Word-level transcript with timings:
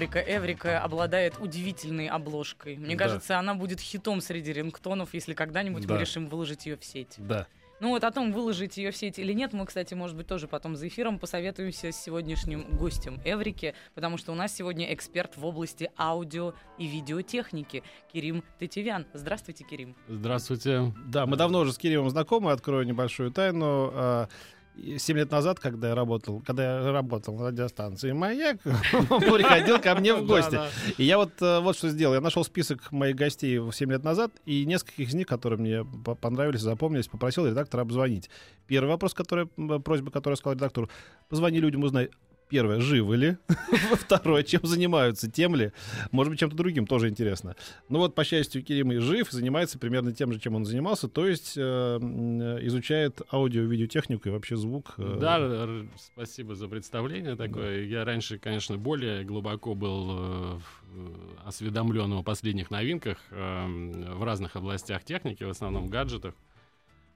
Рубрика 0.00 0.18
«Эврика» 0.20 0.80
обладает 0.82 1.34
удивительной 1.38 2.08
обложкой. 2.08 2.76
Мне 2.78 2.96
Да. 2.96 3.04
кажется, 3.04 3.38
она 3.38 3.54
будет 3.54 3.80
хитом 3.80 4.22
среди 4.22 4.50
рингтонов, 4.54 5.12
если 5.12 5.34
когда-нибудь 5.34 5.86
Да. 5.86 5.94
мы 5.94 6.00
решим 6.00 6.26
выложить 6.26 6.64
ее 6.64 6.76
в 6.78 6.84
сеть. 6.84 7.16
Да. 7.18 7.46
Ну 7.80 7.90
вот 7.90 8.04
о 8.04 8.10
том, 8.10 8.32
выложить 8.32 8.76
ее 8.78 8.92
в 8.92 8.96
сеть 8.96 9.18
или 9.18 9.32
нет, 9.34 9.52
мы, 9.52 9.66
кстати, 9.66 9.92
может 9.94 10.16
быть, 10.16 10.26
тоже 10.26 10.48
потом 10.48 10.74
за 10.76 10.88
эфиром 10.88 11.18
посоветуемся 11.18 11.92
с 11.92 11.96
сегодняшним 11.96 12.62
гостем 12.76 13.20
Эврики, 13.26 13.74
потому 13.94 14.16
что 14.16 14.32
у 14.32 14.34
нас 14.34 14.54
сегодня 14.54 14.92
эксперт 14.94 15.36
в 15.36 15.44
области 15.44 15.90
аудио 15.98 16.54
и 16.78 16.86
видеотехники 16.86 17.82
Кирим 18.12 18.42
Тетевян. 18.58 19.06
Здравствуйте, 19.12 19.64
Кирим. 19.64 19.96
Здравствуйте. 20.08 20.94
Да, 21.08 21.26
мы 21.26 21.36
давно 21.36 21.60
уже 21.60 21.72
с 21.74 21.78
Кириллом 21.78 22.08
знакомы, 22.10 22.52
открою 22.52 22.86
небольшую 22.86 23.30
тайну. 23.32 24.28
А, 24.76 24.80
и 24.80 24.98
Семь 24.98 25.16
лет 25.18 25.30
назад, 25.30 25.60
когда 25.60 25.88
я 25.90 25.94
работал, 25.94 26.42
когда 26.46 26.80
я 26.80 26.92
работал 26.92 27.36
на 27.36 27.48
радиостанции 27.48 28.12
«Маяк», 28.12 28.58
он 29.10 29.20
приходил 29.20 29.78
ко 29.78 29.94
мне 29.94 30.14
в 30.14 30.26
гости. 30.26 30.58
И 30.98 31.04
я 31.04 31.18
вот, 31.18 31.32
э, 31.40 31.60
вот 31.60 31.76
что 31.76 31.88
сделал. 31.88 32.14
Я 32.14 32.20
нашел 32.20 32.44
список 32.44 32.90
моих 32.92 33.16
гостей 33.16 33.60
7 33.72 33.90
лет 33.90 34.04
назад, 34.04 34.32
и 34.46 34.64
нескольких 34.64 35.08
из 35.08 35.14
них, 35.14 35.26
которые 35.26 35.58
мне 35.58 35.84
по- 35.84 36.14
понравились, 36.14 36.60
запомнились, 36.60 37.08
попросил 37.08 37.46
редактора 37.46 37.82
обзвонить. 37.82 38.30
Первый 38.66 38.88
вопрос, 38.88 39.14
который, 39.14 39.48
м, 39.56 39.82
просьба, 39.82 40.10
которую 40.10 40.32
я 40.34 40.36
сказал 40.36 40.54
редактору, 40.56 40.88
позвони 41.28 41.60
людям, 41.60 41.82
узнай, 41.82 42.10
Первое, 42.50 42.80
живы 42.80 43.16
ли? 43.16 43.36
Второе, 43.94 44.42
чем 44.42 44.60
занимаются, 44.64 45.30
тем 45.30 45.54
ли? 45.54 45.70
Может 46.10 46.32
быть, 46.32 46.40
чем-то 46.40 46.56
другим, 46.56 46.86
тоже 46.86 47.08
интересно. 47.08 47.54
Ну 47.88 47.98
вот, 48.00 48.14
по 48.16 48.24
счастью, 48.24 48.62
Кирим 48.64 48.90
и 48.92 48.96
жив, 48.98 49.30
занимается 49.30 49.78
примерно 49.78 50.12
тем 50.12 50.32
же, 50.32 50.40
чем 50.40 50.56
он 50.56 50.64
занимался, 50.64 51.08
то 51.08 51.26
есть 51.28 51.54
э, 51.56 51.60
э, 51.62 52.66
изучает 52.66 53.20
аудио, 53.32 53.62
видеотехнику 53.62 54.28
и 54.28 54.32
вообще 54.32 54.56
звук. 54.56 54.94
э, 54.98 55.18
Да, 55.20 55.68
спасибо 55.96 56.54
за 56.56 56.66
представление 56.68 57.36
такое. 57.36 57.84
Я 57.84 58.04
раньше, 58.04 58.38
конечно, 58.38 58.76
более 58.76 59.22
глубоко 59.24 59.74
был 59.74 60.10
э, 60.10 60.58
в- 60.58 61.46
осведомлен 61.46 62.12
о 62.14 62.22
последних 62.24 62.70
новинках 62.72 63.18
э, 63.30 63.66
в 64.14 64.24
разных 64.24 64.56
областях 64.56 65.04
техники, 65.04 65.44
в 65.44 65.50
основном 65.50 65.86
гаджетах. 65.88 66.34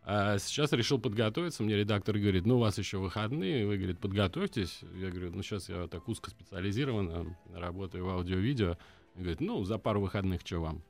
А 0.06 0.38
сейчас 0.38 0.72
решил 0.72 0.98
подготовиться. 0.98 1.62
Мне 1.62 1.77
редактор 1.77 2.19
говорит, 2.19 2.44
ну, 2.44 2.56
у 2.56 2.60
вас 2.60 2.77
еще 2.77 2.98
выходные. 2.98 3.66
Вы, 3.66 3.78
говорит, 3.78 3.98
подготовьтесь. 3.98 4.80
Я 4.97 5.10
говорю, 5.10 5.33
ну, 5.33 5.42
сейчас 5.42 5.70
я 5.70 5.86
так 5.88 6.06
узкоспециализированно 6.08 7.34
работаю 7.55 8.05
в 8.05 8.08
аудио-видео. 8.10 8.77
Говорит, 9.14 9.41
ну, 9.41 9.64
за 9.64 9.78
пару 9.78 10.02
выходных 10.02 10.42
что 10.44 10.60
вам? 10.60 10.82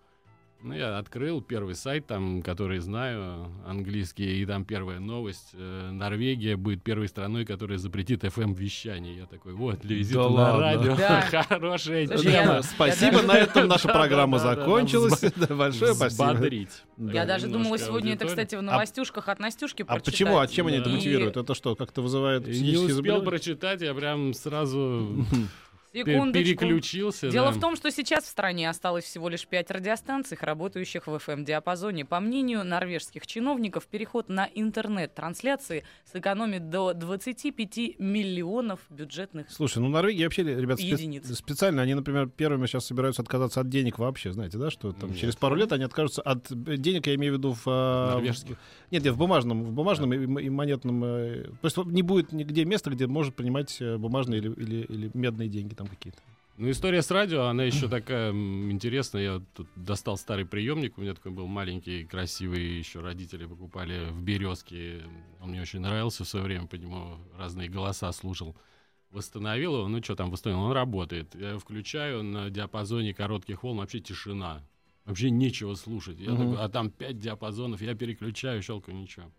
Ну, 0.67 0.73
я 0.73 0.97
открыл 0.97 1.43
первый 1.43 1.75
сайт, 1.75 2.07
там, 2.07 2.41
который 2.43 2.79
знаю, 2.79 3.53
английский, 3.67 4.41
и 4.41 4.47
там 4.47 4.65
первая 4.65 4.99
новость. 4.99 5.51
э, 5.53 5.91
Норвегия 5.93 6.57
будет 6.57 6.83
первой 6.83 7.07
страной, 7.09 7.45
которая 7.45 7.77
запретит 7.77 8.25
FM-вещание. 8.25 9.15
Я 9.15 9.27
такой, 9.27 9.53
вот, 9.53 9.81
для 9.81 9.95
визита 9.97 10.23
Да 10.23 10.29
на 10.31 10.35
ладно? 10.35 10.61
радио. 10.61 10.97
Да. 10.97 11.21
Хорошая 11.51 12.07
Слушай, 12.07 12.23
тема. 12.33 12.53
я- 12.55 12.63
Спасибо, 12.63 13.13
даже- 13.17 13.27
на 13.29 13.33
этом 13.37 13.69
наша 13.69 13.89
программа 13.89 14.39
закончилась. 14.39 15.21
Большое 15.51 15.95
спасибо. 15.95 16.25
Взбодрить. 16.33 16.83
Да. 16.97 17.13
Я 17.13 17.27
даже 17.27 17.49
думала, 17.49 17.77
сегодня 17.79 18.15
это, 18.15 18.25
кстати, 18.27 18.55
в 18.55 18.63
новостюшках 18.63 19.29
от 19.29 19.41
Настюшки 19.41 19.83
А 19.83 19.85
прочитать. 19.85 20.13
почему? 20.15 20.39
А 20.39 20.47
чем 20.47 20.69
они 20.69 20.79
это 20.79 20.89
мотивируют? 20.89 21.37
Это 21.37 21.55
что, 21.55 21.77
как-то 21.77 22.01
вызывает 22.01 22.47
Не 22.47 22.79
успел 22.79 23.23
прочитать, 23.23 23.83
я 23.83 23.93
прям 23.93 24.33
сразу 24.33 25.27
Секундочку. 25.95 26.33
переключился. 26.45 27.31
Дело 27.31 27.51
да. 27.53 27.57
в 27.57 27.61
том, 27.61 27.77
что 27.77 27.91
сейчас 27.91 28.25
в 28.25 28.29
стране 28.29 28.69
осталось 28.69 29.05
всего 29.05 29.29
лишь 29.29 29.47
пять 29.47 29.71
радиостанций, 29.71 30.37
работающих 30.41 31.07
в 31.07 31.15
FM-диапазоне. 31.15 32.05
По 32.05 32.19
мнению 32.21 32.65
норвежских 32.65 33.27
чиновников, 33.27 33.87
переход 33.87 34.29
на 34.29 34.49
интернет-трансляции 34.55 35.85
сэкономит 36.13 36.71
до 36.71 36.93
25 36.95 37.99
миллионов 37.99 38.81
бюджетных 38.91 39.51
Слушай, 39.51 39.79
ну 39.79 39.89
Норвегия 39.89 40.25
вообще, 40.25 40.43
ребят, 40.43 40.79
спе- 40.81 40.85
Единиц. 40.93 41.33
специально, 41.39 41.83
они, 41.83 41.95
например, 41.95 42.29
первыми 42.29 42.67
сейчас 42.67 42.87
собираются 42.87 43.23
отказаться 43.23 43.61
от 43.61 43.69
денег 43.69 43.99
вообще, 43.99 44.33
знаете, 44.33 44.59
да, 44.59 44.71
что 44.71 44.93
там 44.93 45.11
Нет. 45.11 45.19
через 45.19 45.37
пару 45.37 45.55
лет 45.55 45.73
они 45.73 45.85
откажутся 45.85 46.23
от 46.23 46.51
э, 46.51 46.77
денег, 46.77 47.07
я 47.07 47.15
имею 47.15 47.35
в 47.35 47.37
виду 47.39 47.53
в... 47.53 47.67
э, 47.67 48.15
Норвежских. 48.15 48.57
в- 48.57 48.93
Нет, 48.93 49.05
нет, 49.05 49.15
в 49.15 49.19
бумажном, 49.19 49.63
в 49.65 49.73
бумажном 49.73 50.13
и, 50.13 50.17
м- 50.17 50.39
и 50.39 50.49
монетном... 50.49 51.05
э, 51.05 51.45
То 51.61 51.67
есть 51.67 51.77
не 51.77 52.03
будет 52.03 52.33
нигде 52.33 52.65
места, 52.65 52.91
где 52.91 53.07
может 53.07 53.35
принимать 53.35 53.77
э, 53.81 53.97
бумажные 53.97 54.41
или, 54.41 54.51
или, 54.53 54.77
или 54.85 55.11
медные 55.15 55.49
деньги 55.49 55.75
там 55.75 55.84
какие-то. 55.87 56.19
Ну, 56.57 56.71
история 56.71 57.03
с 57.03 57.11
радио, 57.11 57.47
она 57.47 57.65
еще 57.65 57.89
такая 57.89 58.31
интересная. 58.31 59.23
Я 59.23 59.43
тут 59.55 59.67
достал 59.75 60.17
старый 60.17 60.47
приемник. 60.47 60.97
У 60.97 61.01
меня 61.01 61.15
такой 61.15 61.33
был 61.33 61.49
маленький, 61.49 62.05
красивый. 62.05 62.79
Еще 62.79 63.01
родители 63.01 63.45
покупали 63.45 64.11
в 64.11 64.23
Березке. 64.23 65.03
Он 65.41 65.51
мне 65.51 65.61
очень 65.63 65.81
нравился 65.81 66.23
в 66.23 66.29
свое 66.29 66.45
время. 66.45 66.69
По 66.69 66.77
нему 66.77 67.19
разные 67.37 67.69
голоса 67.69 68.13
слушал. 68.13 68.55
Восстановил 69.11 69.75
его. 69.79 69.89
Ну, 69.89 70.01
что 70.01 70.15
там 70.15 70.31
восстановил? 70.31 70.63
Он 70.65 70.73
работает. 70.73 71.35
Я 71.35 71.51
его 71.51 71.59
включаю 71.59 72.23
на 72.23 72.51
диапазоне 72.51 73.15
коротких 73.15 73.65
волн. 73.65 73.79
Вообще 73.79 73.99
тишина. 73.99 74.63
Вообще 75.07 75.31
нечего 75.31 75.75
слушать. 75.75 76.21
Я 76.21 76.31
Мгм. 76.33 76.53
такой, 76.53 76.65
а 76.65 76.69
там 76.69 76.89
пять 76.91 77.19
диапазонов. 77.19 77.83
Я 77.83 77.95
переключаю, 77.97 78.63
щелкаю, 78.63 78.97
ничего. 78.97 79.31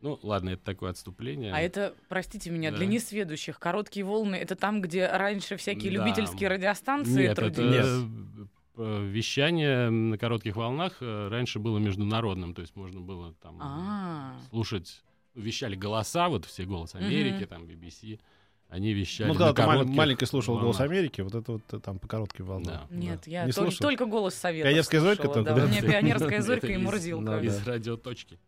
Ну, 0.00 0.18
ладно, 0.22 0.50
это 0.50 0.62
такое 0.64 0.90
отступление. 0.90 1.52
А 1.52 1.60
это, 1.60 1.92
простите 2.08 2.50
меня, 2.50 2.70
для 2.70 2.80
Да. 2.80 2.86
несведущих, 2.86 3.58
короткие 3.58 4.04
волны, 4.04 4.36
это 4.36 4.54
там, 4.54 4.80
где 4.80 5.08
раньше 5.08 5.56
всякие 5.56 5.90
Да. 5.90 5.98
любительские 6.04 6.48
радиостанции 6.50 7.22
Нет, 7.22 7.36
трудились? 7.36 7.84
это 7.84 8.48
вещание 8.76 9.90
на 9.90 10.16
коротких 10.18 10.54
волнах 10.54 10.98
э, 11.00 11.28
раньше 11.28 11.58
было 11.58 11.78
международным, 11.78 12.54
то 12.54 12.60
есть 12.62 12.76
можно 12.76 13.00
было 13.00 13.34
там 13.42 13.58
А, 13.60 14.36
слушать, 14.50 15.02
вещали 15.34 15.74
голоса, 15.74 16.28
вот 16.28 16.44
все 16.44 16.64
голос 16.64 16.94
Америки, 16.94 17.44
там 17.46 17.64
BBC, 17.64 18.20
они 18.68 18.92
вещали 18.92 19.26
ну, 19.28 19.34
на 19.34 19.38
когда 19.40 19.52
ты 19.54 19.62
мал- 19.62 19.70
коротких 19.78 19.96
маленький 19.96 20.26
слушал 20.26 20.58
«Голос 20.60 20.78
волнах. 20.78 20.92
Америки», 20.92 21.20
вот 21.22 21.34
это 21.34 21.52
вот 21.52 21.62
э, 21.72 21.80
там 21.80 21.98
по 21.98 22.06
коротким 22.06 22.44
волнам. 22.44 22.86
Да. 22.88 22.96
нет, 22.96 23.20
Да. 23.24 23.30
я 23.32 23.44
Не 23.46 23.50
тол- 23.50 23.62
слушал? 23.64 23.78
только 23.80 24.04
голос 24.06 24.34
совета. 24.34 24.68
Пионерская 24.68 25.00
зорька 25.00 25.22
слушала, 25.24 25.44
только, 25.44 25.54
да? 25.56 25.60
да? 25.60 25.66
У 25.66 25.68
меня 25.70 25.82
пионерская 25.82 26.40
зорька 26.42 26.66
и 26.68 26.76
Мурзилка. 26.76 27.38
Из 27.40 27.66
радиоточки. 27.66 28.38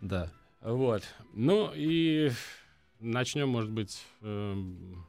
Да. 0.00 0.30
Вот. 0.60 1.02
Ну 1.32 1.72
и 1.74 2.30
начнем, 2.98 3.48
может 3.48 3.70
быть, 3.70 4.04
эм, 4.20 5.06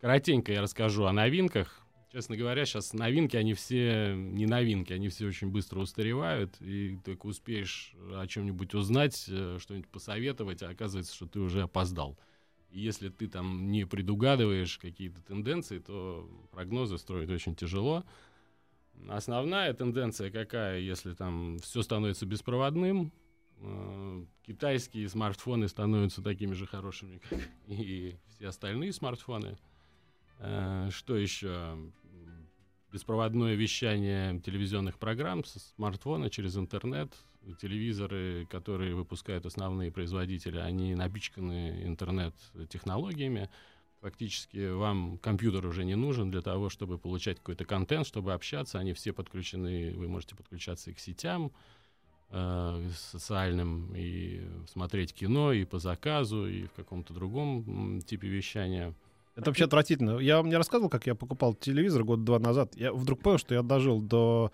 коротенько 0.00 0.52
я 0.52 0.60
расскажу 0.60 1.04
о 1.04 1.12
новинках. 1.12 1.80
Честно 2.12 2.36
говоря, 2.36 2.66
сейчас 2.66 2.92
новинки, 2.92 3.36
они 3.36 3.54
все 3.54 4.14
не 4.14 4.44
новинки, 4.44 4.92
они 4.92 5.08
все 5.08 5.26
очень 5.26 5.48
быстро 5.48 5.80
устаревают, 5.80 6.60
и 6.60 6.98
только 7.02 7.26
успеешь 7.26 7.94
о 8.12 8.26
чем-нибудь 8.26 8.74
узнать, 8.74 9.24
э, 9.28 9.56
что-нибудь 9.58 9.88
посоветовать, 9.88 10.62
а 10.62 10.68
оказывается, 10.68 11.14
что 11.14 11.26
ты 11.26 11.40
уже 11.40 11.62
опоздал. 11.62 12.18
И 12.70 12.80
если 12.80 13.08
ты 13.08 13.28
там 13.28 13.70
не 13.70 13.86
предугадываешь 13.86 14.76
какие-то 14.78 15.22
тенденции, 15.22 15.78
то 15.78 16.28
прогнозы 16.50 16.98
строить 16.98 17.30
очень 17.30 17.54
тяжело. 17.54 18.04
Основная 19.08 19.72
тенденция 19.72 20.30
какая, 20.30 20.80
если 20.80 21.14
там 21.14 21.58
все 21.60 21.80
становится 21.80 22.26
беспроводным, 22.26 23.06
э, 23.06 23.21
китайские 24.42 25.08
смартфоны 25.08 25.68
становятся 25.68 26.22
такими 26.22 26.54
же 26.54 26.66
хорошими, 26.66 27.18
как 27.18 27.38
и 27.68 28.16
все 28.28 28.48
остальные 28.48 28.92
смартфоны. 28.92 29.56
Э, 30.38 30.88
Что 30.90 31.16
еще? 31.16 31.76
Беспроводное 32.92 33.54
вещание 33.54 34.38
телевизионных 34.40 34.98
программ 34.98 35.44
со 35.44 35.58
смартфона 35.58 36.28
через 36.28 36.56
интернет. 36.56 37.14
Телевизоры, 37.60 38.46
которые 38.50 38.94
выпускают 38.94 39.46
основные 39.46 39.90
производители, 39.90 40.58
они 40.58 40.94
напичканы 40.94 41.84
интернет-технологиями. 41.84 43.48
Фактически 44.00 44.72
вам 44.72 45.16
компьютер 45.18 45.64
уже 45.66 45.84
не 45.84 45.94
нужен 45.94 46.30
для 46.30 46.42
того, 46.42 46.68
чтобы 46.68 46.98
получать 46.98 47.38
какой-то 47.38 47.64
контент, 47.64 48.06
чтобы 48.06 48.34
общаться. 48.34 48.78
Они 48.78 48.92
все 48.92 49.12
подключены, 49.12 49.94
вы 49.96 50.06
можете 50.08 50.36
подключаться 50.36 50.90
и 50.90 50.94
к 50.94 50.98
сетям, 50.98 51.50
э, 52.32 52.88
социальным, 52.96 53.92
и 53.94 54.40
смотреть 54.66 55.14
кино, 55.14 55.52
и 55.52 55.64
по 55.64 55.78
заказу, 55.78 56.46
и 56.46 56.64
в 56.64 56.72
каком-то 56.72 57.14
другом 57.14 58.00
типе 58.02 58.28
вещания. 58.28 58.94
Это 59.34 59.50
вообще 59.50 59.64
отвратительно. 59.64 60.18
Я 60.18 60.36
вам 60.36 60.48
не 60.48 60.56
рассказывал, 60.56 60.90
как 60.90 61.06
я 61.06 61.14
покупал 61.14 61.54
телевизор 61.54 62.04
год-два 62.04 62.38
назад. 62.38 62.74
Я 62.76 62.92
вдруг 62.92 63.20
понял, 63.20 63.38
что 63.38 63.54
я 63.54 63.62
дожил 63.62 64.02
до 64.02 64.52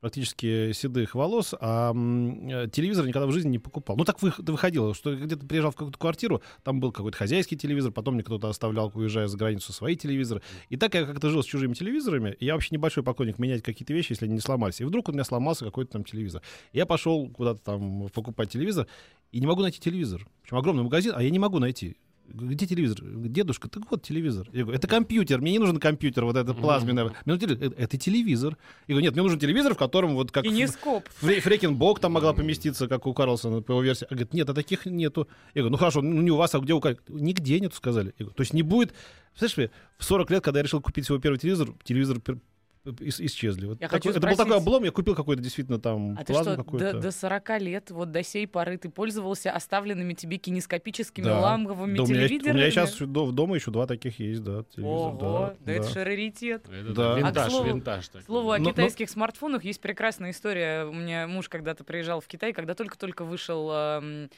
практически 0.00 0.72
седых 0.72 1.14
волос, 1.14 1.54
а 1.60 1.92
э, 1.92 2.68
телевизор 2.72 3.06
никогда 3.06 3.26
в 3.26 3.32
жизни 3.32 3.50
не 3.50 3.58
покупал. 3.58 3.96
Ну, 3.96 4.04
так 4.04 4.20
вы- 4.22 4.32
выходило, 4.38 4.94
что 4.94 5.14
где-то 5.14 5.46
приезжал 5.46 5.70
в 5.70 5.74
какую-то 5.76 5.98
квартиру, 5.98 6.42
там 6.62 6.80
был 6.80 6.92
какой-то 6.92 7.16
хозяйский 7.16 7.56
телевизор, 7.56 7.92
потом 7.92 8.14
мне 8.14 8.22
кто-то 8.22 8.48
оставлял, 8.48 8.90
уезжая 8.94 9.26
за 9.26 9.36
границу, 9.36 9.72
свои 9.72 9.96
телевизоры. 9.96 10.42
И 10.68 10.76
так 10.76 10.94
я 10.94 11.04
как-то 11.04 11.30
жил 11.30 11.42
с 11.42 11.46
чужими 11.46 11.74
телевизорами, 11.74 12.36
я 12.40 12.54
вообще 12.54 12.74
небольшой 12.74 13.02
поклонник 13.02 13.38
менять 13.38 13.62
какие-то 13.62 13.92
вещи, 13.92 14.12
если 14.12 14.24
они 14.24 14.34
не 14.34 14.40
сломались. 14.40 14.80
И 14.80 14.84
вдруг 14.84 15.08
у 15.08 15.12
меня 15.12 15.24
сломался 15.24 15.64
какой-то 15.64 15.92
там 15.92 16.04
телевизор. 16.04 16.42
Я 16.72 16.86
пошел 16.86 17.28
куда-то 17.28 17.60
там 17.62 18.08
покупать 18.08 18.50
телевизор, 18.50 18.86
и 19.32 19.40
не 19.40 19.46
могу 19.46 19.62
найти 19.62 19.80
телевизор. 19.80 20.26
Причем 20.42 20.56
огромный 20.56 20.82
магазин, 20.82 21.12
а 21.14 21.22
я 21.22 21.30
не 21.30 21.38
могу 21.38 21.58
найти. 21.58 21.96
Где 22.32 22.66
телевизор? 22.66 23.00
Дедушка, 23.02 23.68
так 23.68 23.90
вот 23.90 24.02
телевизор. 24.02 24.48
Я 24.52 24.62
говорю, 24.62 24.78
это 24.78 24.86
компьютер, 24.86 25.40
мне 25.40 25.52
не 25.52 25.58
нужен 25.58 25.78
компьютер, 25.78 26.24
вот 26.24 26.36
это 26.36 26.54
плазменное. 26.54 27.04
Мне 27.04 27.14
нужен 27.26 27.40
телевизор. 27.40 27.72
«Э, 27.76 27.82
Это 27.82 27.96
телевизор. 27.96 28.56
Я 28.86 28.94
говорю, 28.94 29.04
нет, 29.04 29.12
мне 29.14 29.22
нужен 29.22 29.38
телевизор, 29.38 29.74
в 29.74 29.78
котором 29.78 30.14
вот 30.14 30.30
как... 30.30 30.44
Кинескоп. 30.44 31.08
Фрекенбок 31.08 31.98
там 31.98 32.12
могла 32.12 32.32
поместиться, 32.32 32.88
как 32.88 33.06
у 33.06 33.14
Карлсона 33.14 33.62
по 33.62 33.72
его 33.72 33.82
версии. 33.82 34.06
А 34.06 34.14
говорит, 34.14 34.32
нет, 34.32 34.48
а 34.48 34.54
таких 34.54 34.86
нету. 34.86 35.28
Я 35.54 35.62
говорю, 35.62 35.72
ну 35.72 35.78
хорошо, 35.78 36.02
ну 36.02 36.22
не 36.22 36.30
у 36.30 36.36
вас, 36.36 36.54
а 36.54 36.60
где 36.60 36.72
у 36.72 36.82
Нигде 37.08 37.60
нету, 37.60 37.76
сказали. 37.76 38.14
Я 38.18 38.24
говорю, 38.24 38.34
то 38.34 38.42
есть 38.42 38.54
не 38.54 38.62
будет... 38.62 38.94
Ли, 39.56 39.70
в 39.96 40.04
40 40.04 40.30
лет, 40.30 40.44
когда 40.44 40.58
я 40.58 40.64
решил 40.64 40.80
купить 40.80 41.06
свой 41.06 41.20
первый 41.20 41.38
телевизор, 41.38 41.68
телевизор 41.84 42.20
исчезли. 43.00 43.66
Вот 43.66 43.80
Я 43.80 43.88
такой- 43.88 43.98
хочу 43.98 44.10
это 44.10 44.20
был 44.20 44.28
такой 44.30 44.44
спросить- 44.46 44.62
облом, 44.66 44.84
я 44.84 44.90
купил 44.90 45.14
какой-то 45.14 45.42
действительно 45.42 45.78
там 45.78 46.16
А 46.18 46.24
плазму 46.24 46.56
какую-то. 46.56 46.92
до, 46.94 47.00
до 47.00 47.10
40 47.12 47.58
лет, 47.58 47.90
вот 47.90 48.10
до 48.10 48.22
сей 48.22 48.46
поры 48.46 48.78
ты 48.78 48.88
пользовался 48.88 49.52
оставленными 49.52 50.14
тебе 50.14 50.38
кинескопическими 50.38 51.24
Да. 51.24 51.40
ламповыми 51.40 51.96
Да, 51.98 52.02
у, 52.04 52.06
меня, 52.06 52.20
есть- 52.22 52.24
у 52.24 52.28
телевизорами? 52.38 52.56
меня 52.60 52.70
сейчас 52.70 52.96
до- 52.98 53.32
дома 53.32 53.54
еще 53.56 53.70
два 53.70 53.86
таких 53.86 54.18
есть, 54.18 54.42
да, 54.42 54.64
телевизор. 54.64 54.84
Ого, 54.86 55.18
да, 55.20 55.56
да, 55.66 55.72
это 55.72 55.82
да. 55.86 55.88
же 55.92 56.04
раритет. 56.04 56.68
Это 56.70 56.92
Да. 56.94 57.12
А, 57.12 57.14
к 57.14 57.18
винтаж, 57.18 57.52
слову- 57.52 57.68
винтаж. 57.68 58.08
К 58.08 58.12
такой. 58.12 58.24
слову, 58.24 58.50
о 58.52 58.58
Но- 58.58 58.64
но- 58.64 58.70
китайских 58.70 59.10
смартфонах 59.10 59.64
есть 59.64 59.80
прекрасная 59.80 60.30
история. 60.30 60.84
У 60.86 60.92
меня 60.94 61.26
муж 61.26 61.48
когда-то 61.48 61.84
приезжал 61.84 62.20
в 62.20 62.26
Китай, 62.28 62.52
когда 62.52 62.74
только-только 62.74 63.24
вышел 63.24 63.70
эм, 63.72 64.30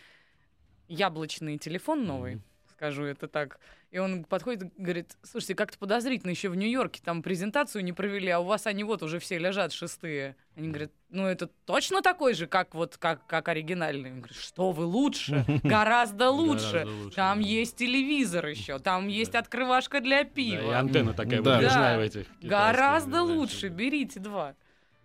яблочный 0.88 1.58
телефон 1.58 2.04
новый, 2.04 2.34
Мгм. 2.36 2.42
Скажу 2.82 3.04
это 3.04 3.28
так. 3.28 3.60
И 3.92 3.98
он 3.98 4.24
подходит 4.24 4.64
и 4.64 4.82
говорит, 4.82 5.12
слушайте, 5.22 5.54
как-то 5.54 5.78
подозрительно, 5.78 6.30
еще 6.30 6.48
в 6.48 6.56
Нью-Йорке 6.56 7.00
там 7.04 7.22
презентацию 7.22 7.84
не 7.84 7.92
провели, 7.92 8.28
а 8.30 8.40
у 8.40 8.44
вас 8.44 8.66
они 8.66 8.82
вот 8.82 9.02
уже 9.04 9.20
все 9.20 9.38
лежат 9.38 9.72
шестые. 9.72 10.34
Они 10.56 10.68
говорят, 10.68 10.90
ну 11.10 11.26
это 11.26 11.46
точно 11.66 12.02
такой 12.02 12.34
же, 12.34 12.46
как 12.48 12.74
вот 12.74 12.96
как, 12.96 13.24
как 13.26 13.46
оригинальный. 13.48 14.10
Он 14.10 14.18
говорит, 14.18 14.36
что 14.36 14.72
вы 14.72 14.84
лучше, 14.84 15.44
гораздо 15.62 16.30
лучше. 16.30 16.88
Там 17.14 17.38
есть 17.38 17.76
телевизор 17.76 18.46
еще, 18.46 18.80
там 18.80 19.06
есть 19.06 19.36
открывашка 19.36 20.00
для 20.00 20.24
Да, 20.24 20.28
и 20.28 20.32
пива. 20.32 20.78
антенна 20.78 21.12
такая 21.14 21.40
Да. 21.40 21.54
выдвижная 21.56 21.98
в 21.98 22.00
этих. 22.00 22.26
Гораздо 22.42 23.22
лучше, 23.22 23.68
берите 23.68 24.18
два. 24.18 24.56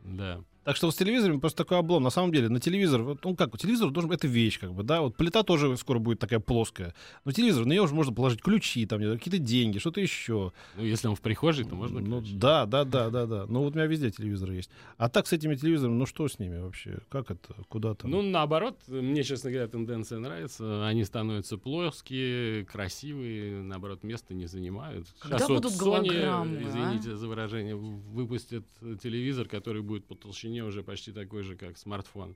Да. 0.04 0.40
Так 0.68 0.76
что 0.76 0.92
с 0.92 0.96
телевизорами 0.98 1.40
просто 1.40 1.64
такой 1.64 1.78
облом. 1.78 2.04
На 2.04 2.10
самом 2.10 2.34
деле, 2.34 2.50
на 2.50 2.60
телевизор, 2.60 3.02
вот, 3.02 3.24
ну 3.24 3.38
как, 3.38 3.58
телевизор 3.58 3.90
должен 3.90 4.12
это 4.12 4.28
вещь, 4.28 4.60
как 4.60 4.74
бы, 4.74 4.84
да, 4.84 5.00
вот 5.00 5.16
плита 5.16 5.44
тоже 5.44 5.78
скоро 5.78 6.00
будет 6.00 6.20
такая 6.20 6.42
плоская. 6.42 6.94
Но 7.24 7.32
телевизор, 7.32 7.64
на 7.66 7.70
нее 7.72 7.82
уже 7.84 7.94
можно 7.96 8.14
положить 8.14 8.42
ключи, 8.42 8.86
там, 8.86 9.00
какие-то 9.00 9.38
деньги, 9.38 9.78
что-то 9.78 10.02
еще. 10.02 10.52
Ну, 10.76 10.84
если 10.84 11.08
он 11.08 11.16
в 11.16 11.22
прихожей, 11.22 11.64
то 11.64 11.74
можно 11.76 12.02
Ну, 12.02 12.20
ключ. 12.20 12.32
да, 12.34 12.66
да, 12.66 12.84
да, 12.84 13.10
да, 13.10 13.26
да. 13.26 13.46
Ну 13.48 13.62
вот 13.62 13.76
у 13.76 13.78
меня 13.78 13.86
везде 13.88 14.12
телевизор 14.12 14.52
есть. 14.52 14.70
А 14.98 15.08
так 15.08 15.28
с 15.28 15.32
этими 15.32 15.56
телевизорами, 15.56 15.96
ну 15.96 16.06
что 16.06 16.28
с 16.28 16.38
ними 16.38 16.58
вообще? 16.58 16.98
Как 17.08 17.32
это? 17.32 17.54
Куда 17.70 17.96
там? 17.96 18.12
Ну, 18.12 18.22
наоборот, 18.22 18.78
мне, 18.90 19.24
честно 19.24 19.52
говоря, 19.52 19.70
тенденция 19.70 20.20
нравится. 20.20 20.86
Они 20.86 21.06
становятся 21.06 21.58
плоские, 21.58 22.66
красивые, 22.66 23.62
наоборот, 23.62 24.04
места 24.04 24.34
не 24.34 24.48
занимают. 24.48 25.08
Когда 25.20 25.38
Сейчас 25.38 25.48
вот 25.50 25.64
будут 25.64 25.72
Sony, 25.80 25.80
голограммы, 26.10 26.58
а? 26.58 26.62
извините 26.68 27.16
за 27.16 27.26
выражение, 27.30 27.78
в- 27.78 28.02
выпустит 28.12 28.66
телевизор, 29.02 29.48
который 29.48 29.82
будет 29.82 30.04
по 30.06 30.16
толщине 30.16 30.57
уже 30.64 30.84
почти 30.84 31.12
такой 31.12 31.44
же, 31.44 31.56
как 31.56 31.78
смартфон. 31.78 32.36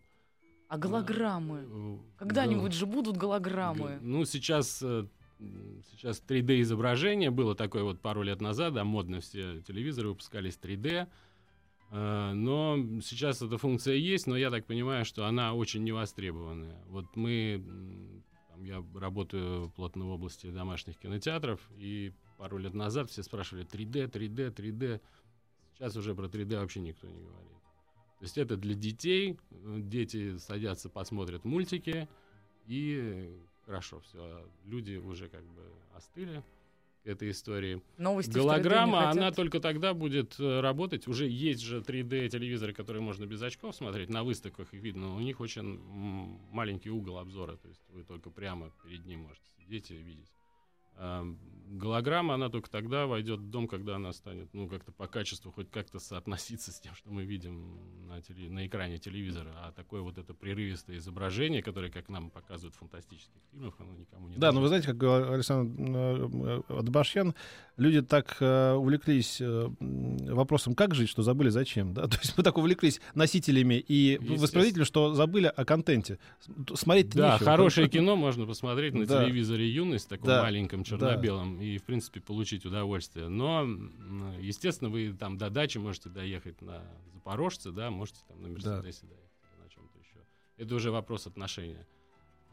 А 0.68 0.78
голограммы? 0.78 1.66
Э, 1.70 1.98
Когда-нибудь 2.18 2.72
же 2.74 2.86
будут 2.86 3.18
голограммы. 3.18 4.00
Ну, 4.02 4.24
сейчас, 4.24 4.82
э, 4.82 5.06
сейчас 5.92 6.24
3D 6.26 6.62
изображение 6.62 7.30
было 7.30 7.56
такое 7.56 7.84
вот 7.84 8.00
пару 8.00 8.22
лет 8.22 8.40
назад, 8.40 8.74
да, 8.74 8.86
модно 8.86 9.20
все 9.20 9.62
телевизоры 9.62 10.10
выпускались 10.10 10.58
3D. 10.62 11.08
э, 11.92 12.32
Но 12.34 12.78
сейчас 13.02 13.42
эта 13.42 13.58
функция 13.58 13.96
есть, 13.96 14.28
но 14.28 14.38
я 14.38 14.50
так 14.50 14.66
понимаю, 14.66 15.04
что 15.04 15.26
она 15.26 15.54
очень 15.54 15.84
невостребованная. 15.84 16.82
Вот 16.88 17.06
мы, 17.16 17.62
там, 18.48 18.64
я 18.64 18.82
работаю 18.96 19.72
плотно 19.76 20.06
в 20.06 20.10
области 20.12 20.50
домашних 20.50 20.98
кинотеатров, 20.98 21.60
и 21.78 22.14
пару 22.38 22.58
лет 22.58 22.74
назад 22.74 23.10
все 23.12 23.24
спрашивали 23.24 23.66
3D, 23.66 24.10
3D, 24.10 24.54
3D. 24.56 25.02
Сейчас 25.74 25.98
уже 25.98 26.16
про 26.16 26.28
3D 26.28 26.58
вообще 26.60 26.80
никто 26.80 27.08
не 27.08 27.20
говорит. 27.20 27.52
То 28.22 28.26
есть 28.26 28.38
это 28.38 28.56
для 28.56 28.76
детей. 28.76 29.40
э, 29.50 29.80
Дети 29.82 30.38
садятся, 30.38 30.90
посмотрят 30.90 31.44
мультики, 31.44 32.08
и 32.68 33.36
хорошо, 33.66 34.00
все. 34.02 34.48
Люди 34.64 34.98
уже 34.98 35.28
как 35.28 35.44
бы 35.44 35.64
остыли 35.96 36.44
к 37.04 37.08
этой 37.08 37.32
истории. 37.32 37.82
Новости 37.98 38.30
в 38.30 38.34
3D 38.36 38.38
не 38.38 38.44
Голограмма, 38.44 39.10
она 39.10 39.32
только 39.32 39.60
тогда 39.60 39.96
будет 39.96 40.40
э, 40.40 40.60
работать. 40.60 41.08
Уже 41.08 41.28
есть 41.28 41.62
же 41.62 41.80
3D 41.80 42.30
телевизоры, 42.30 42.74
которые 42.74 43.02
можно 43.02 43.26
без 43.26 43.42
очков 43.42 43.76
смотреть. 43.76 44.10
На 44.10 44.24
выставках 44.24 44.72
их 44.72 44.84
видно. 44.84 45.08
но 45.08 45.16
У 45.16 45.20
них 45.20 45.40
очень 45.40 45.80
маленький 46.52 46.92
угол 46.92 47.18
обзора. 47.18 47.58
То 47.58 47.70
есть 47.70 47.82
вы 47.90 48.04
только 48.04 48.30
прямо 48.30 48.72
перед 48.84 49.04
ним 49.08 49.22
можете 49.22 49.50
сидеть 49.58 49.90
и 49.90 49.96
видеть. 49.96 50.32
Голограмма, 51.74 52.34
она 52.34 52.50
только 52.50 52.70
тогда 52.70 53.08
войдет 53.08 53.40
в 53.40 53.50
дом, 53.50 53.66
когда 53.66 53.96
она 53.96 54.12
станет, 54.12 54.50
ну, 54.54 54.68
как-то 54.68 54.92
по 54.92 55.08
качеству 55.08 55.52
хоть 55.54 55.72
как-то 55.72 56.00
соотноситься 56.00 56.70
с 56.74 56.82
тем, 56.82 56.94
что 56.96 57.10
мы 57.12 57.24
видим 57.24 57.78
на, 58.10 58.20
теле- 58.20 58.50
на 58.50 58.68
экране 58.68 58.98
телевизора. 58.98 59.52
А 59.56 59.72
такое 59.72 60.02
вот 60.02 60.18
это 60.18 60.34
прерывистое 60.34 60.98
изображение, 60.98 61.64
которое, 61.64 61.90
как 61.90 62.10
нам 62.10 62.30
показывают 62.30 62.76
в 62.76 62.80
фантастических 62.80 63.40
фильмах, 63.54 63.74
оно 63.80 63.94
никому 63.96 64.28
не 64.28 64.36
Да, 64.36 64.48
нужно. 64.48 64.52
но 64.56 64.62
вы 64.64 64.68
знаете, 64.68 64.88
как 64.88 64.98
говорил 64.98 65.32
Александр 65.34 65.82
э, 65.82 66.62
э, 66.68 66.78
Адбашьян, 66.78 67.36
люди 67.78 68.02
так 68.02 68.36
э, 68.42 68.74
увлеклись 68.74 69.40
э, 69.40 69.70
вопросом, 69.80 70.76
как 70.76 70.94
жить, 70.94 71.08
что 71.08 71.24
забыли 71.24 71.48
зачем. 71.48 71.94
Да? 71.94 72.06
То 72.10 72.18
есть 72.22 72.38
мы 72.38 72.44
так 72.44 72.58
увлеклись 72.58 73.00
носителями 73.16 73.76
и 73.76 73.94
Естественно. 74.16 74.42
воспроизводителем, 74.42 74.86
что 74.86 75.14
забыли 75.14 75.46
о 75.48 75.64
контенте. 75.64 76.20
Смотреть 76.76 77.12
Да, 77.16 77.36
нечего. 77.36 77.46
хорошее 77.50 77.88
кино 77.90 78.18
можно 78.18 78.46
посмотреть 78.46 78.94
на 78.94 79.06
Да. 79.06 79.24
телевизоре 79.24 79.70
«Юность», 79.70 80.10
таком 80.10 80.28
Да. 80.28 80.42
маленьком 80.44 80.84
черно-белом, 81.00 81.62
и, 81.62 81.78
в 81.78 81.84
принципе, 81.84 82.22
получить 82.22 82.66
удовольствие. 82.66 83.28
Но, 83.28 83.64
естественно, 84.40 84.90
вы 84.90 85.14
там 85.14 85.38
до 85.38 85.50
дачи 85.50 85.78
можете 85.78 86.10
доехать 86.10 86.62
на 86.62 86.84
Запорожце, 87.14 87.72
да, 87.72 87.92
можете 87.92 88.20
там 88.28 88.42
на 88.42 88.50
Мерседесе 88.50 89.06
доехать 89.08 89.32
или 89.44 89.64
на 89.64 89.70
чем-то 89.70 90.00
еще. 90.00 90.20
Это 90.58 90.76
уже 90.76 90.92
вопрос 90.92 91.28
отношения 91.28 91.88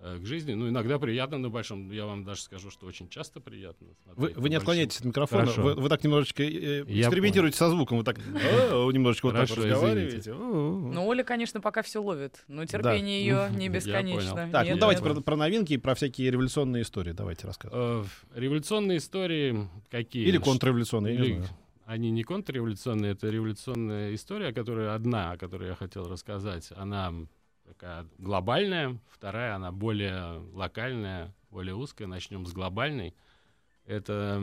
к 0.01 0.25
жизни. 0.25 0.55
Ну, 0.55 0.69
иногда 0.69 0.99
приятно 0.99 1.39
на 1.39 1.51
большом, 1.51 1.91
я 1.91 2.07
вам 2.07 2.25
даже 2.25 2.43
скажу, 2.43 2.71
что 2.71 2.87
очень 2.87 3.09
часто 3.09 3.41
приятно. 3.41 3.89
Вы, 4.07 4.15
смотреть 4.15 4.37
вы 4.37 4.49
не 4.49 4.57
отклоняйтесь 4.57 4.99
от 5.01 5.05
микрофона, 5.07 5.43
Хорошо. 5.43 5.63
вы, 5.63 5.75
вы 5.75 5.89
так 5.89 6.05
немножечко 6.05 6.43
э, 6.43 6.85
Я 6.87 7.03
экспериментируете 7.03 7.57
со 7.57 7.69
звуком, 7.69 7.99
вы 7.99 8.05
так 8.05 8.19
«О», 8.19 8.91
немножечко 8.93 9.27
вот 9.27 9.35
так 9.35 9.49
Хорошо, 9.49 9.69
разговариваете. 9.69 10.33
Ну, 10.33 11.07
Оля, 11.07 11.25
конечно, 11.25 11.61
пока 11.61 11.83
все 11.83 12.03
ловит, 12.03 12.45
но 12.49 12.65
терпение 12.65 13.21
ее 13.21 13.49
не 13.51 13.69
бесконечно. 13.69 14.49
Так, 14.53 14.69
ну 14.69 14.77
давайте 14.79 15.03
про, 15.03 15.37
новинки 15.37 15.73
и 15.75 15.79
про 15.79 15.95
всякие 15.95 16.31
революционные 16.31 16.83
истории. 16.83 17.13
Давайте 17.13 17.47
рассказывать. 17.47 18.07
Э, 18.35 18.39
Революционные 18.39 18.99
истории 18.99 19.69
какие? 19.91 20.27
Или 20.27 20.39
контрреволюционные, 20.39 21.15
я 21.15 21.21
не 21.21 21.27
знаю. 21.39 21.49
они 21.87 22.11
не 22.11 22.23
контрреволюционные, 22.23 23.13
это 23.13 23.29
революционная 23.29 24.15
история, 24.15 24.53
которая 24.53 24.95
одна, 24.95 25.33
о 25.33 25.37
которой 25.37 25.69
я 25.69 25.75
хотел 25.75 26.09
рассказать. 26.09 26.71
Она 26.77 27.13
такая 27.69 28.07
глобальная, 28.19 28.99
вторая, 29.11 29.57
она 29.57 29.71
более 29.73 30.41
локальная, 30.53 31.33
более 31.51 31.75
узкая. 31.75 32.09
Начнем 32.09 32.47
с 32.47 32.53
глобальной. 32.53 33.15
Это 33.85 34.39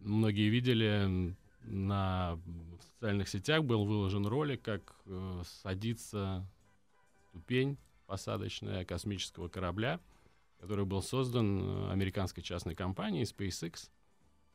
многие 0.00 0.48
видели 0.48 1.34
на 1.62 2.38
социальных 2.80 3.28
сетях 3.28 3.64
был 3.64 3.84
выложен 3.84 4.26
ролик, 4.26 4.62
как 4.62 4.94
э, 5.06 5.42
садится 5.62 6.46
ступень 7.28 7.76
посадочная 8.06 8.84
космического 8.84 9.48
корабля, 9.48 10.00
который 10.60 10.84
был 10.84 11.02
создан 11.02 11.60
э, 11.60 11.92
американской 11.92 12.42
частной 12.42 12.74
компанией 12.74 13.24
SpaceX. 13.24 13.90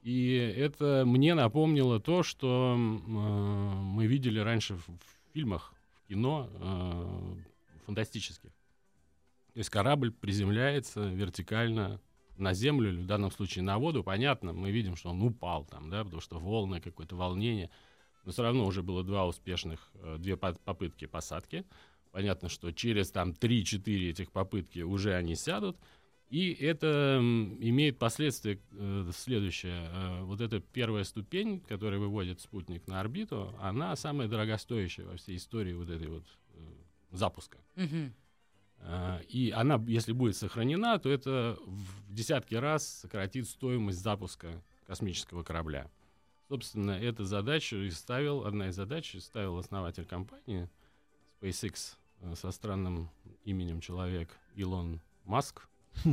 И 0.01 0.33
это 0.35 1.03
мне 1.05 1.33
напомнило 1.33 1.99
то, 1.99 2.23
что 2.23 2.75
э, 2.75 2.77
мы 2.77 4.07
видели 4.07 4.39
раньше 4.39 4.75
в, 4.75 4.87
в 4.87 5.33
фильмах, 5.33 5.73
в 5.93 6.07
кино 6.07 6.49
э, 6.51 7.35
фантастических. 7.83 8.51
То 9.53 9.59
есть 9.59 9.69
корабль 9.69 10.11
приземляется 10.11 11.07
вертикально 11.09 12.01
на 12.37 12.53
землю, 12.53 12.89
или 12.89 13.01
в 13.01 13.05
данном 13.05 13.31
случае 13.31 13.63
на 13.63 13.77
воду. 13.77 14.03
Понятно, 14.03 14.53
мы 14.53 14.71
видим, 14.71 14.95
что 14.95 15.09
он 15.09 15.21
упал 15.21 15.65
там, 15.65 15.89
да, 15.89 16.03
потому 16.03 16.21
что 16.21 16.39
волны, 16.39 16.81
какое-то 16.81 17.15
волнение. 17.15 17.69
Но 18.25 18.31
все 18.31 18.43
равно 18.43 18.65
уже 18.65 18.81
было 18.81 19.03
два 19.03 19.27
успешных, 19.27 19.91
э, 19.95 20.17
две 20.17 20.37
по- 20.37 20.53
попытки 20.53 21.05
посадки. 21.05 21.65
Понятно, 22.11 22.49
что 22.49 22.71
через 22.71 23.11
там 23.11 23.31
3-4 23.31 24.09
этих 24.09 24.31
попытки 24.31 24.79
уже 24.79 25.13
они 25.13 25.35
сядут. 25.35 25.77
И 26.29 26.51
это 26.51 27.19
имеет 27.21 27.99
последствия 27.99 28.59
э, 28.71 29.11
следующее. 29.15 29.87
Э, 29.91 30.23
вот 30.23 30.41
эта 30.41 30.59
первая 30.59 31.03
ступень, 31.03 31.59
которая 31.59 31.99
выводит 31.99 32.41
спутник 32.41 32.87
на 32.87 32.99
орбиту, 32.99 33.53
она 33.61 33.95
самая 33.95 34.27
дорогостоящая 34.27 35.05
во 35.05 35.15
всей 35.17 35.37
истории 35.37 35.73
вот 35.73 35.89
этой 35.89 36.07
вот 36.07 36.23
запуска. 37.13 37.57
А, 38.85 39.21
И 39.29 39.51
она, 39.51 39.81
если 39.87 40.11
будет 40.11 40.35
сохранена, 40.35 40.99
то 40.99 41.09
это 41.09 41.57
в 41.65 42.13
десятки 42.13 42.55
раз 42.55 42.87
сократит 42.87 43.47
стоимость 43.47 43.99
запуска 43.99 44.61
космического 44.85 45.43
корабля. 45.43 45.89
Собственно, 46.49 46.91
эту 46.91 47.23
задачу 47.23 47.77
и 47.77 47.89
ставил, 47.89 48.45
одна 48.45 48.67
из 48.67 48.75
задач 48.75 49.15
и 49.15 49.19
ставил 49.19 49.57
основатель 49.57 50.05
компании 50.05 50.69
SpaceX 51.41 51.95
э, 52.21 52.35
со 52.35 52.51
странным 52.51 53.09
именем 53.43 53.79
человек 53.79 54.29
Илон 54.55 55.01
Маск. 55.25 55.67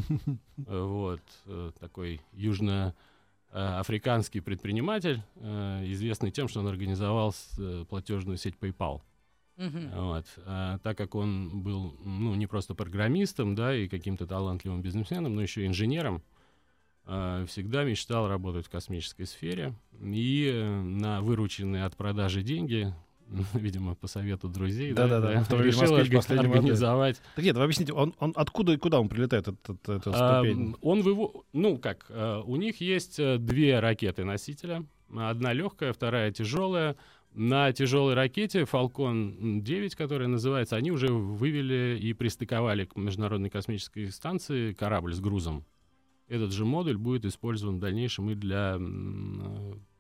Вот, 0.57 1.21
э, 1.47 1.73
такой 1.81 2.21
южноафриканский 2.33 4.43
предприниматель, 4.43 5.23
э, 5.37 5.83
известный 5.87 6.31
тем, 6.31 6.49
что 6.49 6.61
он 6.61 6.69
организовал 6.69 7.35
платежную 7.89 8.39
сеть 8.39 8.55
PayPal. 8.61 9.03
Мгм. 9.61 9.91
Вот. 9.95 10.25
А, 10.47 10.79
так 10.79 10.97
как 10.97 11.15
он 11.15 11.63
был 11.63 11.95
ну, 12.03 12.35
не 12.35 12.47
просто 12.47 12.75
программистом, 12.75 13.55
да, 13.55 13.77
и 13.77 13.89
каким-то 13.89 14.27
талантливым 14.27 14.81
бизнесменом, 14.81 15.35
но 15.35 15.43
еще 15.43 15.65
и 15.65 15.67
инженером, 15.67 16.23
а, 17.05 17.45
всегда 17.45 17.85
мечтал 17.85 18.27
работать 18.27 18.67
в 18.67 18.71
космической 18.71 19.27
сфере. 19.27 19.75
И 20.01 20.51
э, 20.51 20.81
на 20.81 21.21
вырученные 21.21 21.85
от 21.85 21.95
продажи 21.95 22.43
деньги, 22.43 22.95
видимо, 23.53 23.95
по 23.97 24.07
совету 24.07 24.49
друзей, 24.49 24.95
да, 24.95 25.07
да, 25.07 25.21
решил 25.59 25.83
«Москвич» 25.83 26.09
орга- 26.09 26.17
последней 26.17 26.47
модели. 26.47 26.61
организовать 26.61 27.21
Так 27.37 27.45
нет, 27.45 27.55
вы 27.55 27.65
объясните, 27.65 27.93
он, 27.93 28.15
он 28.19 28.33
откуда 28.37 28.73
и 28.73 28.79
куда 28.79 28.99
он 28.99 29.11
прилетает, 29.11 29.49
этот, 29.49 29.89
эта 29.89 30.11
а, 30.15 30.41
ступень? 30.41 30.75
он 30.81 31.03
выво... 31.03 31.45
Ну, 31.53 31.77
как, 31.77 32.07
а, 32.09 32.41
у 32.41 32.57
них 32.57 32.81
есть 32.81 33.19
э, 33.19 33.37
две 33.37 33.79
ракеты-носителя. 33.79 34.87
Одна 35.15 35.53
легкая, 35.53 35.93
вторая 35.93 36.33
тяжелая. 36.33 36.97
На 37.33 37.73
тяжелой 37.73 38.15
ракете 38.15 38.63
Falcon 38.63 39.61
9, 39.61 39.95
которая 39.95 40.29
называется, 40.29 40.77
они 40.77 40.91
уже 40.91 41.13
вывели 41.13 41.97
и 42.01 42.13
пристыковали 42.13 42.87
к 42.87 42.97
Международной 42.97 43.51
космической 43.51 44.11
станции 44.11 44.73
корабль 44.73 45.15
с 45.15 45.21
грузом. 45.21 45.65
Этот 46.27 46.53
же 46.53 46.65
модуль 46.65 46.97
будет 46.97 47.25
использован 47.25 47.77
в 47.77 47.81
дальнейшем 47.81 48.31
и 48.31 48.35
для 48.35 48.79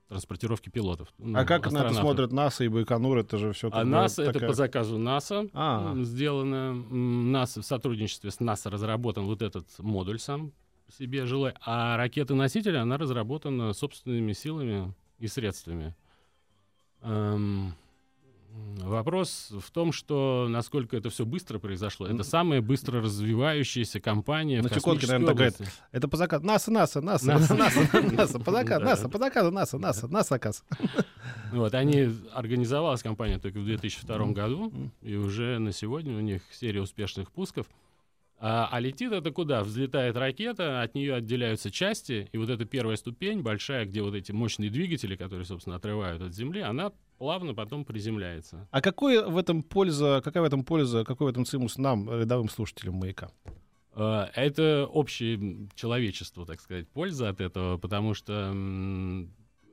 транспортировки 0.08 0.70
пилотов. 0.70 1.08
ну, 1.18 1.38
а 1.38 1.44
как 1.44 1.70
на 1.70 1.78
это 1.78 1.94
смотрят 1.94 2.32
НАСА 2.32 2.64
и 2.64 2.68
Байконур? 2.68 3.18
Это 3.18 3.38
же 3.38 3.52
все 3.52 3.70
А 3.72 3.84
НАСА 3.84 4.24
это 4.24 4.40
по 4.40 4.52
заказу 4.52 4.98
НАСА 4.98 5.48
А. 5.52 5.92
м, 5.92 6.04
сделано. 6.04 6.74
НАСА 6.74 7.62
в 7.62 7.64
сотрудничестве 7.64 8.32
с 8.32 8.40
НАСА 8.40 8.70
разработан 8.70 9.26
вот 9.26 9.40
этот 9.40 9.66
модуль 9.78 10.18
сам 10.18 10.52
себе 10.98 11.26
жилой, 11.26 11.52
а 11.64 11.96
ракета-носитель 11.96 12.76
она 12.76 12.98
разработана 12.98 13.72
собственными 13.72 14.32
силами 14.32 14.92
и 15.20 15.28
средствами. 15.28 15.94
Эм, 17.02 17.74
Вопрос 18.82 19.52
в 19.56 19.70
том, 19.70 19.92
что 19.92 20.46
насколько 20.48 20.96
это 20.96 21.10
все 21.10 21.24
быстро 21.24 21.58
произошло. 21.58 22.06
Это 22.06 22.24
самая 22.24 22.60
быстро 22.60 23.00
развивающаяся 23.00 24.00
компания 24.00 24.62
На 24.62 24.70
Чукотке, 24.70 25.06
наверное, 25.06 25.28
такая 25.28 25.50
области. 25.50 25.74
Это 25.92 26.08
по 26.08 26.16
заказу. 26.16 26.44
НАСА, 26.44 26.70
НАСА, 26.70 27.00
НАСА, 27.00 27.32
НАСА. 27.32 27.54
НАСА, 27.54 28.02
НАСА, 28.02 28.38
по 28.40 28.50
заказу. 28.50 28.84
НАСА, 28.84 29.08
по 29.08 29.18
заказу, 29.18 29.50
НАСА, 29.50 29.78
НАСА, 29.78 30.08
НАСА, 30.08 30.28
заказ. 30.30 30.64
Вот, 31.52 31.74
они 31.74 32.08
организовалась 32.32 33.02
компания 33.02 33.38
только 33.40 33.58
в 33.58 33.64
2002 33.64 34.18
Мгм. 34.18 34.34
году, 34.34 34.72
и 35.02 35.16
уже 35.16 35.58
на 35.58 35.72
сегодня 35.72 36.16
у 36.16 36.20
них 36.20 36.42
серия 36.52 36.80
успешных 36.80 37.32
пусков. 37.32 37.66
А, 38.42 38.70
а 38.72 38.80
летит 38.80 39.12
это 39.12 39.30
куда? 39.32 39.62
Взлетает 39.62 40.16
ракета, 40.16 40.80
от 40.80 40.94
нее 40.94 41.14
отделяются 41.14 41.70
части, 41.70 42.26
и 42.32 42.38
вот 42.38 42.48
эта 42.48 42.64
первая 42.64 42.96
ступень, 42.96 43.42
большая, 43.42 43.84
где 43.84 44.00
вот 44.00 44.14
эти 44.14 44.32
мощные 44.32 44.70
двигатели, 44.70 45.14
которые, 45.14 45.44
собственно, 45.44 45.76
отрывают 45.76 46.22
от 46.22 46.34
Земли, 46.34 46.62
она 46.62 46.92
плавно 47.18 47.52
потом 47.54 47.84
приземляется. 47.84 48.66
А 48.70 48.80
какой 48.80 49.22
в 49.22 49.36
этом 49.36 49.62
польза, 49.62 50.22
какая 50.24 50.42
в 50.42 50.46
этом 50.46 50.64
польза, 50.64 51.04
какой 51.04 51.26
в 51.26 51.30
этом 51.30 51.44
цимус 51.44 51.76
нам, 51.76 52.10
рядовым 52.10 52.48
слушателям 52.48 52.94
маяка? 52.94 53.30
А, 53.92 54.30
Это 54.34 54.86
общее 54.86 55.34
м, 55.34 55.68
человечеству, 55.74 56.46
так 56.46 56.62
сказать, 56.62 56.88
польза 56.88 57.28
от 57.28 57.42
этого, 57.42 57.76
потому 57.76 58.14
что 58.14 58.54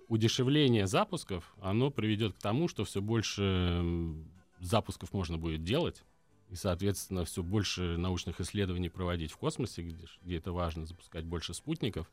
удешевление 0.09 0.87
запусков, 0.87 1.55
оно 1.61 1.89
приведет 1.89 2.33
к 2.33 2.39
тому, 2.39 2.67
что 2.67 2.83
все 2.83 3.01
больше 3.01 3.81
запусков 4.59 5.13
можно 5.13 5.37
будет 5.37 5.63
делать, 5.63 6.03
и, 6.49 6.55
соответственно, 6.55 7.25
все 7.25 7.43
больше 7.43 7.97
научных 7.97 8.39
исследований 8.41 8.89
проводить 8.89 9.31
в 9.31 9.37
космосе, 9.37 9.81
где, 9.83 10.05
где 10.23 10.37
это 10.37 10.51
важно, 10.51 10.85
запускать 10.85 11.25
больше 11.25 11.53
спутников. 11.53 12.09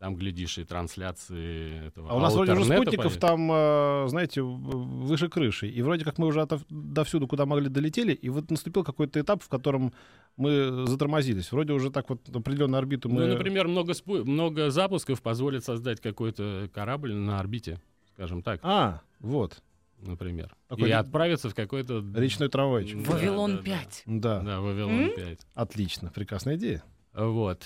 Там, 0.00 0.16
глядишь, 0.16 0.58
и 0.58 0.64
трансляции 0.64 1.86
этого 1.86 2.10
А 2.10 2.16
у 2.16 2.18
нас 2.20 2.34
вроде 2.34 2.52
уже 2.52 2.64
спутников 2.64 2.96
появится. 2.96 3.20
там, 3.20 3.50
э, 3.50 4.08
знаете, 4.08 4.42
выше 4.42 5.28
крыши. 5.28 5.68
И 5.68 5.80
вроде 5.82 6.04
как 6.04 6.18
мы 6.18 6.26
уже 6.26 6.40
отов- 6.40 6.66
довсюду, 6.68 7.28
куда 7.28 7.46
могли, 7.46 7.68
долетели. 7.68 8.12
И 8.12 8.28
вот 8.28 8.50
наступил 8.50 8.82
какой-то 8.84 9.20
этап, 9.20 9.42
в 9.42 9.48
котором 9.48 9.94
мы 10.36 10.84
затормозились. 10.86 11.52
Вроде 11.52 11.72
уже 11.72 11.90
так 11.90 12.10
вот 12.10 12.28
определенную 12.28 12.78
орбиту 12.80 13.08
мы... 13.08 13.24
Ну, 13.24 13.32
например, 13.34 13.68
много, 13.68 13.92
спу- 13.92 14.24
много 14.24 14.70
запусков 14.70 15.22
позволит 15.22 15.64
создать 15.64 16.00
какой-то 16.00 16.68
корабль 16.74 17.14
на 17.14 17.38
орбите, 17.38 17.80
скажем 18.14 18.42
так. 18.42 18.60
А, 18.64 19.00
вот. 19.20 19.62
Например. 20.06 20.54
Такой 20.68 20.88
и 20.88 20.92
отправиться 20.92 21.48
в 21.50 21.54
какой-то... 21.54 22.04
Речной 22.14 22.48
трамвайчик. 22.48 23.02
Да, 23.02 23.10
Вавилон 23.12 23.50
да, 23.52 23.56
да. 23.58 23.62
5. 23.64 24.02
Да, 24.06 24.40
Да, 24.40 24.60
Вавилон 24.60 24.92
М? 25.04 25.14
5. 25.14 25.40
отлично. 25.54 26.10
Прекрасная 26.14 26.56
идея. 26.56 26.82
Вот. 27.14 27.62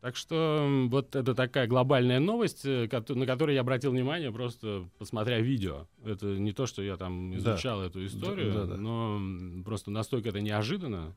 Так 0.00 0.16
что 0.16 0.68
вот 0.90 1.16
это 1.16 1.34
такая 1.34 1.66
глобальная 1.66 2.20
новость, 2.20 2.66
э, 2.66 2.88
на 3.08 3.24
которую 3.26 3.54
я 3.54 3.62
обратил 3.62 3.90
внимание, 3.92 4.30
просто 4.30 4.86
посмотря 4.98 5.40
видео. 5.40 5.88
Это 6.04 6.26
не 6.26 6.52
то, 6.52 6.66
что 6.66 6.82
я 6.82 6.98
там 6.98 7.30
Да. 7.32 7.38
изучал 7.38 7.80
эту 7.82 8.04
историю, 8.04 8.52
Да, 8.52 8.64
да. 8.66 8.76
но 8.76 9.16
м, 9.16 9.62
просто 9.64 9.90
настолько 9.90 10.28
это 10.28 10.42
неожиданно, 10.42 11.14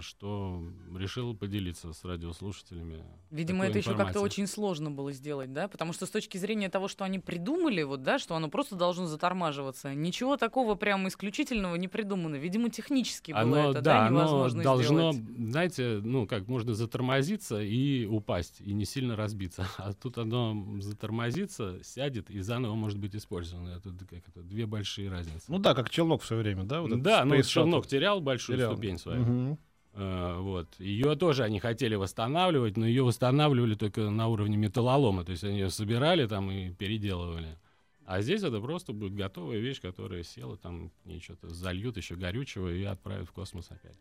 что 0.00 0.62
решил 0.96 1.34
поделиться 1.34 1.92
с 1.92 2.04
радиослушателями. 2.04 3.04
Видимо, 3.30 3.66
это 3.66 3.78
еще 3.78 3.96
как-то 3.96 4.20
очень 4.20 4.46
сложно 4.46 4.90
было 4.90 5.12
сделать, 5.12 5.52
да? 5.52 5.68
Потому 5.68 5.92
что 5.92 6.06
с 6.06 6.10
точки 6.10 6.38
зрения 6.38 6.68
того, 6.68 6.88
что 6.88 7.04
они 7.04 7.18
придумали, 7.18 7.82
вот, 7.82 8.02
да, 8.02 8.18
что 8.18 8.34
оно 8.34 8.48
просто 8.48 8.76
должно 8.76 9.06
затормаживаться, 9.06 9.94
ничего 9.94 10.36
такого 10.36 10.74
прямо 10.74 11.08
исключительного 11.08 11.76
не 11.76 11.88
придумано. 11.88 12.36
Видимо, 12.36 12.70
технически 12.70 13.32
было 13.32 13.40
Оно, 13.42 13.70
это, 13.70 13.80
да, 13.80 13.80
да, 13.80 14.06
оно 14.06 14.18
невозможно 14.18 14.62
должно, 14.62 15.12
сделать. 15.12 15.50
знаете, 15.50 16.00
ну, 16.02 16.26
как 16.26 16.48
можно 16.48 16.74
затормозиться 16.74 17.60
и 17.60 18.04
упасть, 18.06 18.60
и 18.60 18.72
не 18.72 18.84
сильно 18.84 19.16
разбиться. 19.16 19.66
А 19.82 19.94
тут 19.94 20.16
оно 20.18 20.80
затормозится, 20.80 21.82
сядет 21.82 22.30
и 22.30 22.40
заново 22.40 22.74
может 22.74 22.98
быть 22.98 23.16
использовано. 23.16 23.70
Это 23.70 23.90
как 24.06 24.28
это, 24.28 24.42
две 24.42 24.66
большие 24.66 25.10
разницы. 25.10 25.46
Ну 25.48 25.58
да, 25.58 25.74
как 25.74 25.90
челнок 25.90 26.22
в 26.22 26.26
свое 26.26 26.42
время, 26.42 26.64
да? 26.64 26.82
вот 26.82 26.90
этот 26.90 27.02
да, 27.02 27.24
ну, 27.24 27.42
челнок 27.42 27.86
терял 27.86 28.20
большую 28.20 28.58
Терял. 28.58 28.72
ступень 28.72 28.98
свою. 28.98 29.22
Мгм. 29.22 29.51
Э, 29.94 30.38
вот. 30.38 30.68
Ее 30.78 31.16
тоже 31.16 31.44
они 31.44 31.58
хотели 31.60 31.94
восстанавливать, 31.94 32.76
но 32.76 32.86
ее 32.86 33.02
восстанавливали 33.02 33.74
только 33.74 34.10
на 34.10 34.28
уровне 34.28 34.56
металлолома. 34.56 35.24
То 35.24 35.32
есть 35.32 35.44
они 35.44 35.58
ее 35.58 35.70
собирали 35.70 36.26
там 36.26 36.50
и 36.50 36.70
переделывали. 36.70 37.58
А 38.04 38.20
здесь 38.20 38.42
это 38.42 38.60
просто 38.60 38.92
будет 38.92 39.14
готовая 39.14 39.58
вещь, 39.58 39.80
которая 39.80 40.22
села, 40.22 40.56
там 40.56 40.90
ней 41.04 41.20
что-то 41.20 41.48
зальют 41.48 41.96
еще 41.96 42.16
горючего 42.16 42.72
и 42.72 42.82
отправят 42.82 43.28
в 43.28 43.32
космос 43.32 43.70
опять. 43.70 43.96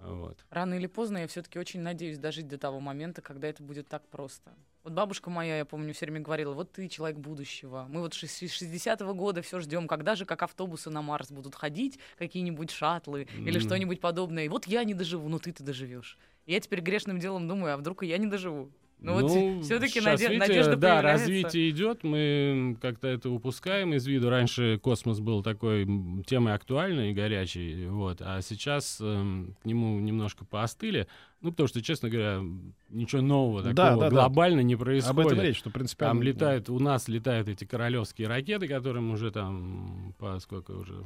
Вот. 0.00 0.44
Рано 0.50 0.74
или 0.74 0.86
поздно 0.86 1.18
я 1.18 1.26
все-таки 1.26 1.58
очень 1.58 1.80
надеюсь 1.80 2.18
дожить 2.18 2.48
до 2.48 2.58
того 2.58 2.80
момента, 2.80 3.22
когда 3.22 3.48
это 3.48 3.62
будет 3.62 3.88
так 3.88 4.06
просто. 4.08 4.54
Вот 4.82 4.92
бабушка 4.92 5.30
моя, 5.30 5.58
я 5.58 5.64
помню, 5.64 5.94
все 5.94 6.04
время 6.04 6.20
говорила, 6.20 6.52
вот 6.52 6.72
ты 6.72 6.88
человек 6.88 7.18
будущего. 7.18 7.86
Мы 7.88 8.00
вот 8.00 8.12
с 8.12 8.22
60-го 8.22 9.14
года 9.14 9.40
все 9.40 9.58
ждем, 9.60 9.88
когда 9.88 10.14
же 10.14 10.26
как 10.26 10.42
автобусы 10.42 10.90
на 10.90 11.00
Марс 11.00 11.30
будут 11.30 11.54
ходить, 11.54 11.98
какие-нибудь 12.18 12.70
шаттлы 12.70 13.22
или 13.22 13.56
Мгм. 13.58 13.60
что-нибудь 13.60 14.00
подобное. 14.00 14.44
И 14.44 14.48
вот 14.48 14.66
я 14.66 14.84
не 14.84 14.92
доживу, 14.92 15.28
но 15.30 15.38
ты-то 15.38 15.64
доживешь. 15.64 16.18
И 16.44 16.52
я 16.52 16.60
теперь 16.60 16.80
грешным 16.80 17.18
делом 17.18 17.48
думаю, 17.48 17.74
а 17.74 17.76
вдруг 17.78 18.02
и 18.02 18.06
я 18.06 18.18
не 18.18 18.26
доживу? 18.26 18.70
Ну, 19.04 19.20
вот 19.20 19.64
все-таки 19.64 20.00
щас, 20.00 20.04
наде- 20.20 20.28
видите, 20.30 20.38
надежда 20.48 20.76
Да, 20.76 20.94
появляется. 20.94 21.26
развитие 21.26 21.70
идет, 21.70 22.04
мы 22.04 22.76
как-то 22.80 23.06
это 23.08 23.28
упускаем 23.30 23.92
из 23.92 24.06
виду. 24.06 24.30
Раньше 24.30 24.78
космос 24.82 25.20
был 25.20 25.42
такой 25.42 25.84
темой 26.26 26.54
актуальной 26.54 27.10
и 27.10 27.14
горячей, 27.14 27.86
вот, 27.86 28.22
а 28.22 28.40
сейчас 28.40 28.98
эм, 29.02 29.54
к 29.62 29.66
нему 29.66 30.00
немножко 30.00 30.44
поостыли. 30.44 31.06
Ну, 31.42 31.50
потому 31.50 31.66
что, 31.68 31.82
честно 31.82 32.08
говоря, 32.08 32.40
ничего 32.88 33.20
нового 33.20 33.62
Да, 33.62 33.74
такого 33.74 34.04
да, 34.04 34.10
да. 34.10 34.16
глобально 34.16 34.60
не 34.60 34.76
происходит. 34.76 35.18
Об 35.18 35.26
этом 35.26 35.44
речь, 35.44 35.58
что, 35.58 35.68
в 35.68 35.74
принципе... 35.74 36.06
Там 36.06 36.12
оно- 36.16 36.22
летают, 36.22 36.70
у 36.70 36.78
нас 36.78 37.06
летают 37.06 37.48
эти 37.48 37.64
королевские 37.64 38.28
ракеты, 38.28 38.66
которым 38.66 39.10
уже 39.10 39.30
там 39.30 40.14
по 40.18 40.38
сколько 40.38 40.70
уже, 40.70 41.04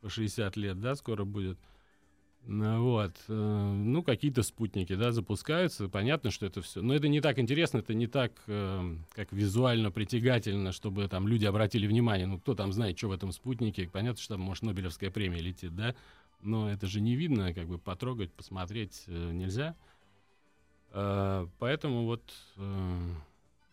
по 0.00 0.08
60 0.08 0.56
лет, 0.56 0.80
да, 0.80 0.94
скоро 0.94 1.24
будет. 1.24 1.58
Ну, 2.46 2.82
вот, 2.82 3.16
э, 3.28 3.32
ну, 3.32 4.02
какие-то 4.02 4.42
спутники, 4.42 4.94
да, 4.94 5.12
запускаются, 5.12 5.88
понятно, 5.88 6.30
что 6.30 6.44
это 6.44 6.60
все. 6.60 6.82
Но 6.82 6.94
это 6.94 7.08
не 7.08 7.22
так 7.22 7.38
интересно, 7.38 7.78
это 7.78 7.94
не 7.94 8.06
так, 8.06 8.32
э, 8.46 8.96
как 9.12 9.32
визуально 9.32 9.90
притягательно, 9.90 10.70
чтобы 10.72 11.08
там 11.08 11.26
люди 11.26 11.46
обратили 11.46 11.86
внимание. 11.86 12.26
Ну, 12.26 12.38
кто 12.38 12.54
там 12.54 12.72
знает, 12.74 12.98
что 12.98 13.08
в 13.08 13.12
этом 13.12 13.32
спутнике, 13.32 13.88
понятно, 13.88 14.20
что 14.20 14.34
там, 14.34 14.42
может, 14.42 14.62
Нобелевская 14.62 15.10
премия 15.10 15.40
летит, 15.40 15.74
да, 15.74 15.94
но 16.42 16.70
это 16.70 16.86
же 16.86 17.00
не 17.00 17.16
видно, 17.16 17.54
как 17.54 17.66
бы 17.66 17.78
потрогать, 17.78 18.30
посмотреть 18.30 19.04
э, 19.06 19.30
нельзя. 19.32 19.74
Э, 20.90 21.46
Поэтому 21.58 22.04
вот 22.04 22.22
э, 22.56 23.14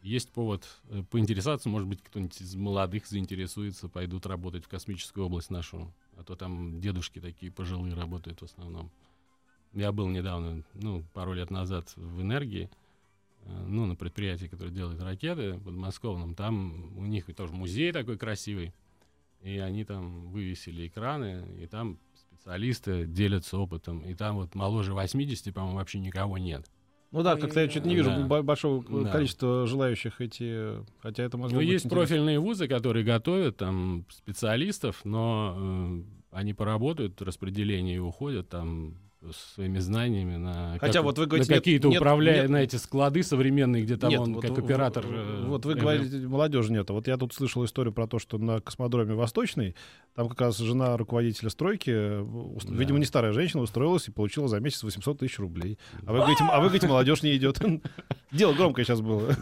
есть 0.02 0.32
повод 0.32 0.66
э, 0.90 1.04
поинтересоваться, 1.12 1.68
может 1.68 1.90
быть, 1.90 2.02
кто-нибудь 2.02 2.40
из 2.40 2.56
молодых 2.56 3.06
заинтересуется, 3.06 3.90
пойдут 3.90 4.26
работать 4.26 4.64
в 4.64 4.70
космическую 4.70 5.26
область 5.26 5.50
нашу. 5.50 5.94
А 6.22 6.24
то 6.24 6.36
там 6.36 6.80
дедушки 6.80 7.20
такие 7.20 7.52
пожилые 7.52 7.96
работают 7.96 8.42
в 8.42 8.46
основном. 8.46 8.92
Я 9.74 9.92
был 9.92 10.08
недавно, 10.08 10.64
ну, 10.76 11.04
пару 11.14 11.34
лет 11.34 11.50
назад 11.50 11.92
в 11.96 12.22
«Энергии», 12.22 12.70
э, 13.42 13.66
ну, 13.68 13.88
на 13.88 13.96
предприятии, 13.96 14.46
которое 14.46 14.70
делает 14.70 15.02
ракеты 15.02 15.58
подмосковном. 15.58 16.36
Там 16.36 16.96
у 16.96 17.08
них 17.08 17.26
тоже 17.36 17.54
музей 17.54 17.92
такой 17.92 18.20
красивый. 18.20 18.72
И 19.42 19.58
они 19.58 19.84
там 19.84 20.28
вывесили 20.28 20.88
экраны, 20.88 21.44
и 21.60 21.66
там 21.66 21.98
специалисты 22.14 23.08
делятся 23.08 23.58
опытом. 23.58 24.02
И 24.02 24.14
там 24.14 24.36
вот 24.36 24.54
моложе 24.54 24.94
80, 24.94 25.52
по-моему, 25.52 25.78
вообще 25.78 25.98
никого 25.98 26.38
нет. 26.38 26.70
Ну 27.12 27.24
да, 27.24 27.36
как-то 27.36 27.60
я 27.60 27.70
что-то 27.70 27.88
не 27.90 27.96
вижу 27.96 28.10
Да. 28.10 28.26
бо- 28.26 28.42
большого 28.42 28.84
Да. 29.04 29.12
количества 29.12 29.68
желающих 29.68 30.22
идти, 30.22 30.82
хотя 31.02 31.24
это 31.24 31.38
может 31.38 31.54
Ну, 31.54 31.60
быть 31.60 31.68
есть 31.68 31.86
интересно. 31.86 32.08
профильные 32.08 32.40
вузы, 32.40 32.68
которые 32.70 33.04
готовят 33.04 33.58
там 33.58 34.06
специалистов, 34.10 35.02
но 35.04 35.56
э, 35.58 36.04
они 36.32 36.54
поработают, 36.54 37.22
распределение 37.22 37.98
и 37.98 38.00
уходят 38.00 38.48
там 38.48 38.96
своими 39.32 39.78
знаниями 39.78 40.36
на, 40.36 40.78
Хотя 40.80 40.94
как- 40.94 41.04
вот 41.04 41.18
вы 41.20 41.26
на 41.26 41.28
говорите, 41.30 41.52
нет- 41.54 41.60
какие-то 41.60 41.88
нет- 41.90 42.02
управля... 42.02 42.42
нет- 42.42 42.50
на 42.50 42.58
эти 42.64 42.76
склады 42.78 43.22
современные, 43.22 43.84
где 43.84 43.96
там 43.96 44.10
Нет, 44.10 44.20
он 44.20 44.34
вот 44.34 44.42
как 44.42 44.58
оператор. 44.58 45.06
э, 45.08 45.44
Вот 45.46 45.64
вы 45.66 45.76
говорите, 45.76 46.18
молодежи 46.28 46.72
нет. 46.74 46.90
Вот 46.90 47.08
я 47.08 47.18
тут 47.18 47.32
слышал 47.34 47.64
историю 47.64 47.94
про 47.94 48.08
то, 48.08 48.18
что 48.18 48.40
на 48.40 48.60
космодроме 48.62 49.14
Восточный, 49.14 49.76
там 50.16 50.28
как 50.28 50.42
раз 50.42 50.58
жена 50.58 50.98
руководителя 50.98 51.50
стройки, 51.52 51.92
э, 51.94 52.26
Да. 52.68 52.76
видимо, 52.76 52.98
не 52.98 53.06
старая 53.06 53.32
женщина, 53.32 53.62
устроилась 53.62 54.08
и 54.08 54.12
получила 54.12 54.48
за 54.48 54.60
месяц 54.60 54.82
800 54.84 55.20
тысяч 55.20 55.38
рублей. 55.38 55.78
А 56.06 56.12
вы 56.14 56.18
говорите, 56.20 56.44
а 56.44 56.58
вы 56.58 56.64
говорите 56.66 56.88
молодежь 56.88 57.22
не 57.22 57.36
идет. 57.38 57.60
Дело 58.32 58.54
громкое 58.54 58.86
сейчас 58.86 59.02
было. 59.02 59.36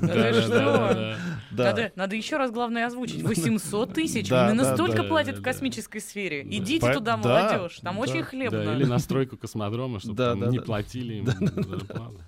Да. 1.51 1.89
Надо, 1.95 2.15
еще 2.15 2.38
раз 2.38 2.51
главное 2.51 2.86
озвучить. 2.88 3.21
800 3.24 3.93
тысяч. 3.93 4.27
Да, 4.29 4.51
Не 4.51 4.57
да, 4.57 4.63
настолько 4.69 4.98
да, 4.98 5.03
платят 5.03 5.38
в 5.38 5.41
космической 5.41 6.00
сфере. 6.00 6.41
Идите 6.43 6.91
туда, 6.93 7.17
да, 7.17 7.17
молодежь. 7.17 7.79
Там 7.81 7.98
очень 8.00 8.19
Да, 8.19 8.25
хлебно. 8.25 8.75
или 8.75 8.86
на 8.86 9.00
стройку 9.00 9.38
космодрома, 9.69 9.99
чтобы 9.99 10.15
Да, 10.15 10.31
там 10.31 10.39
да, 10.39 10.47
не 10.47 10.57
да. 10.59 10.63
платили 10.63 11.13
им 11.15 11.25
зарплату. 11.25 12.21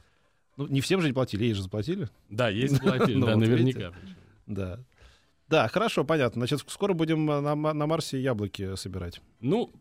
Ну, 0.57 0.67
не 0.67 0.81
всем 0.81 1.01
же 1.01 1.07
не 1.07 1.13
платили, 1.13 1.45
ей 1.45 1.53
же 1.53 1.63
заплатили. 1.63 2.10
Да, 2.29 2.50
есть 2.50 2.79
платили, 2.81 3.15
Ну, 3.17 3.25
да, 3.25 3.36
наверняка. 3.36 3.91
Да. 4.48 4.79
Да, 5.48 5.67
хорошо, 5.67 6.03
понятно. 6.03 6.39
Значит, 6.39 6.63
скоро 6.67 6.93
будем 6.93 7.29
э, 7.29 7.41
на, 7.41 7.55
на 7.55 7.88
Марсе 7.88 8.21
яблоки 8.21 8.75
собирать. 8.75 9.21
Ну, 9.41 9.74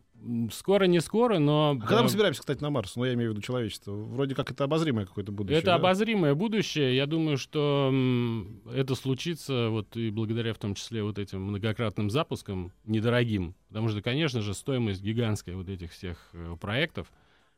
скоро 0.51 0.85
не 0.85 0.99
скоро, 0.99 1.39
но... 1.39 1.77
А 1.77 1.85
когда 1.85 2.01
мы 2.01 2.07
э, 2.07 2.09
собираемся, 2.09 2.41
кстати, 2.41 2.61
на 2.61 2.69
Марс? 2.69 2.95
Ну, 2.95 3.05
я 3.05 3.13
имею 3.13 3.31
в 3.31 3.33
виду 3.33 3.41
человечество. 3.41 3.91
Вроде 3.91 4.35
как 4.35 4.51
это 4.51 4.65
обозримое 4.65 5.05
какое-то 5.05 5.31
будущее. 5.31 5.59
Это 5.59 5.67
да? 5.67 5.75
обозримое 5.75 6.35
будущее. 6.35 6.95
Я 6.95 7.05
думаю, 7.05 7.37
что 7.37 7.93
это 8.73 8.95
случится 8.95 9.69
вот 9.69 9.95
и 9.95 10.09
благодаря 10.09 10.53
в 10.53 10.57
том 10.57 10.75
числе 10.75 11.03
вот 11.03 11.17
этим 11.17 11.41
многократным 11.41 12.09
запускам 12.09 12.71
недорогим. 12.85 13.55
Потому 13.69 13.89
что, 13.89 14.01
конечно 14.01 14.41
же, 14.41 14.53
стоимость 14.53 15.01
гигантская 15.01 15.55
вот 15.55 15.69
этих 15.69 15.91
всех 15.91 16.17
э, 16.33 16.55
проектов 16.59 17.11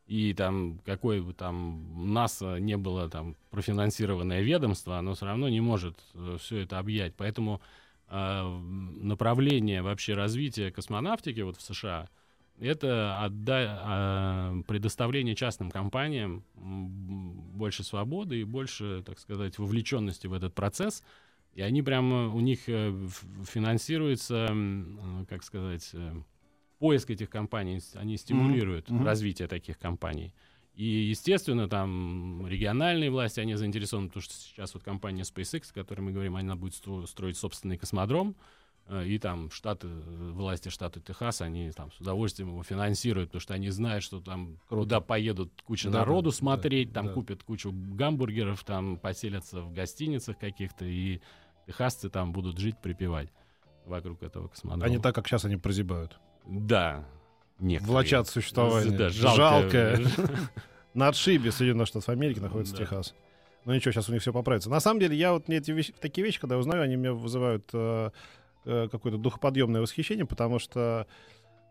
и 0.08 0.34
там 0.34 0.80
какое 0.86 1.22
бы 1.22 1.34
там 1.34 2.14
НАСА 2.14 2.60
не 2.60 2.78
было 2.78 3.10
там 3.10 3.36
профинансированное 3.52 4.42
ведомство, 4.42 4.98
оно 4.98 5.14
все 5.14 5.26
равно 5.26 5.50
не 5.50 5.62
может 5.62 5.98
все 6.40 6.60
это 6.60 6.80
объять. 6.80 7.14
Поэтому 7.16 7.62
э, 8.10 8.60
направление 9.02 9.82
вообще 9.82 10.14
развития 10.14 10.72
космонавтики 10.72 11.40
вот 11.42 11.58
в 11.58 11.62
США 11.62 12.10
это 12.60 13.20
отда- 13.20 13.80
а, 13.82 14.62
предоставление 14.68 15.36
частным 15.36 15.72
компаниям 15.72 16.44
больше 16.56 17.84
свободы 17.84 18.42
и 18.42 18.44
больше, 18.44 19.04
так 19.06 19.20
сказать, 19.20 19.58
вовлеченности 19.58 20.28
в 20.28 20.34
этот 20.34 20.54
процесс. 20.54 21.04
И 21.56 21.62
они 21.62 21.84
прямо, 21.84 22.34
у 22.34 22.40
них 22.40 22.62
э, 22.68 22.94
финансируется, 23.48 24.48
э, 24.50 25.26
как 25.30 25.44
сказать, 25.44 25.90
э, 25.94 26.14
поиск 26.80 27.10
этих 27.10 27.30
компаний, 27.30 27.82
они 27.96 28.18
стимулируют 28.18 28.90
мгм. 28.90 29.06
развитие 29.06 29.48
таких 29.48 29.78
компаний. 29.80 30.34
И, 30.76 30.86
естественно, 30.86 31.70
там 31.70 32.48
региональные 32.48 33.12
власти, 33.12 33.40
они 33.40 33.56
заинтересованы, 33.56 34.08
потому 34.08 34.24
что 34.24 34.34
сейчас 34.34 34.74
вот 34.74 34.84
компания 34.84 35.22
SpaceX, 35.22 35.70
о 35.72 35.74
которой 35.76 36.02
мы 36.02 36.12
говорим, 36.12 36.36
она 36.36 36.56
будет 36.56 36.74
стро- 36.74 37.06
строить 37.06 37.38
собственный 37.38 37.78
космодром, 37.78 38.36
Э, 38.88 39.06
И 39.06 39.18
там 39.18 39.50
штаты, 39.50 39.88
э, 39.88 40.32
власти 40.34 40.70
штата 40.70 41.00
Техас, 41.00 41.42
они 41.42 41.72
там 41.72 41.92
с 41.92 42.00
удовольствием 42.00 42.50
его 42.50 42.64
финансируют, 42.64 43.30
потому 43.30 43.42
что 43.42 43.54
они 43.54 43.70
знают, 43.70 44.04
что 44.04 44.20
там 44.20 44.60
куда 44.68 45.00
поедут 45.00 45.52
куча 45.66 45.90
Да, 45.90 46.00
народу 46.00 46.32
да, 46.32 46.36
смотреть, 46.36 46.90
да, 46.90 46.96
там 46.96 47.08
да. 47.08 47.14
купят 47.14 47.44
кучу 47.44 47.72
гамбургеров, 47.72 48.64
там 48.64 48.98
поселятся 48.98 49.62
в 49.62 49.74
гостиницах 49.74 50.38
каких-то, 50.38 50.86
и 50.86 51.22
техасцы 51.66 52.10
там 52.10 52.34
будут 52.34 52.58
жить, 52.58 52.76
припевать 52.82 53.30
вокруг 53.86 54.22
этого 54.22 54.50
космодрома. 54.50 54.86
А 54.86 54.90
не 54.90 55.00
так, 55.00 55.16
как 55.16 55.28
сейчас 55.28 55.46
они 55.46 55.56
прозябают. 55.56 56.20
Да. 56.46 57.06
Некоторые. 57.60 57.92
Влачат 57.94 58.28
существование. 58.28 58.98
Да, 58.98 59.10
Жалко. 59.10 59.96
жалко. 59.98 60.00
На 60.94 61.08
отшибе 61.08 61.52
Соединенных 61.52 61.88
Штатов 61.88 62.10
Америки 62.10 62.40
находится 62.40 62.76
Да. 62.76 62.84
Техас. 62.84 63.14
Но 63.66 63.74
ничего, 63.74 63.92
сейчас 63.94 64.10
у 64.10 64.12
них 64.14 64.22
все 64.22 64.34
поправится. 64.34 64.70
На 64.70 64.80
самом 64.82 65.00
деле, 65.00 65.16
я 65.16 65.32
вот 65.34 65.48
мне 65.48 65.58
эти 65.58 65.72
вещи, 65.72 65.94
такие 66.00 66.26
вещи, 66.26 66.40
когда 66.40 66.56
я 66.56 66.60
узнаю, 66.60 66.84
они 66.84 66.98
меня 66.98 67.14
вызывают 67.14 67.64
э, 67.74 68.10
э, 68.66 68.88
какое-то 68.92 69.18
духоподъемное 69.18 69.82
восхищение, 69.82 70.26
потому 70.26 70.60
что 70.60 71.08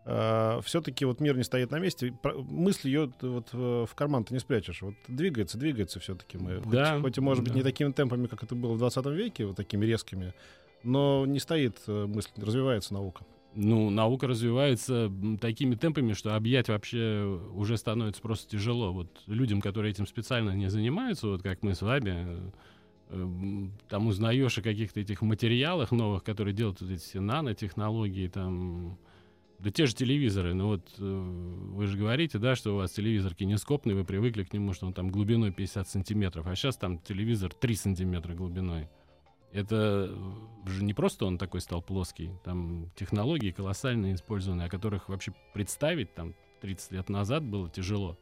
все-таки 0.05 1.05
вот 1.05 1.21
мир 1.21 1.37
не 1.37 1.43
стоит 1.43 1.71
на 1.71 1.79
месте. 1.79 2.13
Про- 2.21 2.33
Мысль 2.41 2.89
ее 2.89 3.13
вот 3.21 3.47
э, 3.53 3.85
в 3.89 3.95
карман 3.95 4.25
ты 4.25 4.33
не 4.33 4.41
спрячешь. 4.41 4.81
Вот 4.81 4.95
двигается, 5.07 5.57
двигается 5.57 6.01
все-таки 6.01 6.37
мы. 6.37 6.57
Хоть- 6.59 6.69
Да, 6.73 6.99
хоть, 6.99 7.17
и 7.17 7.21
может 7.21 7.41
быть 7.45 7.53
да. 7.53 7.59
не 7.59 7.63
такими 7.63 7.89
темпами, 7.93 8.27
как 8.27 8.43
это 8.43 8.53
было 8.53 8.73
в 8.73 8.79
20 8.79 9.05
веке, 9.05 9.45
вот 9.45 9.55
такими 9.55 9.85
резкими, 9.85 10.33
но 10.83 11.25
не 11.25 11.39
стоит 11.39 11.77
э, 11.87 12.05
мысль, 12.05 12.31
развивается 12.35 12.93
наука. 12.93 13.23
Ну, 13.55 13.91
наука 13.91 14.27
развивается 14.27 15.11
такими 15.39 15.75
темпами, 15.75 16.13
что 16.13 16.35
объять 16.35 16.69
вообще 16.69 17.39
уже 17.53 17.77
становится 17.77 18.21
просто 18.21 18.49
тяжело. 18.49 18.91
Вот 18.91 19.21
людям, 19.27 19.61
которые 19.61 19.91
этим 19.91 20.07
специально 20.07 20.51
не 20.51 20.69
занимаются, 20.69 21.27
вот 21.27 21.43
как 21.43 21.61
мы 21.61 21.75
с 21.75 21.83
вами, 21.83 22.51
э, 23.09 23.67
там 23.89 24.07
узнаешь 24.07 24.57
о 24.57 24.63
каких-то 24.63 24.99
этих 24.99 25.21
материалах 25.21 25.91
новых, 25.91 26.23
которые 26.23 26.55
делают 26.55 26.81
вот 26.81 26.89
эти 26.89 27.17
нанотехнологии, 27.17 28.27
там, 28.27 28.97
да 29.59 29.69
те 29.69 29.85
же 29.85 29.93
телевизоры. 29.93 30.55
Ну 30.55 30.67
вот 30.69 30.89
э, 30.97 31.03
вы 31.03 31.85
же 31.85 31.95
говорите, 31.95 32.39
да, 32.39 32.55
что 32.55 32.73
у 32.73 32.77
вас 32.77 32.91
телевизор 32.91 33.35
кинескопный, 33.35 33.93
вы 33.93 34.03
привыкли 34.03 34.43
к 34.43 34.53
нему, 34.53 34.73
что 34.73 34.87
он 34.87 34.93
там 34.93 35.09
глубиной 35.09 35.51
50 35.51 35.87
сантиметров, 35.87 36.47
а 36.47 36.55
сейчас 36.55 36.75
там 36.77 36.97
телевизор 36.97 37.53
3 37.53 37.75
сантиметра 37.75 38.33
глубиной. 38.33 38.89
Это 39.53 40.09
же 40.65 40.83
не 40.83 40.93
просто 40.93 41.25
он 41.25 41.37
такой 41.37 41.61
стал 41.61 41.81
плоский, 41.81 42.31
там 42.43 42.89
технологии 42.95 43.51
колоссальные 43.51 44.15
использованы, 44.15 44.63
о 44.63 44.69
которых 44.69 45.09
вообще 45.09 45.33
представить 45.53 46.15
там 46.15 46.33
30 46.61 46.91
лет 46.91 47.09
назад 47.09 47.43
было 47.43 47.69
тяжело. 47.69 48.17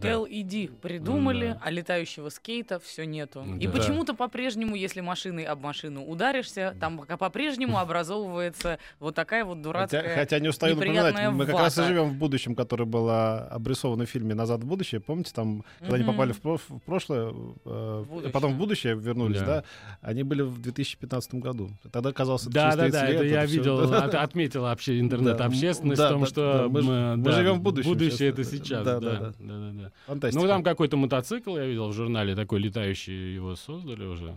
LED 0.00 0.70
придумали, 0.80 1.48
Да. 1.52 1.60
а 1.62 1.70
летающего 1.70 2.28
скейта 2.28 2.78
все 2.80 3.04
нету. 3.06 3.44
И 3.60 3.66
Да. 3.66 3.72
почему-то 3.72 4.14
по-прежнему, 4.14 4.74
если 4.76 5.00
машиной 5.00 5.44
об 5.44 5.60
машину 5.62 6.04
ударишься, 6.04 6.74
там 6.80 6.98
пока 6.98 7.16
по-прежнему 7.16 7.78
образовывается 7.78 8.78
вот 9.00 9.14
такая 9.14 9.44
вот 9.44 9.62
дурацкая... 9.62 10.02
Хотя, 10.02 10.14
хотя 10.14 10.38
не 10.40 10.48
устаю 10.48 10.74
напоминать, 10.76 11.14
мы 11.32 11.46
как 11.46 11.58
раз 11.58 11.76
и 11.76 11.80
вата. 11.80 11.88
живем 11.92 12.10
в 12.10 12.14
будущем, 12.14 12.54
которое 12.54 12.84
было 12.84 13.38
обрисовано 13.48 14.06
в 14.06 14.08
фильме 14.10 14.34
«Назад 14.34 14.62
в 14.62 14.66
будущее». 14.66 15.00
Помните, 15.00 15.32
там, 15.34 15.64
когда 15.80 15.96
они 15.96 16.04
попали 16.04 16.32
в, 16.32 16.42
в 16.44 16.78
прошлое, 16.84 17.32
э, 17.64 18.04
будущее. 18.08 18.30
потом 18.32 18.54
в 18.54 18.58
будущее 18.58 18.94
вернулись, 18.94 19.40
да. 19.40 19.44
Да. 19.46 19.64
они 20.02 20.22
были 20.22 20.42
в 20.42 20.60
2015 20.60 21.34
году. 21.34 21.70
Тогда 21.92 22.12
казалось, 22.12 22.44
Да, 22.44 22.74
да, 22.76 22.88
да, 22.88 23.06
это 23.08 23.24
я 23.24 23.46
всё, 23.46 23.56
видел, 23.56 23.88
да. 23.88 24.04
от- 24.04 24.14
отметила 24.14 24.64
вообще 24.64 24.98
интернет-общественность 25.00 25.98
Да, 25.98 26.08
в 26.08 26.10
том, 26.12 26.20
да, 26.22 26.26
что 26.26 26.58
да, 26.62 26.68
мы 26.68 26.82
мы 27.16 27.24
да, 27.24 27.32
живем 27.32 27.54
в 27.54 27.62
будущем 27.62 27.90
Будущее 27.90 28.10
сейчас. 28.32 28.38
это 28.38 28.44
сейчас, 28.44 28.84
Да, 28.84 29.00
да, 29.00 29.10
да, 29.10 29.18
да, 29.20 29.32
да. 29.38 29.70
да, 29.72 29.83
да. 29.84 29.92
Фантастика. 30.06 30.42
Ну, 30.42 30.48
там 30.48 30.62
какой-то 30.62 30.96
мотоцикл, 30.96 31.56
я 31.56 31.64
видел 31.66 31.88
в 31.88 31.92
журнале, 31.92 32.34
такой 32.34 32.60
летающий, 32.60 33.34
его 33.34 33.56
создали 33.56 34.04
уже. 34.04 34.34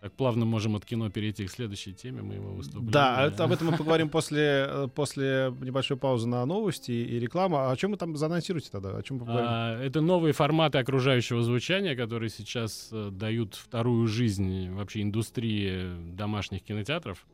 Так 0.00 0.12
плавно 0.14 0.44
можем 0.44 0.74
от 0.74 0.84
кино 0.84 1.10
перейти 1.10 1.46
к 1.46 1.50
следующей 1.52 1.92
теме 1.92 2.22
моего 2.22 2.54
выступления. 2.54 2.90
Да, 2.90 3.18
а 3.18 3.26
это- 3.28 3.44
об 3.44 3.52
этом 3.52 3.68
мы 3.68 3.76
поговорим 3.78 4.08
после, 4.08 4.66
э, 4.68 4.88
после 4.92 5.54
небольшой 5.60 5.96
паузы 5.96 6.26
на 6.26 6.44
новости 6.44 6.90
и 6.90 7.20
реклама. 7.20 7.68
А 7.68 7.70
о 7.70 7.76
чем 7.76 7.92
вы 7.92 7.96
там 7.96 8.16
заанонсируете 8.16 8.68
тогда? 8.72 8.96
О 8.96 9.02
чем 9.04 9.20
поговорим? 9.20 9.46
А, 9.48 9.80
это 9.80 10.00
новые 10.00 10.32
форматы 10.32 10.78
окружающего 10.78 11.42
звучания, 11.42 11.94
которые 11.94 12.30
сейчас 12.30 12.88
э, 12.90 13.10
дают 13.12 13.54
вторую 13.54 14.08
жизнь 14.08 14.70
вообще 14.70 15.02
индустрии 15.02 15.94
домашних 16.16 16.64
кинотеатров. 16.64 17.24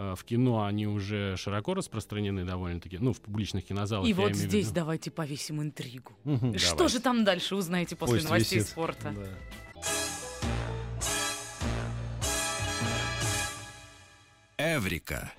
А, 0.00 0.14
в 0.14 0.22
кино 0.22 0.64
они 0.64 0.86
уже 0.86 1.36
широко 1.36 1.74
распространены 1.74 2.44
довольно-таки, 2.44 2.98
ну, 2.98 3.12
в 3.12 3.20
публичных 3.20 3.64
кинозалах. 3.64 4.08
И 4.08 4.12
вот 4.12 4.32
здесь 4.32 4.66
виду. 4.66 4.74
давайте 4.76 5.10
повесим 5.10 5.60
интригу. 5.60 6.12
Мгм. 6.22 6.56
Что 6.56 6.86
же 6.86 7.00
там 7.00 7.24
дальше 7.24 7.56
узнаете 7.56 7.96
после 7.96 8.18
Пусть 8.18 8.28
новостей 8.28 8.60
висит. 8.60 8.70
спорта? 8.70 9.12
Да. 9.12 9.26
Эврика. 14.56 15.32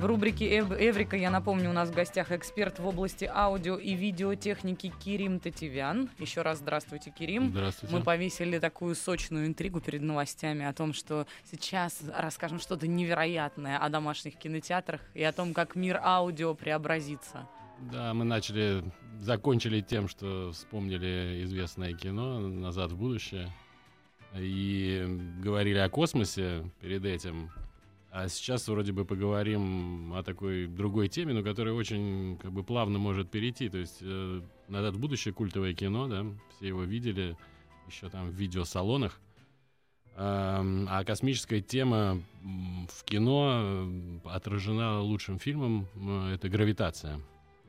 В 0.00 0.06
рубрике 0.06 0.46
Эв- 0.58 0.72
«Эврика», 0.72 1.14
я 1.14 1.30
напомню, 1.30 1.68
у 1.68 1.74
нас 1.74 1.90
в 1.90 1.94
гостях 1.94 2.32
эксперт 2.32 2.78
в 2.78 2.86
области 2.86 3.30
аудио 3.30 3.76
и 3.76 3.92
видеотехники 3.92 4.90
Кирим 5.04 5.38
Тативян. 5.38 6.08
Еще 6.18 6.40
раз 6.40 6.60
здравствуйте, 6.60 7.10
Кирим. 7.10 7.50
Здравствуйте. 7.50 7.94
Мы 7.94 8.02
повесили 8.02 8.58
такую 8.58 8.94
сочную 8.94 9.46
интригу 9.46 9.78
перед 9.82 10.00
новостями 10.00 10.64
о 10.64 10.72
том, 10.72 10.94
что 10.94 11.26
сейчас 11.50 12.00
расскажем 12.16 12.60
что-то 12.60 12.86
невероятное 12.86 13.76
о 13.76 13.90
домашних 13.90 14.36
кинотеатрах 14.36 15.02
и 15.12 15.22
о 15.22 15.32
том, 15.32 15.52
как 15.52 15.76
мир 15.76 16.00
аудио 16.02 16.54
преобразится. 16.54 17.46
Да, 17.92 18.14
мы 18.14 18.24
начали, 18.24 18.82
закончили 19.20 19.82
тем, 19.82 20.08
что 20.08 20.52
вспомнили 20.52 21.42
известное 21.44 21.92
кино 21.92 22.40
«Назад 22.40 22.92
в 22.92 22.96
будущее». 22.96 23.52
И 24.34 25.04
говорили 25.42 25.76
о 25.76 25.90
космосе 25.90 26.64
перед 26.80 27.04
этим. 27.04 27.50
А 28.12 28.28
сейчас 28.28 28.66
вроде 28.66 28.92
бы 28.92 29.04
поговорим 29.04 30.12
о 30.14 30.22
такой 30.24 30.66
другой 30.66 31.08
теме, 31.08 31.32
но 31.32 31.44
которая 31.44 31.74
очень 31.74 32.38
как 32.38 32.50
бы 32.50 32.64
плавно 32.64 32.98
может 32.98 33.30
перейти. 33.30 33.68
То 33.68 33.78
есть 33.78 33.98
э, 34.00 34.42
«Назад 34.68 34.96
в 34.96 35.00
будущее»— 35.00 35.32
культовое 35.34 35.74
кино, 35.74 36.08
да, 36.08 36.26
все 36.56 36.68
его 36.68 36.82
видели 36.82 37.36
еще 37.86 38.08
там 38.08 38.28
в 38.28 38.34
видеосалонах. 38.34 39.20
Ам, 40.16 40.86
А 40.90 41.04
космическая 41.04 41.60
тема 41.60 42.20
в 42.42 43.04
кино 43.04 43.62
э, 43.62 44.18
отражена 44.24 45.00
лучшим 45.00 45.38
фильмом 45.38 45.86
э,— 45.94 46.32
это 46.34 46.48
«Гравитация». 46.48 47.20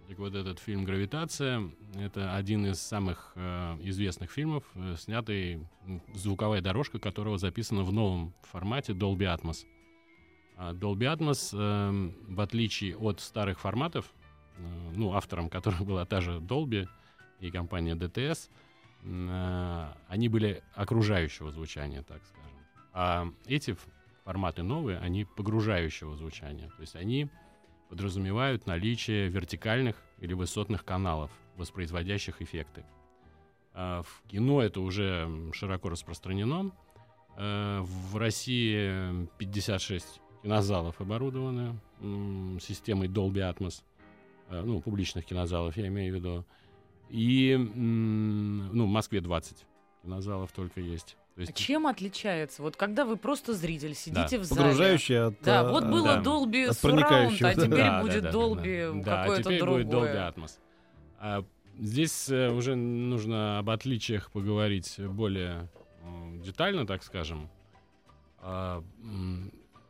Так 0.07 0.17
вот, 0.17 0.33
этот 0.33 0.59
фильм 0.59 0.83
«Гравитация»— 0.83 1.69
это 1.95 2.35
один 2.35 2.65
из 2.65 2.81
самых 2.81 3.31
э, 3.35 3.77
известных 3.83 4.31
фильмов, 4.31 4.63
снятый 4.97 5.67
звуковая 6.15 6.61
дорожка 6.61 6.97
которого 6.97 7.37
записана 7.37 7.83
в 7.83 7.93
новом 7.93 8.33
формате 8.41 8.93
Dolby 8.93 9.33
Atmos. 9.33 9.65
А 10.61 10.73
Dolby 10.73 11.11
Atmos, 11.11 11.55
э, 11.57 12.11
в 12.27 12.39
отличие 12.39 12.95
от 12.95 13.19
старых 13.19 13.59
форматов, 13.59 14.13
э, 14.57 14.91
ну, 14.95 15.13
автором 15.13 15.49
которых 15.49 15.83
была 15.83 16.05
та 16.05 16.21
же 16.21 16.37
Dolby 16.37 16.87
и 17.39 17.49
компания 17.49 17.95
DTS, 17.95 18.51
э, 19.01 19.93
они 20.07 20.29
были 20.29 20.61
окружающего 20.75 21.51
звучания, 21.51 22.03
так 22.03 22.21
скажем. 22.25 22.59
А 22.93 23.27
эти 23.47 23.75
форматы 24.23 24.61
новые, 24.61 24.99
они 24.99 25.25
погружающего 25.25 26.15
звучания. 26.15 26.69
То 26.69 26.81
есть 26.81 26.95
они 26.95 27.27
подразумевают 27.89 28.67
наличие 28.67 29.29
вертикальных 29.29 29.95
или 30.19 30.33
высотных 30.33 30.85
каналов, 30.85 31.31
воспроизводящих 31.57 32.39
эффекты. 32.39 32.85
А 33.73 34.03
в 34.03 34.21
кино 34.27 34.61
это 34.61 34.79
уже 34.81 35.27
широко 35.53 35.89
распространено. 35.89 36.71
Э, 37.35 37.81
В 37.81 38.15
России 38.15 39.27
56 39.39 40.21
кинозалов 40.41 40.99
оборудованы 40.99 41.75
системой 42.59 43.07
Dolby 43.07 43.53
Atmos, 43.53 43.83
Э, 44.51 44.61
ну, 44.65 44.81
публичных 44.81 45.25
кинозалов, 45.25 45.77
я 45.77 45.87
имею 45.87 46.13
в 46.13 46.15
виду. 46.17 46.45
И, 47.09 47.55
ну, 47.57 48.85
в 48.85 48.89
Москве 48.89 49.21
20 49.21 49.65
кинозалов 50.03 50.51
только 50.51 50.81
есть. 50.81 51.15
То 51.35 51.37
А 51.37 51.41
есть 51.41 51.55
чем 51.55 51.87
отличается? 51.87 52.61
Вот 52.61 52.75
когда 52.75 53.05
вы 53.05 53.15
просто 53.15 53.53
зритель, 53.53 53.95
сидите 53.95 54.37
в 54.37 54.43
зале. 54.43 54.61
Погружающий 54.61 55.27
от... 55.27 55.41
Да, 55.41 55.61
э, 55.63 55.69
вот 55.71 55.85
было 55.85 56.17
да. 56.17 56.21
Dolby 56.21 56.69
Surround, 56.69 57.37
а 57.37 57.41
да. 57.41 57.53
теперь 57.53 57.69
Да, 57.69 58.01
будет 58.01 58.23
да, 58.23 58.31
да, 58.31 58.37
Dolby 58.37 58.93
да. 58.93 59.03
Да, 59.03 59.21
какое-то 59.21 59.43
теперь 59.43 59.59
другое. 59.59 59.83
будет 59.85 59.93
Dolby 59.93 60.33
Atmos. 60.33 60.51
А, 61.19 61.45
здесь 61.79 62.29
э, 62.29 62.49
уже 62.51 62.75
нужно 62.75 63.59
об 63.59 63.69
отличиях 63.69 64.31
поговорить 64.31 64.99
более 64.99 65.69
м, 66.03 66.41
детально, 66.41 66.85
так 66.85 67.03
скажем. 67.03 67.49
А, 68.39 68.83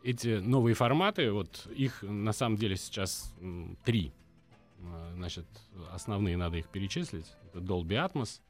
эти 0.04 0.40
новые 0.40 0.74
форматы, 0.74 1.32
вот 1.32 1.68
их 1.76 2.02
на 2.04 2.34
самом 2.34 2.58
деле 2.58 2.76
сейчас 2.76 3.34
три. 3.84 4.12
А, 4.80 5.14
Значит, 5.16 5.46
основные 5.92 6.38
надо 6.38 6.58
их 6.58 6.68
перечислить. 6.68 7.28
Это 7.48 7.60
Dolby 7.60 8.10
Atmos, 8.10 8.42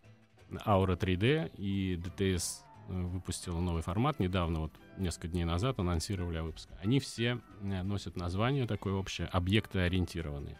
Aura 0.65 0.97
3D 0.97 1.51
и 1.57 1.95
DTS 1.95 2.63
э, 2.89 3.01
выпустила 3.01 3.59
новый 3.59 3.81
формат 3.81 4.19
недавно, 4.19 4.61
вот 4.61 4.73
несколько 4.97 5.29
дней 5.29 5.45
назад 5.45 5.79
анонсировали 5.79 6.37
о 6.37 6.43
выпуске. 6.43 6.73
Они 6.81 6.99
все 6.99 7.39
э, 7.61 7.83
носят 7.83 8.15
название 8.15 8.67
такое 8.67 8.93
общее 8.93 9.27
объектоориентированные. 9.27 10.57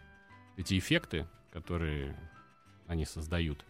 Эти 0.56 0.78
эффекты, 0.78 1.26
которые 1.52 2.16
они 2.86 3.04
создают, 3.04 3.64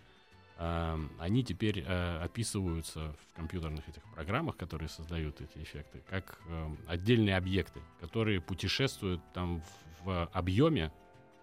они 1.19 1.43
теперь 1.45 1.85
э, 1.87 2.19
описываются 2.23 3.15
в 3.21 3.37
компьютерных 3.37 3.89
этих 3.89 4.03
программах, 4.15 4.57
которые 4.57 4.89
создают 4.89 5.41
эти 5.41 5.59
эффекты, 5.59 6.03
как 6.09 6.39
э, 6.47 6.71
отдельные 6.87 7.37
объекты, 7.37 7.81
которые 8.01 8.41
путешествуют 8.41 9.21
там 9.33 9.63
в, 10.05 10.27
объеме, 10.33 10.93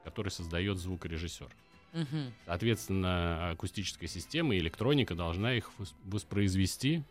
который 0.04 0.30
создает 0.30 0.78
звукорежиссер. 0.78 1.50
Мгм. 1.93 2.34
Соответственно, 2.45 3.50
акустическая 3.52 4.08
система 4.08 4.56
и 4.56 4.60
электроника 4.60 5.15
должна 5.15 5.54
их 5.54 5.72
вос- 5.80 5.93
воспроизвести 6.06 7.04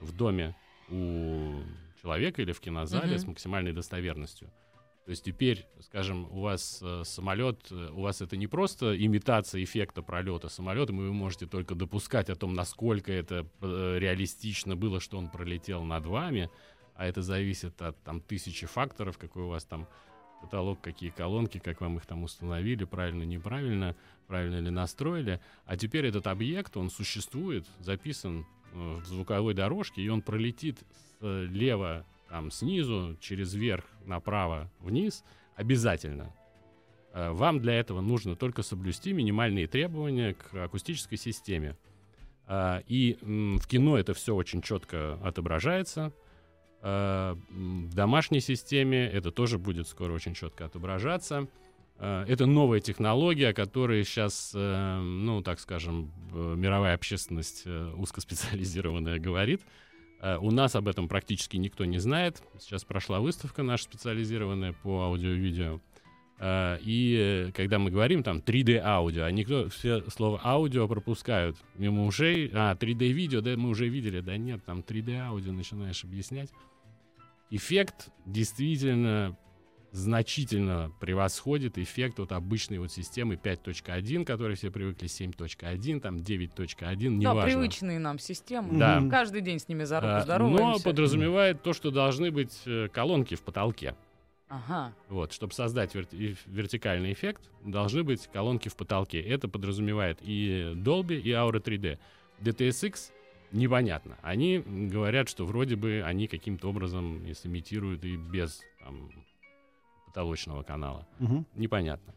в 0.00 0.12
доме 0.12 0.56
у 0.88 1.62
человека 2.02 2.42
или 2.42 2.52
в 2.52 2.60
кинозале 2.60 3.12
Мгм. 3.12 3.18
с 3.18 3.26
максимальной 3.26 3.72
достоверностью. 3.72 4.50
То 5.04 5.10
есть 5.10 5.22
теперь, 5.22 5.66
скажем, 5.80 6.26
у 6.30 6.40
вас 6.40 6.80
э, 6.82 7.02
самолет, 7.04 7.60
э, 7.70 7.90
у 7.92 8.00
вас 8.00 8.22
это 8.22 8.38
не 8.38 8.46
просто 8.46 8.96
имитация 8.96 9.62
эффекта 9.62 10.00
пролета 10.00 10.48
самолета, 10.48 10.94
вы 10.94 11.12
можете 11.12 11.46
только 11.46 11.74
допускать 11.74 12.30
о 12.30 12.36
том, 12.36 12.54
насколько 12.54 13.12
это 13.12 13.46
э, 13.60 13.98
реалистично 13.98 14.76
было, 14.76 15.00
что 15.00 15.18
он 15.18 15.28
пролетел 15.28 15.84
над 15.84 16.06
вами, 16.06 16.48
а 16.94 17.06
это 17.06 17.20
зависит 17.20 17.82
от 17.82 18.02
там 18.02 18.22
тысячи 18.22 18.66
факторов, 18.66 19.18
какой 19.18 19.42
у 19.42 19.48
вас 19.48 19.64
там 19.64 19.86
каталог, 20.40 20.80
какие 20.80 21.10
колонки, 21.10 21.58
как 21.58 21.82
вам 21.82 21.98
их 21.98 22.06
там 22.06 22.22
установили, 22.22 22.84
правильно, 22.84 23.24
неправильно, 23.24 23.96
правильно 24.26 24.58
ли 24.58 24.70
настроили. 24.70 25.38
А 25.66 25.76
теперь 25.76 26.06
этот 26.06 26.26
объект, 26.26 26.78
он 26.78 26.88
существует, 26.88 27.66
записан 27.78 28.46
в 28.72 29.04
звуковой 29.04 29.52
дорожке, 29.52 30.00
и 30.00 30.08
он 30.08 30.22
пролетит 30.22 30.82
слева, 31.20 32.06
там, 32.34 32.50
снизу, 32.50 33.16
через 33.20 33.54
верх, 33.54 33.84
направо, 34.06 34.68
вниз, 34.80 35.22
обязательно. 35.54 36.34
Э, 37.12 37.30
Вам 37.30 37.60
для 37.60 37.74
этого 37.74 38.00
нужно 38.00 38.34
только 38.34 38.64
соблюсти 38.64 39.12
минимальные 39.12 39.68
требования 39.68 40.34
к 40.34 40.52
акустической 40.64 41.16
системе. 41.16 41.76
А, 42.48 42.82
И 42.88 43.16
в 43.22 43.64
кино 43.68 43.96
это 43.96 44.14
все 44.14 44.34
очень 44.34 44.62
четко 44.62 45.14
отображается. 45.22 46.12
М, 46.82 47.86
В 47.88 47.94
домашней 47.94 48.40
системе 48.40 49.06
это 49.06 49.30
тоже 49.30 49.56
будет 49.58 49.86
скоро 49.86 50.12
очень 50.12 50.34
четко 50.34 50.64
отображаться. 50.64 51.46
Это 52.00 52.46
новая 52.46 52.80
технология, 52.80 53.52
которой 53.52 54.02
сейчас, 54.02 54.50
э, 54.56 55.00
ну, 55.00 55.40
так 55.42 55.60
скажем, 55.60 56.10
э, 56.32 56.54
мировая 56.56 56.96
общественность 56.96 57.62
э, 57.66 57.92
узкоспециализированная 57.96 59.20
говорит. 59.20 59.62
А, 60.24 60.38
У 60.38 60.50
нас 60.50 60.74
об 60.74 60.88
этом 60.88 61.06
практически 61.06 61.58
никто 61.58 61.84
не 61.84 61.98
знает. 61.98 62.42
Сейчас 62.58 62.82
прошла 62.82 63.20
выставка 63.20 63.62
наша 63.62 63.84
специализированная 63.84 64.72
по 64.72 65.02
аудио 65.02 65.30
и 65.32 65.36
видео. 65.36 65.80
А, 66.38 66.78
И 66.82 67.46
э, 67.48 67.52
когда 67.52 67.78
мы 67.78 67.90
говорим 67.90 68.22
там 68.22 68.38
3D 68.38 68.78
аудио, 68.78 69.24
а 69.24 69.30
никто 69.30 69.68
все 69.68 70.02
слово 70.08 70.40
аудио 70.42 70.88
пропускают 70.88 71.58
мимо 71.74 72.06
ушей. 72.06 72.50
А, 72.54 72.74
3D 72.74 73.12
видео, 73.12 73.42
да, 73.42 73.54
мы 73.58 73.68
уже 73.68 73.86
видели. 73.86 74.20
Да 74.20 74.38
нет, 74.38 74.64
там 74.64 74.78
3D 74.80 75.18
аудио 75.18 75.52
начинаешь 75.52 76.02
объяснять. 76.04 76.50
Эффект 77.50 78.08
действительно 78.24 79.36
значительно 79.94 80.90
превосходит 80.98 81.78
эффект 81.78 82.18
от 82.18 82.32
обычной 82.32 82.78
вот 82.78 82.90
системы 82.90 83.36
5.1, 83.36 84.24
к 84.24 84.26
которой 84.26 84.56
все 84.56 84.70
привыкли, 84.72 85.06
7.1, 85.06 86.00
там 86.00 86.16
9.1, 86.16 86.76
Да, 86.76 86.96
неважно. 86.96 87.42
привычные 87.44 87.98
нам 88.00 88.18
системы. 88.18 88.76
Да. 88.76 89.00
Каждый 89.08 89.40
день 89.40 89.60
с 89.60 89.68
ними 89.68 89.84
за 89.84 90.00
руку 90.00 90.12
А, 90.14 90.20
здороваемся. 90.22 90.62
Но 90.64 90.78
подразумевает 90.80 91.62
то, 91.62 91.72
что 91.72 91.92
должны 91.92 92.32
быть 92.32 92.60
э, 92.66 92.88
колонки 92.92 93.36
в 93.36 93.42
потолке. 93.42 93.94
Ага. 94.48 94.92
Вот, 95.08 95.32
чтобы 95.32 95.52
создать 95.52 95.94
вер- 95.94 96.36
вертикальный 96.46 97.12
эффект, 97.12 97.42
должны 97.64 98.02
быть 98.02 98.28
колонки 98.32 98.68
в 98.68 98.76
потолке. 98.76 99.20
Это 99.20 99.46
подразумевает 99.48 100.18
и 100.22 100.72
Dolby, 100.74 101.20
и 101.20 101.30
Aura 101.30 101.62
3D. 101.62 101.98
DTSX 102.42 103.12
непонятно. 103.52 104.16
Они 104.22 104.58
говорят, 104.58 105.28
что 105.28 105.46
вроде 105.46 105.76
бы 105.76 106.02
они 106.04 106.26
каким-то 106.26 106.68
образом 106.68 107.24
и 107.24 107.32
сымитируют 107.32 108.04
и 108.04 108.16
без 108.16 108.60
там, 108.84 109.08
потолочного 110.14 110.62
канала. 110.62 111.06
Мгм. 111.18 111.44
Непонятно. 111.56 112.14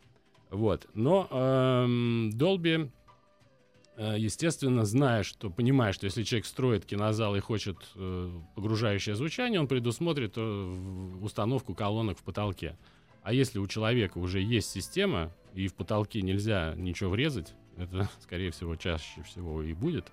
Вот. 0.52 0.88
Но 0.94 1.28
эм, 1.32 2.30
Dolby, 2.30 2.92
э, 3.98 4.16
естественно, 4.20 4.86
зная, 4.86 5.24
что, 5.24 5.50
понимая, 5.50 5.94
что 5.94 6.06
если 6.06 6.22
человек 6.22 6.46
строит 6.46 6.86
кинозал 6.86 7.36
и 7.36 7.40
хочет 7.40 7.78
э, 7.96 8.40
погружающее 8.56 9.16
звучание, 9.16 9.60
он 9.60 9.68
предусмотрит 9.68 10.34
э, 10.38 11.18
установку 11.22 11.74
колонок 11.74 12.20
в 12.20 12.24
потолке. 12.24 12.78
А 13.24 13.34
если 13.34 13.58
у 13.58 13.66
человека 13.68 14.20
уже 14.20 14.42
есть 14.42 14.70
система, 14.70 15.34
и 15.56 15.68
в 15.68 15.74
потолке 15.74 16.22
нельзя 16.22 16.76
ничего 16.78 17.10
врезать, 17.10 17.56
это, 17.78 18.10
скорее 18.22 18.52
всего, 18.52 18.76
чаще 18.76 19.24
всего 19.24 19.64
и 19.64 19.74
будет, 19.74 20.06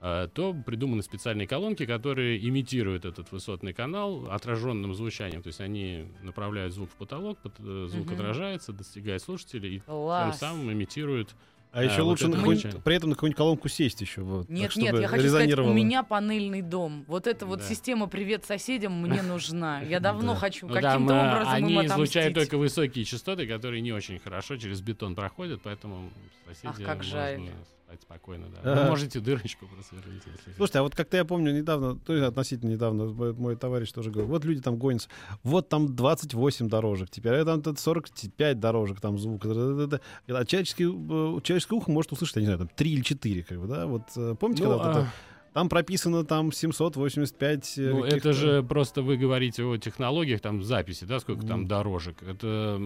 то 0.00 0.54
придуманы 0.64 1.02
специальные 1.02 1.46
колонки, 1.46 1.86
которые 1.86 2.38
имитируют 2.48 3.04
этот 3.04 3.32
высотный 3.32 3.72
канал 3.72 4.26
отраженным 4.30 4.94
звучанием. 4.94 5.42
То 5.42 5.48
есть 5.48 5.60
они 5.60 6.06
направляют 6.22 6.74
звук 6.74 6.90
в 6.90 6.94
потолок, 6.94 7.38
пот- 7.38 7.54
э, 7.58 7.86
звук 7.90 8.06
Мгм. 8.06 8.14
отражается, 8.14 8.72
достигает 8.72 9.22
слушателей 9.22 9.76
и 9.76 9.78
тем 9.80 9.86
Класс. 9.86 10.38
самым 10.38 10.72
имитирует 10.72 11.34
А 11.72 11.80
А, 11.80 11.82
еще 11.82 12.02
вот 12.02 12.10
лучше 12.22 12.28
на 12.28 12.36
при 12.80 12.94
этом 12.94 13.10
на 13.10 13.16
какую-нибудь 13.16 13.36
колонку 13.36 13.68
сесть 13.68 14.00
еще. 14.00 14.22
Вот, 14.22 14.48
Нет, 14.48 14.68
так, 14.70 14.76
нет, 14.76 14.86
чтобы 14.88 15.02
я 15.02 15.08
хочу 15.08 15.28
сказать, 15.28 15.58
у 15.58 15.72
меня 15.74 16.02
панельный 16.04 16.62
дом. 16.62 17.04
Вот 17.06 17.26
эта 17.26 17.44
вот 17.44 17.58
Да. 17.58 17.64
система 17.66 18.06
«Привет 18.06 18.46
соседям» 18.46 19.02
мне 19.02 19.20
нужна. 19.20 19.82
Я 19.82 20.00
давно 20.00 20.32
Да. 20.32 20.38
хочу 20.38 20.68
Ну, 20.68 20.72
там, 20.74 20.82
каким-то 20.82 21.14
э, 21.14 21.28
образом 21.28 21.56
им 21.68 21.78
Они 21.78 21.86
излучают 21.86 22.32
только 22.34 22.56
высокие 22.56 23.04
частоты, 23.04 23.46
которые 23.46 23.82
не 23.82 23.92
очень 23.92 24.18
хорошо 24.18 24.56
через 24.56 24.80
бетон 24.80 25.14
проходят, 25.14 25.60
поэтому 25.62 26.08
соседи 26.46 26.66
Ах, 26.68 26.76
как 26.82 26.96
можно 26.98 27.10
жаль. 27.10 27.40
Спать 27.86 28.02
спокойно. 28.02 28.46
Да. 28.62 28.82
Вы 28.82 28.90
можете 28.90 29.20
дырочку 29.20 29.66
просверлить, 29.66 30.22
если. 30.26 30.52
Слушайте, 30.56 30.80
а 30.80 30.82
вот 30.82 30.94
как-то 30.94 31.16
я 31.16 31.24
помню 31.24 31.52
недавно, 31.52 31.96
то 31.96 32.12
есть 32.14 32.26
относительно 32.26 32.70
недавно, 32.70 33.06
мой, 33.06 33.56
товарищ 33.56 33.92
тоже 33.92 34.10
говорил, 34.10 34.30
вот 34.30 34.44
люди 34.44 34.60
там 34.60 34.76
гонятся, 34.76 35.08
вот 35.42 35.68
там 35.68 35.94
28 35.94 36.68
дорожек 36.68 37.10
теперь, 37.10 37.34
а 37.34 37.44
там 37.44 37.62
тут 37.62 37.78
45 37.78 38.58
дорожек 38.58 39.00
там 39.00 39.16
да-да-да-да. 39.16 40.00
А 40.28 40.44
человеческий, 40.44 40.84
э, 40.84 41.40
человеческое 41.42 41.76
ухо 41.76 41.90
может 41.90 42.12
услышать, 42.12 42.36
я 42.36 42.42
не 42.42 42.46
знаю, 42.46 42.58
там 42.58 42.68
3 42.74 42.90
или 42.90 43.02
4, 43.02 43.42
как 43.44 43.60
бы, 43.60 43.66
да? 43.66 43.86
Вот 43.86 44.02
э, 44.16 44.34
помните, 44.38 44.64
Ну, 44.64 44.70
когда 44.70 44.84
вот 44.84 44.96
это, 44.96 45.00
а, 45.06 45.52
там 45.54 45.68
прописано 45.68 46.24
там 46.24 46.52
785 46.52 47.78
э, 47.78 47.90
ну, 47.92 48.04
это 48.04 48.32
же 48.32 48.62
просто 48.62 49.02
вы 49.02 49.16
говорите 49.16 49.62
о 49.64 49.76
технологиях 49.76 50.40
там 50.40 50.62
записи, 50.62 51.04
да, 51.04 51.20
сколько 51.20 51.46
там 51.46 51.66
дорожек. 51.68 52.22
Это, 52.22 52.80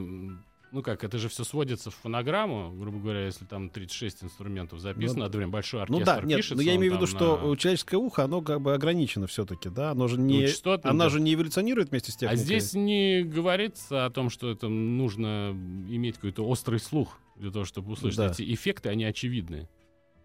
ну 0.72 0.83
как, 0.83 1.02
это 1.04 1.18
же 1.18 1.28
все 1.28 1.44
сводится 1.44 1.90
в 1.90 1.94
фонограмму, 1.96 2.70
грубо 2.78 2.98
говоря, 2.98 3.26
если 3.26 3.44
там 3.44 3.70
36 3.70 4.24
инструментов 4.24 4.78
записано, 4.80 5.20
Ну, 5.20 5.24
одновременно 5.26 5.52
большой 5.52 5.80
Ну 5.88 5.96
оркестр 5.98 6.20
да, 6.22 6.26
нет, 6.26 6.37
пишется. 6.38 6.56
но 6.56 6.62
я 6.62 6.76
имею 6.76 6.92
в 6.92 6.96
виду, 6.96 7.06
что 7.06 7.37
на- 7.38 7.56
человеческое 7.56 7.96
ухо, 7.96 8.24
оно 8.24 8.40
как 8.42 8.61
бы 8.61 8.72
ограничено 8.74 9.26
все-таки, 9.26 9.68
да, 9.68 9.90
оно 9.90 10.09
же 10.09 10.18
ну, 10.18 10.26
не, 10.26 10.46
частотным, 10.46 10.90
она 10.92 11.04
да. 11.04 11.11
же 11.11 11.20
не 11.20 11.35
эволюционирует 11.35 11.90
вместе 11.90 12.12
с 12.12 12.16
А 12.16 12.18
техникой. 12.20 12.44
здесь 12.44 12.74
не 12.74 13.22
говорится 13.22 14.06
о 14.06 14.11
том, 14.11 14.30
что 14.30 14.50
это 14.50 14.68
нужно 14.68 15.50
иметь 15.88 16.16
какой-то 16.16 16.46
острый 16.46 16.78
слух 16.80 17.18
для 17.37 17.50
того, 17.50 17.64
чтобы 17.64 17.92
услышать. 17.92 18.18
Да. 18.18 18.30
Эти 18.30 18.52
эффекты, 18.54 18.88
они 18.90 19.04
очевидны. 19.04 19.68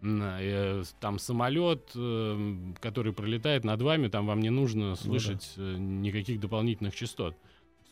М, 0.01 0.21
э, 0.21 0.83
Там 0.99 1.17
самолет, 1.17 1.89
э, 1.95 2.55
который 2.81 3.13
пролетает 3.13 3.63
над 3.63 3.81
вами, 3.81 4.09
там 4.09 4.27
вам 4.27 4.39
не 4.41 4.49
нужно 4.51 4.95
слышать 4.95 5.53
э, 5.57 5.75
никаких 5.77 6.39
дополнительных 6.39 6.93
частот. 6.95 7.35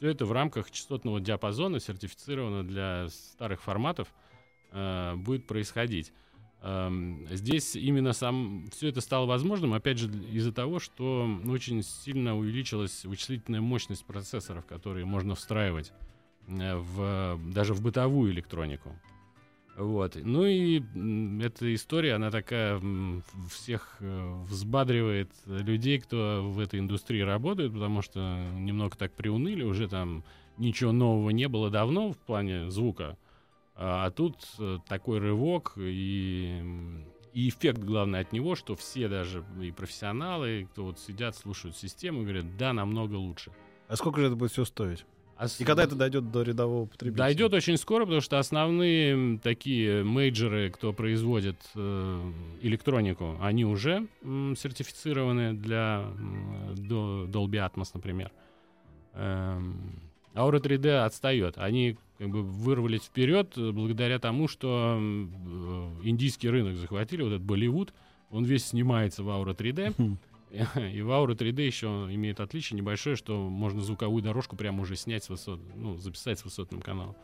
Все 0.03 0.09
это 0.09 0.25
в 0.25 0.33
рамках 0.33 0.69
частотного 0.69 1.21
диапазона, 1.21 1.79
сертифицировано 1.79 2.67
для 2.67 3.07
старых 3.07 3.63
форматов, 3.63 4.13
э, 4.73 5.15
будет 5.15 5.47
происходить. 5.47 6.11
Эм, 6.61 7.25
Здесь 7.31 7.77
именно 7.77 8.11
сам 8.11 8.67
все 8.73 8.89
это 8.89 8.99
стало 8.99 9.25
возможным, 9.27 9.73
опять 9.73 9.99
же, 9.99 10.09
из-за 10.09 10.51
того, 10.51 10.79
что 10.79 11.39
очень 11.45 11.83
сильно 11.83 12.37
увеличилась 12.37 13.05
вычислительная 13.05 13.61
мощность 13.61 14.03
процессоров, 14.05 14.65
которые 14.65 15.05
можно 15.05 15.35
встраивать 15.35 15.93
э, 16.49 16.75
в, 16.75 17.39
даже 17.53 17.73
в 17.73 17.81
бытовую 17.81 18.33
электронику. 18.33 18.99
Вот. 19.75 20.15
Ну 20.15 20.45
и 20.45 20.83
эта 21.41 21.73
история, 21.73 22.13
она 22.13 22.29
такая 22.29 22.79
всех 23.49 23.97
э, 23.99 24.43
взбадривает 24.47 25.31
людей, 25.45 25.99
кто 25.99 26.43
в 26.43 26.59
этой 26.59 26.79
индустрии 26.79 27.21
работает, 27.21 27.73
потому 27.73 28.01
что 28.03 28.19
немного 28.53 28.95
так 28.95 29.13
приуныли, 29.13 29.63
уже 29.63 29.87
там 29.87 30.23
ничего 30.57 30.91
нового 30.91 31.31
не 31.31 31.47
было 31.47 31.71
давно 31.71 32.11
в 32.11 32.17
плане 32.17 32.69
звука. 32.69 33.17
А, 33.75 34.05
а 34.05 34.11
тут 34.11 34.35
э, 34.59 34.77
такой 34.87 35.17
рывок 35.17 35.73
и, 35.77 36.61
и 37.33 37.49
эффект, 37.49 37.79
главное, 37.79 38.21
от 38.21 38.31
него, 38.31 38.55
что 38.55 38.75
все 38.75 39.07
даже 39.07 39.43
и 39.59 39.71
профессионалы, 39.71 40.67
кто 40.71 40.85
вот 40.85 40.99
сидят, 40.99 41.35
слушают 41.35 41.75
систему, 41.75 42.21
говорят, 42.21 42.57
да, 42.57 42.73
намного 42.73 43.15
лучше. 43.15 43.51
А 43.87 43.95
сколько 43.95 44.19
же 44.19 44.27
это 44.27 44.35
будет 44.35 44.51
все 44.51 44.65
стоить? 44.65 45.05
А 45.35 45.47
с- 45.47 45.59
И 45.59 45.65
когда 45.65 45.83
это 45.83 45.95
дойдет 45.95 46.31
до 46.31 46.43
рядового 46.43 46.85
потребителя? 46.85 47.23
Дойдет 47.25 47.53
очень 47.53 47.77
скоро, 47.77 48.03
потому 48.05 48.21
что 48.21 48.37
основные 48.39 49.39
такие 49.39 50.03
мейджоры, 50.03 50.69
кто 50.69 50.93
производит 50.93 51.57
э, 51.75 52.31
электронику, 52.61 53.37
они 53.41 53.65
уже 53.65 54.07
м, 54.21 54.55
сертифицированы 54.55 55.53
для 55.53 56.05
до- 56.77 57.25
Dolby 57.25 57.67
Atmos, 57.69 57.89
например. 57.93 58.31
Эм, 59.13 59.99
Aura 60.35 60.59
3D 60.61 61.03
отстает. 61.05 61.57
Они 61.57 61.97
как 62.17 62.29
бы 62.29 62.41
вырвались 62.43 63.01
вперед 63.03 63.53
э, 63.57 63.71
благодаря 63.71 64.19
тому, 64.19 64.47
что 64.47 64.97
э, 64.99 65.95
индийский 66.03 66.49
рынок 66.49 66.77
захватили, 66.77 67.21
вот 67.23 67.29
этот 67.33 67.41
Болливуд, 67.43 67.93
он 68.31 68.43
весь 68.45 68.65
снимается 68.67 69.23
в 69.23 69.29
Aura 69.29 69.55
3D. 69.55 69.93
И 70.75 71.01
в 71.01 71.09
Aura 71.09 71.35
3D 71.35 71.61
еще 71.61 71.87
имеет 72.11 72.39
отличие 72.39 72.77
небольшое, 72.77 73.15
что 73.15 73.49
можно 73.49 73.81
звуковую 73.81 74.21
дорожку 74.21 74.55
прямо 74.55 74.81
уже 74.81 74.95
снять 74.95 75.23
с 75.23 75.29
высот, 75.29 75.59
ну, 75.75 75.97
записать 75.97 76.39
с 76.39 76.45
высотным 76.45 76.81
каналом. 76.81 77.15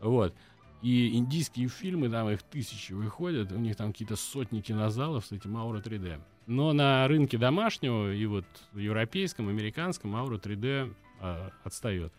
Вот. 0.00 0.34
И 0.80 1.16
индийские 1.16 1.66
фильмы, 1.66 2.08
там 2.08 2.30
их 2.30 2.42
тысячи 2.44 2.92
выходят, 2.92 3.50
у 3.50 3.58
них 3.58 3.74
там 3.74 3.92
какие-то 3.92 4.14
сотни 4.14 4.60
кинозалов 4.60 5.26
с 5.26 5.32
этим 5.32 5.56
Aura 5.56 5.82
3D. 5.82 6.20
Но 6.46 6.72
на 6.72 7.06
рынке 7.08 7.36
домашнего 7.36 8.14
и 8.14 8.24
вот 8.26 8.46
европейском, 8.74 9.48
американском 9.48 10.14
Aura 10.14 10.40
3D 10.40 10.94
а, 11.20 11.50
отстает. 11.64 12.12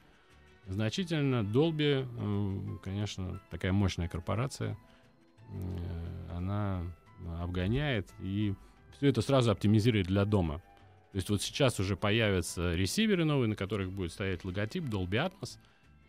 Значительно 0.67 1.41
Dolby, 1.43 2.06
э, 2.06 2.78
конечно, 2.84 3.41
такая 3.50 3.72
мощная 3.72 4.08
корпорация, 4.08 4.78
э, 5.48 6.28
она 6.36 6.84
обгоняет 7.41 8.08
и 8.19 8.54
все 8.97 9.08
это 9.08 9.21
сразу 9.21 9.52
оптимизирует 9.52 10.08
для 10.08 10.25
дома. 10.25 10.62
То 11.12 11.15
есть 11.15 11.30
вот 11.30 11.41
сейчас 11.41 11.80
уже 11.80 11.95
появятся 11.95 12.75
ресиверы 12.75 13.25
новые, 13.25 13.49
на 13.49 13.56
которых 13.56 13.91
будет 13.91 14.12
стоять 14.12 14.45
логотип 14.45 14.84
Dolby 14.84 15.32
Atmos, 15.32 15.58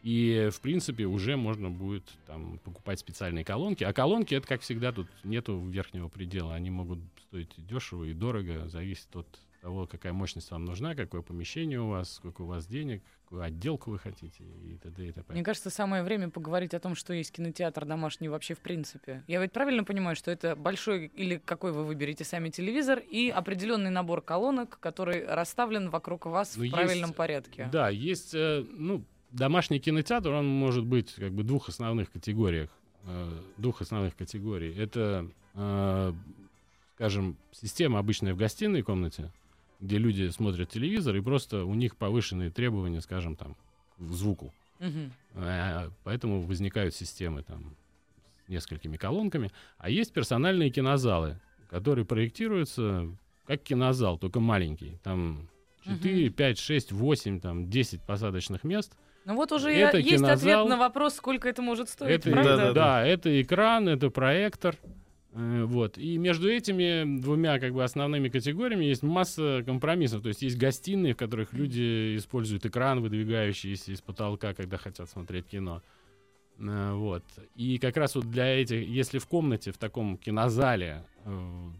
и, 0.02 0.48
в 0.52 0.60
принципе, 0.60 1.04
уже 1.04 1.36
можно 1.36 1.70
будет 1.70 2.04
там 2.26 2.58
покупать 2.64 2.98
специальные 3.00 3.44
колонки. 3.44 3.84
А 3.84 3.92
колонки, 3.92 4.34
это, 4.34 4.46
как 4.46 4.62
всегда, 4.62 4.92
тут 4.92 5.06
нету 5.24 5.60
верхнего 5.60 6.08
предела. 6.08 6.54
Они 6.54 6.70
могут 6.70 7.00
стоить 7.28 7.50
дешево 7.58 8.04
и 8.04 8.14
дорого. 8.14 8.66
Зависит 8.68 9.14
от 9.14 9.26
того, 9.60 9.86
какая 9.86 10.12
мощность 10.12 10.50
вам 10.50 10.64
нужна, 10.64 10.94
какое 10.94 11.22
помещение 11.22 11.80
у 11.80 11.88
вас, 11.88 12.14
сколько 12.14 12.42
у 12.42 12.46
вас 12.46 12.66
денег, 12.66 13.02
какую 13.24 13.42
отделку 13.42 13.90
вы 13.90 13.98
хотите 13.98 14.42
и 14.42 14.76
т.д. 14.82 15.08
и 15.08 15.12
т.п. 15.12 15.32
Мне 15.32 15.44
кажется, 15.44 15.70
самое 15.70 16.02
время 16.02 16.30
поговорить 16.30 16.74
о 16.74 16.80
том, 16.80 16.94
что 16.94 17.12
есть 17.12 17.32
кинотеатр 17.32 17.84
домашний 17.84 18.28
вообще 18.28 18.54
в 18.54 18.58
принципе. 18.60 19.22
Я 19.28 19.40
ведь 19.40 19.52
правильно 19.52 19.84
понимаю, 19.84 20.16
что 20.16 20.30
это 20.30 20.56
большой 20.56 21.06
или 21.14 21.40
какой 21.44 21.72
вы 21.72 21.84
выберете 21.84 22.24
сами 22.24 22.48
телевизор 22.48 22.98
и 22.98 23.28
определенный 23.28 23.90
набор 23.90 24.22
колонок, 24.22 24.78
который 24.80 25.24
расставлен 25.26 25.90
вокруг 25.90 26.26
вас 26.26 26.56
Ну, 26.56 26.66
в 26.66 26.70
правильном 26.70 27.10
есть- 27.10 27.16
порядке. 27.16 27.68
Да, 27.70 27.88
есть, 27.90 28.34
э, 28.34 28.64
ну, 28.72 29.04
домашний 29.30 29.78
кинотеатр, 29.78 30.30
он 30.30 30.48
может 30.48 30.84
быть 30.84 31.12
как 31.14 31.32
бы 31.32 31.42
двух 31.44 31.68
основных 31.68 32.10
категориях. 32.10 32.70
э, 33.06 33.30
двух 33.56 33.80
основных 33.80 34.14
категорий. 34.14 34.74
Это, 34.76 35.26
э, 35.54 36.12
скажем, 36.96 37.34
система 37.50 37.98
обычная 37.98 38.34
в 38.34 38.36
гостиной 38.36 38.82
комнате, 38.82 39.30
где 39.80 39.98
люди 39.98 40.28
смотрят 40.28 40.70
телевизор, 40.70 41.16
и 41.16 41.20
просто 41.20 41.64
у 41.64 41.74
них 41.74 41.96
повышенные 41.96 42.50
требования, 42.50 43.00
скажем, 43.00 43.36
там, 43.36 43.56
к 43.98 44.12
звуку. 44.12 44.52
Мгм. 44.78 45.12
Э, 45.34 45.90
Поэтому 46.04 46.42
возникают 46.42 46.94
системы 46.94 47.42
там 47.42 47.76
с 48.46 48.48
несколькими 48.48 48.96
колонками. 48.96 49.50
А 49.78 49.90
есть 49.90 50.12
персональные 50.12 50.70
кинозалы, 50.70 51.38
которые 51.68 52.04
проектируются 52.04 53.08
как 53.46 53.62
кинозал, 53.62 54.18
только 54.18 54.38
маленький. 54.40 54.98
Там 55.02 55.48
4, 55.84 56.30
5, 56.30 56.58
6, 56.58 56.92
8, 56.92 57.40
там 57.40 57.68
10 57.68 58.00
посадочных 58.02 58.64
мест. 58.64 58.92
Ну 59.24 59.34
вот 59.34 59.52
уже 59.52 59.70
Это 59.70 59.98
есть 59.98 60.10
кинозал. 60.10 60.36
ответ 60.36 60.68
на 60.68 60.76
вопрос, 60.78 61.14
сколько 61.14 61.48
это 61.48 61.60
может 61.62 61.88
стоить, 61.88 62.20
это, 62.20 62.30
правда? 62.30 62.56
Да-да-да. 62.56 62.72
да, 62.72 63.06
это 63.06 63.42
экран, 63.42 63.88
это 63.88 64.10
проектор. 64.10 64.76
Э, 65.32 65.64
Вот. 65.64 65.98
И 65.98 66.18
между 66.18 66.48
этими 66.50 67.20
двумя 67.20 67.58
как 67.58 67.72
бы 67.72 67.84
основными 67.84 68.28
категориями 68.28 68.84
есть 68.84 69.02
масса 69.02 69.62
компромиссов. 69.64 70.22
То 70.22 70.28
есть 70.28 70.42
есть 70.42 70.58
гостиные, 70.58 71.14
в 71.14 71.16
которых 71.16 71.52
люди 71.52 72.16
используют 72.16 72.66
экран, 72.66 73.00
выдвигающийся 73.00 73.92
из 73.92 74.00
потолка, 74.00 74.54
когда 74.54 74.76
хотят 74.76 75.08
смотреть 75.08 75.46
кино. 75.46 75.82
Э, 76.58 76.92
Вот. 76.94 77.24
И 77.54 77.78
как 77.78 77.96
раз 77.96 78.14
вот 78.14 78.30
для 78.30 78.46
этих, 78.46 78.86
если 78.86 79.18
в 79.18 79.26
комнате, 79.26 79.72
в 79.72 79.78
таком 79.78 80.16
кинозале 80.18 81.04
э, 81.24 81.70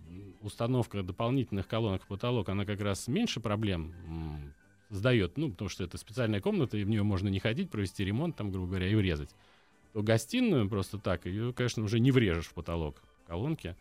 установка 0.42 1.02
дополнительных 1.02 1.66
колонок 1.68 2.02
в 2.02 2.06
потолок, 2.06 2.48
она 2.48 2.64
как 2.64 2.80
раз 2.80 3.08
меньше 3.08 3.40
проблем 3.40 3.92
м, 4.06 4.54
создает, 4.88 5.36
ну, 5.36 5.50
потому 5.50 5.68
что 5.68 5.84
это 5.84 5.98
специальная 5.98 6.40
комната, 6.40 6.78
и 6.78 6.84
в 6.84 6.88
нее 6.88 7.02
можно 7.02 7.28
не 7.28 7.40
ходить, 7.40 7.70
провести 7.70 8.04
ремонт, 8.04 8.36
там, 8.36 8.50
грубо 8.50 8.68
говоря, 8.68 8.88
и 8.88 8.94
врезать 8.94 9.30
то 9.92 10.02
гостиную 10.02 10.68
просто 10.68 10.98
так, 10.98 11.26
ее, 11.26 11.52
конечно, 11.52 11.82
уже 11.82 11.98
не 11.98 12.10
врежешь 12.12 12.46
в 12.46 12.54
потолок 12.54 13.02
колонки. 13.30 13.76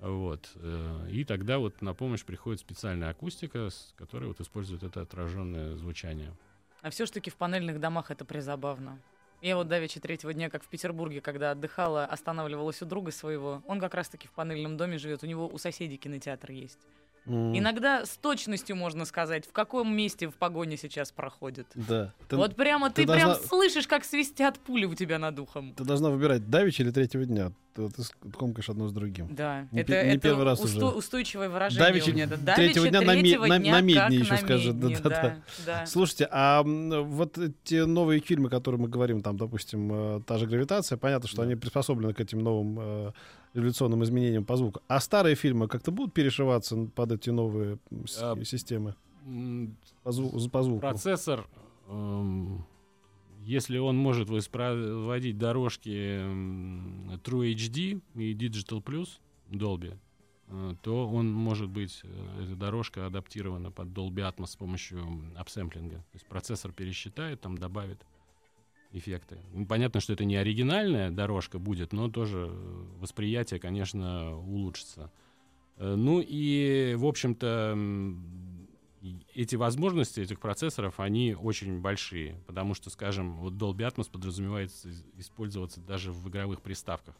Вот. 0.00 0.48
э, 0.56 1.08
И 1.10 1.24
тогда 1.24 1.58
вот 1.58 1.82
на 1.82 1.92
помощь 1.94 2.24
приходит 2.24 2.60
специальная 2.60 3.10
акустика, 3.10 3.68
с 3.68 3.92
которой 3.98 4.26
вот 4.26 4.40
использует 4.40 4.82
это 4.82 5.02
отраженное 5.02 5.76
звучание. 5.76 6.32
А 6.82 6.90
все-таки 6.90 7.30
в 7.30 7.34
панельных 7.36 7.80
домах 7.80 8.10
это 8.10 8.24
призабавно. 8.24 8.98
Я 9.42 9.56
вот 9.56 9.68
давеча 9.68 10.00
третьего 10.00 10.32
дня, 10.32 10.48
как 10.50 10.64
в 10.64 10.68
Петербурге, 10.68 11.20
когда 11.20 11.50
отдыхала, 11.52 12.04
останавливалась 12.06 12.80
у 12.82 12.86
друга 12.86 13.12
своего. 13.12 13.62
Он 13.66 13.78
как 13.80 13.94
раз-таки 13.94 14.26
в 14.26 14.32
панельном 14.32 14.76
доме 14.76 14.98
живет, 14.98 15.22
у 15.22 15.26
него 15.26 15.46
у 15.48 15.58
соседей 15.58 15.96
кинотеатр 15.96 16.50
есть. 16.52 16.78
М, 17.26 17.56
Иногда 17.58 18.06
с 18.06 18.16
точностью 18.16 18.74
можно 18.76 19.04
сказать, 19.04 19.46
в 19.46 19.52
каком 19.52 19.94
месте 19.94 20.28
в 20.28 20.34
погоне 20.34 20.76
сейчас 20.76 21.12
проходит. 21.12 21.66
Да. 21.74 22.14
Ты, 22.28 22.36
вот 22.36 22.56
прямо 22.56 22.88
ты, 22.90 23.02
ты 23.04 23.12
прям 23.12 23.28
должна- 23.28 23.46
слышишь, 23.48 23.86
как 23.86 24.04
свистят 24.04 24.58
пули 24.60 24.86
у 24.86 24.94
тебя 24.94 25.18
над 25.18 25.38
ухом. 25.38 25.74
ты 25.74 25.84
должна 25.84 26.10
выбирать 26.10 26.48
давич 26.48 26.80
или 26.80 26.90
третьего 26.90 27.24
дня. 27.26 27.52
Ты, 27.74 27.88
комкаешь 28.36 28.68
одно 28.68 28.88
с 28.88 28.92
другим. 28.92 29.28
Да, 29.34 29.68
Не 29.70 29.80
это, 29.82 29.92
не 30.04 30.10
это 30.14 30.18
первый 30.20 30.44
раз 30.44 30.60
усто- 30.60 30.86
уже. 30.88 30.96
устойчивое 30.98 31.48
выражение 31.48 31.88
Давича 31.88 32.10
у 32.10 32.14
меня. 32.14 32.26
Да, 32.26 32.54
третьего 32.56 32.84
давича 32.86 32.90
дня 32.90 33.00
на 33.00 33.12
третьего 33.20 33.46
на- 33.46 33.58
дня 33.60 33.72
на 33.72 33.80
медне 33.80 34.00
как 34.00 34.10
еще 34.12 34.32
на 34.32 34.38
скажет, 34.38 34.74
медне, 34.74 34.96
да-да-да. 34.96 35.22
да, 35.22 35.40
да. 35.66 35.86
Слушайте, 35.86 36.28
а 36.32 36.62
вот 36.64 37.38
эти 37.38 37.84
новые 37.84 38.20
фильмы, 38.20 38.48
о 38.48 38.50
которых 38.50 38.80
мы 38.80 38.88
говорим, 38.88 39.20
там, 39.22 39.36
допустим, 39.36 39.90
э, 39.92 40.20
та 40.26 40.38
же 40.38 40.46
гравитация, 40.46 40.98
понятно, 40.98 41.28
что 41.28 41.36
Да. 41.38 41.42
они 41.44 41.54
приспособлены 41.54 42.14
к 42.14 42.20
этим 42.20 42.40
новым 42.40 42.78
э, 42.80 43.12
революционным 43.54 44.02
изменениям 44.02 44.44
по 44.44 44.56
звуку. 44.56 44.80
А 44.88 44.98
старые 44.98 45.36
фильмы 45.36 45.68
как-то 45.68 45.92
будут 45.92 46.12
перешиваться 46.14 46.76
под 46.94 47.12
эти 47.12 47.30
новые 47.30 47.78
А, 48.20 48.34
системы 48.44 48.94
по, 50.02 50.10
зву- 50.10 50.50
по 50.50 50.62
звуку? 50.62 50.80
Процессор, 50.80 51.46
эм, 51.88 52.64
если 53.48 53.78
он 53.78 53.96
может 53.96 54.28
воспроизводить 54.28 55.38
дорожки 55.38 56.18
True 57.22 57.54
HD 57.54 58.02
и 58.14 58.34
Digital 58.34 58.82
Plus 58.84 59.08
Dolby, 59.48 59.96
э, 60.48 60.74
то 60.82 61.08
он 61.08 61.32
может 61.32 61.70
быть, 61.70 62.02
э, 62.04 62.42
эта 62.44 62.56
дорожка 62.56 63.06
адаптирована 63.06 63.70
под 63.70 63.88
Dolby 63.88 64.30
Atmos 64.30 64.48
с 64.48 64.56
помощью 64.56 65.02
апсэмплинга. 65.34 65.96
То 65.96 66.14
есть 66.14 66.26
процессор 66.26 66.72
пересчитает, 66.72 67.40
там 67.40 67.56
добавит 67.56 68.04
эффекты. 68.92 69.38
Ну, 69.54 69.64
Понятно, 69.64 70.00
что 70.00 70.12
это 70.12 70.26
не 70.26 70.36
оригинальная 70.36 71.10
дорожка 71.10 71.58
будет, 71.58 71.94
но 71.94 72.10
тоже 72.10 72.50
э, 72.50 72.84
восприятие, 73.00 73.60
конечно, 73.60 74.36
улучшится. 74.36 75.10
Ну 75.78 76.20
и, 76.20 76.96
в 76.98 77.06
общем-то, 77.06 77.74
эти 79.34 79.54
возможности 79.56 80.20
этих 80.20 80.40
процессоров, 80.40 80.98
они 81.00 81.34
очень 81.34 81.80
большие, 81.80 82.42
потому 82.46 82.74
что, 82.74 82.90
скажем, 82.90 83.36
вот 83.36 83.54
Dolby 83.54 83.88
Atmos 83.88 84.10
подразумевается 84.10 84.88
из- 84.88 85.04
использоваться 85.16 85.80
даже 85.80 86.12
в 86.12 86.28
игровых 86.28 86.60
приставках. 86.62 87.14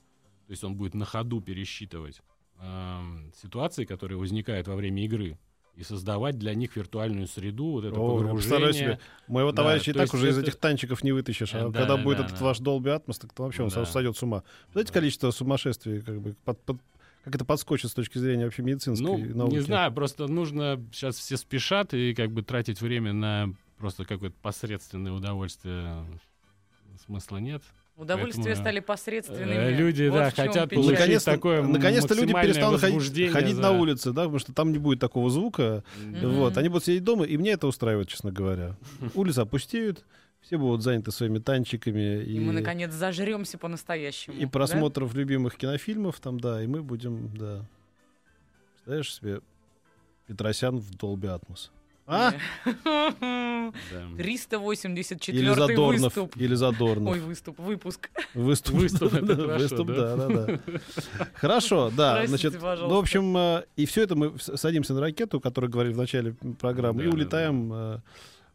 То 0.46 0.50
есть 0.52 0.64
он 0.64 0.74
будет 0.76 0.94
на 0.94 1.04
ходу 1.04 1.40
пересчитывать 1.40 2.20
эм, 2.60 3.30
ситуации, 3.40 3.84
которые 3.84 4.18
возникают 4.18 4.66
во 4.66 4.74
время 4.74 5.04
игры, 5.04 5.38
и 5.76 5.84
создавать 5.84 6.36
для 6.40 6.54
них 6.54 6.74
виртуальную 6.74 7.28
среду, 7.28 7.66
вот 7.66 7.84
это 7.84 8.00
О, 8.00 8.18
погружение. 8.18 8.72
себе. 8.72 8.98
Моего 9.28 9.52
Да, 9.52 9.58
товарища 9.58 9.92
и 9.92 9.94
так 9.94 10.12
уже 10.12 10.30
из 10.30 10.38
это- 10.38 10.48
этих 10.48 10.56
танчиков 10.58 11.04
не 11.04 11.12
вытащишь. 11.12 11.54
А 11.54 11.58
Э, 11.58 11.70
да, 11.70 11.78
когда 11.78 11.96
да, 11.96 12.02
будет 12.02 12.18
да, 12.18 12.24
этот 12.24 12.38
да. 12.40 12.44
ваш 12.46 12.58
Dolby 12.60 13.00
Atmos, 13.00 13.20
так 13.20 13.32
то 13.32 13.44
вообще 13.44 13.62
он 13.62 13.68
Да. 13.68 13.86
сойдет 13.86 14.16
с 14.16 14.22
ума. 14.24 14.42
Знаете, 14.72 14.92
количество 14.92 15.30
сумасшествий, 15.30 16.00
как 16.02 16.20
бы, 16.20 16.34
под- 16.44 16.60
под- 16.64 16.80
как 17.24 17.34
это 17.34 17.44
подскочит 17.44 17.90
с 17.90 17.94
точки 17.94 18.18
зрения 18.18 18.44
вообще 18.44 18.62
медицинской 18.62 19.06
Ну, 19.06 19.34
науки? 19.34 19.54
не 19.54 19.60
знаю, 19.60 19.92
просто 19.92 20.26
нужно 20.28 20.82
сейчас 20.92 21.16
все 21.18 21.36
спешат 21.36 21.92
и 21.94 22.14
как 22.14 22.30
бы 22.32 22.42
тратить 22.42 22.80
время 22.80 23.12
на 23.12 23.52
просто 23.78 24.04
какое-то 24.04 24.36
посредственное 24.42 25.12
удовольствие. 25.12 26.04
Смысла 27.04 27.38
нет. 27.38 27.62
Удовольствия 27.96 28.44
Поэтому, 28.44 28.64
стали 28.64 28.80
посредственными. 28.80 29.54
э, 29.54 29.70
люди, 29.76 30.04
Вот 30.08 30.18
да, 30.18 30.30
хотят 30.30 30.52
печаль. 30.52 30.68
получить 30.68 30.92
Наконец-то, 30.92 31.30
такое 31.32 31.62
наконец-то 31.62 32.14
люди 32.14 32.32
перестанут 32.32 32.80
ходить, 32.80 33.32
ходить 33.32 33.56
за- 33.56 33.62
на 33.62 33.70
улице, 33.72 34.12
да, 34.12 34.22
потому 34.22 34.38
что 34.38 34.52
там 34.52 34.70
не 34.70 34.78
будет 34.78 35.00
такого 35.00 35.30
звука. 35.30 35.82
Мгм. 36.04 36.30
Вот, 36.34 36.56
они 36.58 36.68
будут 36.68 36.84
сидеть 36.84 37.02
дома, 37.02 37.24
и 37.24 37.36
мне 37.36 37.50
это 37.52 37.66
устраивает, 37.66 38.08
честно 38.08 38.30
говоря. 38.30 38.76
Улицы 39.14 39.40
опустеют, 39.40 40.04
все 40.40 40.56
будут 40.58 40.82
заняты 40.82 41.10
своими 41.12 41.38
танчиками 41.38 42.22
и, 42.22 42.36
И 42.36 42.40
мы, 42.40 42.52
наконец, 42.52 42.92
зажремся 42.92 43.58
по-настоящему. 43.58 44.36
и 44.36 44.44
да? 44.44 44.48
просмотров 44.50 45.14
любимых 45.14 45.56
кинофильмов 45.56 46.20
там, 46.20 46.40
да, 46.40 46.62
и 46.62 46.66
мы 46.66 46.82
будем, 46.82 47.30
да. 47.36 47.64
Представляешь 48.76 49.14
себе 49.14 49.40
Петросян 50.26 50.78
в 50.78 50.90
Dolby 50.92 51.38
Atmos? 51.38 51.70
А? 52.10 52.32
Да. 52.64 53.12
Да. 53.20 53.72
384 54.16 55.38
Или 55.38 55.48
Задорнов, 55.52 56.16
выступ. 56.16 56.36
или 56.38 56.54
Задорнов. 56.54 57.12
Ой, 57.12 57.20
выступ, 57.20 57.58
выпуск. 57.58 58.08
Выступ, 58.32 58.76
Выступ, 58.76 59.12
да, 59.12 59.36
хорошо, 59.36 59.58
выступ, 59.58 59.86
да? 59.88 60.16
да, 60.16 60.28
да, 60.28 60.46
да. 60.46 60.60
Хорошо, 61.34 61.90
да. 61.94 62.14
Простите, 62.16 62.28
Значит, 62.48 62.52
пожалуйста. 62.62 62.86
ну, 62.88 62.94
в 62.96 62.98
общем, 62.98 63.36
э, 63.36 63.64
и 63.76 63.84
все 63.84 64.02
это 64.04 64.16
мы 64.16 64.32
садимся 64.38 64.94
на 64.94 65.00
ракету, 65.02 65.36
о 65.36 65.40
которой 65.40 65.68
говорили 65.68 65.92
в 65.92 65.98
начале 65.98 66.34
программы, 66.58 67.02
и 67.02 67.04
Да, 67.06 67.10
да, 67.10 67.14
улетаем. 67.16 67.72
э, 67.74 67.98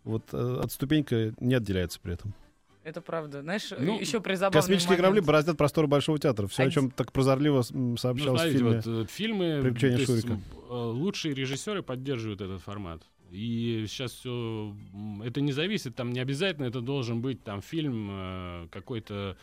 Вот 0.04 0.24
э, 0.34 0.60
от 0.62 0.72
ступенька 0.72 1.34
не 1.40 1.56
отделяется 1.56 2.00
при 2.00 2.14
этом. 2.14 2.34
Это 2.84 3.00
правда. 3.02 3.42
Знаешь, 3.42 3.70
Ну, 3.78 3.98
еще 4.00 4.20
призабавный 4.20 4.60
Космические 4.60 4.90
момент. 4.98 5.02
корабли 5.04 5.22
бороздят 5.22 5.58
просторы 5.58 5.88
Большого 5.88 6.20
театра. 6.20 6.48
Все, 6.48 6.64
о 6.64 6.66
Один- 6.66 6.74
чем 6.74 6.92
так 6.92 7.14
прозорливо 7.14 7.64
м, 7.72 7.92
Ну, 7.92 7.98
сообщалось 7.98 8.42
в 8.42 8.52
фильме. 8.52 8.70
вот, 8.76 8.88
э, 8.88 9.06
фильмы, 9.10 9.60
«Приключения 9.62 9.98
есть, 10.00 10.08
Шурика». 10.12 10.34
э, 10.70 10.74
лучшие 10.74 11.34
режиссеры 11.34 11.82
поддерживают 11.82 12.42
этот 12.42 12.62
формат. 12.62 13.02
И 13.32 13.86
сейчас 13.88 14.12
все, 14.12 14.76
это 15.24 15.40
не 15.42 15.54
зависит, 15.54 15.96
там 15.96 16.12
не 16.12 16.20
обязательно 16.20 16.66
это 16.66 16.82
должен 16.82 17.22
быть 17.22 17.42
там 17.44 17.62
фильм 17.62 18.68
какой-то 18.70 19.38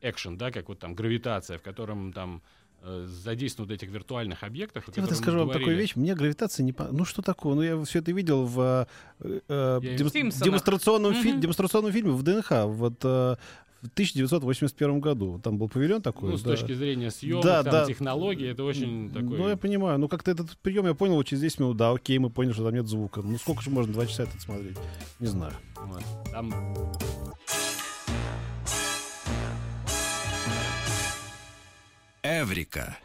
экшен, 0.00 0.38
да, 0.38 0.50
как 0.50 0.68
вот 0.68 0.78
там 0.78 0.94
гравитация, 0.94 1.58
в 1.58 1.62
котором 1.62 2.12
там 2.12 2.42
э, 2.84 3.06
задействуют 3.08 3.70
этих 3.72 3.88
виртуальных 3.90 4.42
объектов. 4.42 4.84
о 4.88 4.92
Я 4.94 5.02
вот 5.02 5.10
которых 5.10 5.10
мы 5.18 5.22
скажу 5.24 5.38
вам 5.38 5.50
такую 5.50 5.76
вещь, 5.76 5.96
мне 5.96 6.14
гравитация 6.14 6.64
не... 6.64 6.72
по- 6.72 6.88
Ну 6.92 7.04
что 7.04 7.22
такое? 7.22 7.54
Ну 7.54 7.62
я 7.62 7.82
все 7.84 7.98
это 8.00 8.12
видел 8.12 8.44
в 8.44 8.86
э, 9.20 9.40
э, 9.48 9.78
в 9.80 10.08
«Симпсонах». 10.10 10.42
демонстрационном, 10.44 11.14
фи- 11.14 11.32
Мгм. 11.32 11.40
демонстрационном 11.40 11.92
фильме 11.92 12.10
в 12.12 12.22
ДНХ 12.22 12.50
вот, 12.66 12.94
э, 13.04 13.36
в 13.82 13.88
1981 13.88 15.00
году. 15.00 15.38
Там 15.44 15.58
был 15.58 15.68
павильон 15.68 16.00
такой. 16.00 16.30
Ну, 16.30 16.36
с 16.38 16.42
да. 16.42 16.52
точки 16.52 16.72
зрения 16.72 17.10
съемок, 17.10 17.44
Да, 17.44 17.62
там, 17.62 17.72
да. 17.72 17.84
технологий, 17.86 18.46
это 18.46 18.64
очень 18.64 19.10
такой... 19.10 19.36
Ну, 19.38 19.48
я 19.48 19.56
понимаю. 19.58 19.98
Ну, 19.98 20.08
как-то 20.08 20.30
этот 20.30 20.56
прием 20.58 20.86
я 20.86 20.94
понял 20.94 21.16
вот 21.16 21.26
через 21.26 21.42
10 21.42 21.60
минут. 21.60 21.76
Да, 21.76 21.90
окей, 21.90 22.18
мы 22.18 22.30
поняли, 22.30 22.54
что 22.54 22.64
там 22.64 22.72
нет 22.74 22.86
звука. 22.86 23.20
Ну, 23.22 23.36
сколько 23.36 23.60
же 23.62 23.68
можно 23.68 23.92
два 23.92 24.06
часа 24.06 24.22
это 24.22 24.40
смотреть? 24.40 24.78
Не 25.20 25.26
знаю. 25.26 25.52
вот, 25.76 26.02
там 26.32 26.50
Эврика. 32.26 32.96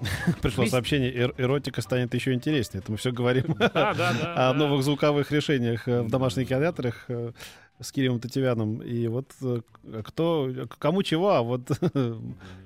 Пришло 0.40 0.64
сообщение, 0.64 1.12
эр- 1.12 1.34
эротика 1.36 1.82
станет 1.82 2.14
еще 2.14 2.32
интереснее. 2.32 2.80
Это 2.80 2.90
мы 2.90 2.96
все 2.96 3.12
говорим 3.12 3.54
Да, 3.58 3.68
да, 3.68 3.92
да, 3.94 4.48
о 4.48 4.54
новых 4.54 4.82
звуковых 4.82 5.30
решениях 5.30 5.86
э, 5.86 6.00
в 6.00 6.08
домашних 6.08 6.48
кинотеатрах 6.48 7.04
э, 7.08 7.32
с 7.78 7.92
Кириллом 7.92 8.18
Татьяном. 8.18 8.80
И 8.80 9.08
вот 9.08 9.30
э, 9.42 9.60
кто, 10.04 10.50
кому 10.78 11.02
чего, 11.02 11.34
а 11.34 11.42
вот... 11.42 11.70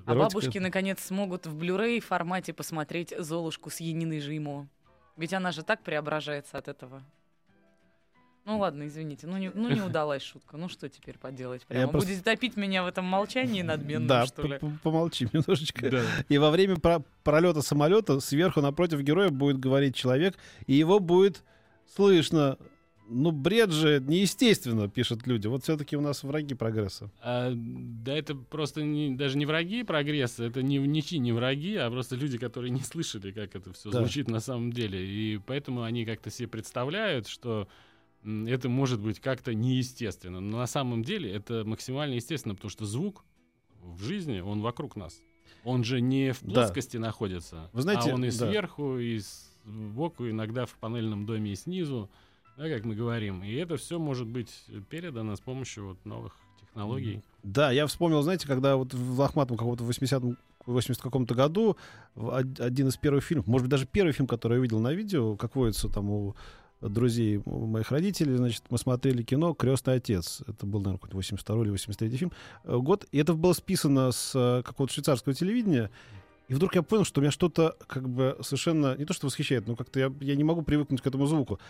А 0.06 0.14
бабушки, 0.14 0.58
наконец, 0.58 1.00
смогут 1.00 1.46
в 1.46 1.58
Blu-ray 1.58 2.00
формате 2.00 2.52
посмотреть 2.52 3.12
«Золушку» 3.18 3.68
с 3.70 3.80
Яниной 3.80 4.20
Жимо. 4.20 4.68
Ведь 5.22 5.32
она 5.32 5.52
же 5.52 5.62
так 5.62 5.82
преображается 5.84 6.58
от 6.58 6.66
этого. 6.66 7.00
Ну 8.44 8.58
ладно, 8.58 8.88
извините, 8.88 9.28
ну 9.28 9.36
не, 9.36 9.50
ну 9.54 9.68
не 9.68 9.80
удалась 9.88 10.20
шутка. 10.24 10.56
Ну 10.56 10.68
что 10.68 10.88
теперь 10.88 11.16
поделать? 11.16 11.62
Я 11.68 11.76
Прямо 11.76 11.92
просто- 11.92 12.08
будете 12.08 12.24
топить 12.24 12.56
меня 12.56 12.82
в 12.82 12.88
этом 12.88 13.04
молчании 13.04 13.62
надменном, 13.62 14.08
Да, 14.08 14.26
что 14.26 14.42
ли? 14.48 14.58
помолчи 14.82 15.28
немножечко. 15.32 15.88
Да. 15.90 16.02
И 16.28 16.38
во 16.38 16.50
время 16.50 16.74
про- 16.74 17.04
пролета 17.22 17.62
самолета 17.62 18.18
сверху 18.18 18.60
напротив 18.60 18.98
героя 19.02 19.28
будет 19.28 19.60
говорить 19.60 19.94
человек, 19.94 20.34
и 20.66 20.72
его 20.74 20.98
будет 20.98 21.44
слышно. 21.94 22.58
Ну, 23.14 23.30
бред 23.30 23.70
же 23.72 24.02
неестественно, 24.06 24.88
пишут 24.88 25.26
люди. 25.26 25.46
Вот 25.46 25.62
все-таки 25.64 25.96
у 25.96 26.00
нас 26.00 26.22
враги 26.22 26.54
прогресса. 26.54 27.10
А, 27.20 27.52
да 27.54 28.16
это 28.16 28.34
просто 28.34 28.82
не- 28.82 29.14
даже 29.14 29.36
не 29.38 29.46
враги 29.46 29.82
прогресса, 29.84 30.44
это 30.44 30.62
не, 30.62 30.78
ничьи 30.78 31.18
не 31.18 31.32
враги, 31.32 31.76
а 31.76 31.90
просто 31.90 32.16
люди, 32.16 32.38
которые 32.38 32.70
не 32.70 32.80
слышали, 32.80 33.30
как 33.32 33.54
это 33.54 33.72
все 33.72 33.90
Да. 33.90 34.00
звучит 34.00 34.28
на 34.28 34.40
самом 34.40 34.72
деле. 34.72 35.04
И 35.06 35.38
поэтому 35.46 35.82
они 35.82 36.04
как-то 36.04 36.30
себе 36.30 36.48
представляют, 36.48 37.28
что 37.28 37.68
это 38.24 38.68
может 38.68 39.00
быть 39.00 39.20
как-то 39.20 39.52
неестественно. 39.54 40.40
Но 40.40 40.58
на 40.58 40.66
самом 40.66 41.02
деле 41.02 41.30
это 41.30 41.64
максимально 41.66 42.14
естественно, 42.14 42.54
потому 42.54 42.70
что 42.70 42.86
звук 42.86 43.24
в 43.82 44.02
жизни, 44.04 44.40
он 44.40 44.60
вокруг 44.60 44.96
нас. 44.96 45.20
Он 45.64 45.84
же 45.84 46.00
не 46.00 46.32
в 46.32 46.40
Да. 46.42 46.54
плоскости 46.54 46.96
находится, 46.96 47.68
Вы 47.72 47.82
знаете, 47.82 48.10
а 48.10 48.14
он 48.14 48.24
и 48.24 48.30
да. 48.30 48.32
сверху, 48.48 48.98
и 48.98 49.20
сбоку, 49.64 50.28
иногда 50.28 50.66
в 50.66 50.74
панельном 50.78 51.26
доме 51.26 51.52
и 51.52 51.54
снизу, 51.56 52.10
да, 52.56 52.68
как 52.68 52.84
мы 52.84 52.94
говорим. 52.94 53.42
И 53.42 53.52
это 53.54 53.76
все 53.76 53.98
может 53.98 54.26
быть 54.26 54.64
передано 54.88 55.36
с 55.36 55.40
помощью 55.40 55.88
вот 55.88 56.04
новых 56.04 56.34
технологий. 56.60 57.22
Да, 57.42 57.70
я 57.70 57.86
вспомнил, 57.86 58.22
знаете, 58.22 58.46
когда 58.46 58.76
вот 58.76 58.94
в 58.94 59.18
Лохматом 59.18 59.56
каком-то 59.56 59.84
80-м 59.84 60.36
80 60.66 61.02
каком-то 61.02 61.34
году 61.34 61.76
один 62.14 62.88
из 62.88 62.96
первых 62.96 63.24
фильмов, 63.24 63.46
может 63.46 63.64
быть, 63.64 63.70
даже 63.70 63.86
первый 63.86 64.12
фильм, 64.12 64.28
который 64.28 64.58
я 64.58 64.62
видел 64.62 64.78
на 64.78 64.92
видео, 64.92 65.36
как 65.36 65.56
водится 65.56 65.88
там 65.88 66.10
у 66.10 66.36
друзей 66.80 67.40
у 67.44 67.66
моих 67.66 67.90
родителей, 67.90 68.36
значит, 68.36 68.64
мы 68.70 68.78
смотрели 68.78 69.22
кино 69.22 69.54
«Крестный 69.54 69.94
отец». 69.94 70.42
Это 70.46 70.66
был, 70.66 70.80
наверное, 70.80 70.98
какой-то 70.98 71.16
82 71.16 71.62
или 71.62 71.70
83 71.70 72.16
фильм. 72.16 72.32
э, 72.64 72.76
Год. 72.76 73.06
И 73.12 73.18
это 73.18 73.34
было 73.34 73.52
списано 73.52 74.10
с 74.10 74.32
э, 74.34 74.62
какого-то 74.64 74.92
швейцарского 74.92 75.34
телевидения. 75.34 75.90
И 76.48 76.54
вдруг 76.54 76.74
я 76.74 76.82
понял, 76.82 77.04
что 77.04 77.20
меня 77.20 77.30
что-то 77.30 77.76
как 77.86 78.08
бы 78.08 78.36
совершенно, 78.42 78.96
не 78.96 79.04
то 79.04 79.14
что 79.14 79.26
восхищает, 79.26 79.66
но 79.68 79.76
как-то 79.76 80.00
я, 80.00 80.12
я 80.20 80.34
не 80.34 80.44
могу 80.44 80.62
привыкнуть 80.62 81.00
к 81.00 81.06
этому 81.06 81.26
звуку. 81.26 81.60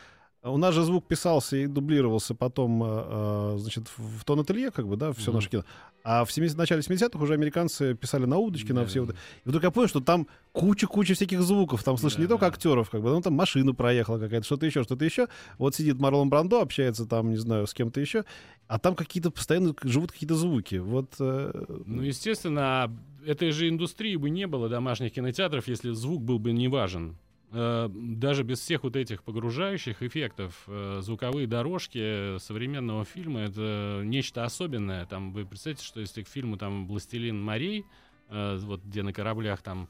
У 0.44 0.56
нас 0.56 0.74
же 0.74 0.82
звук 0.82 1.06
писался 1.06 1.56
и 1.56 1.66
дублировался 1.68 2.34
потом, 2.34 2.82
э, 2.84 3.54
значит, 3.58 3.84
в 3.96 4.24
тон 4.24 4.40
ателье, 4.40 4.72
как 4.72 4.88
бы, 4.88 4.96
да, 4.96 5.12
все 5.12 5.30
Мгм. 5.30 5.36
наше 5.36 5.48
кино. 5.50 5.64
А 6.02 6.24
в 6.24 6.32
70, 6.32 6.58
начале 6.58 6.82
70-х 6.82 7.22
уже 7.22 7.34
американцы 7.34 7.94
писали 7.94 8.24
на 8.26 8.38
удочке, 8.38 8.72
на 8.72 8.80
Да, 8.80 8.86
все 8.88 9.04
вот. 9.04 9.14
И 9.44 9.48
вдруг 9.48 9.62
я 9.62 9.70
понял, 9.70 9.86
что 9.86 10.00
там 10.00 10.26
куча-куча 10.50 11.14
всяких 11.14 11.40
звуков. 11.42 11.84
Там 11.84 11.96
слышно 11.96 12.22
не 12.22 12.26
Да, 12.26 12.30
только 12.30 12.46
актеров, 12.46 12.90
как 12.90 13.02
бы, 13.02 13.10
ну 13.10 13.20
там 13.20 13.34
машина 13.34 13.72
проехала 13.72 14.18
какая-то, 14.18 14.44
что-то 14.44 14.66
еще, 14.66 14.82
что-то 14.82 15.04
еще. 15.04 15.28
Вот 15.58 15.76
сидит 15.76 16.00
Марлон 16.00 16.28
Брандо, 16.28 16.60
общается 16.60 17.06
там, 17.06 17.30
не 17.30 17.36
знаю, 17.36 17.68
с 17.68 17.72
кем-то 17.72 18.00
еще, 18.00 18.24
а 18.66 18.80
там 18.80 18.96
какие-то 18.96 19.30
постоянно 19.30 19.76
живут 19.84 20.10
какие-то 20.10 20.34
звуки. 20.34 20.74
Вот. 20.74 21.14
э, 21.20 21.64
Ну, 21.86 22.02
естественно, 22.02 22.90
этой 23.24 23.52
же 23.52 23.68
индустрии 23.68 24.16
бы 24.16 24.28
не 24.28 24.48
было 24.48 24.68
домашних 24.68 25.12
кинотеатров, 25.12 25.68
если 25.68 25.92
звук 25.92 26.20
был 26.22 26.40
бы 26.40 26.50
не 26.50 26.66
важен. 26.66 27.16
Э, 27.52 27.88
Даже 27.92 28.44
без 28.44 28.60
всех 28.60 28.82
вот 28.82 28.96
этих 28.96 29.22
погружающих 29.22 30.02
эффектов, 30.02 30.64
э, 30.66 31.00
звуковые 31.02 31.46
дорожки 31.46 32.38
современного 32.38 33.04
фильма— 33.04 33.40
это 33.42 34.00
нечто 34.04 34.44
особенное. 34.44 35.04
Там 35.06 35.32
вы 35.32 35.44
представьте, 35.44 35.84
что 35.84 36.00
если 36.00 36.22
к 36.22 36.28
фильму 36.28 36.56
там 36.56 36.86
«Властелин 36.86 37.40
морей», 37.42 37.84
э, 38.30 38.58
вот 38.62 38.82
где 38.82 39.02
на 39.02 39.12
кораблях 39.12 39.60
там, 39.60 39.88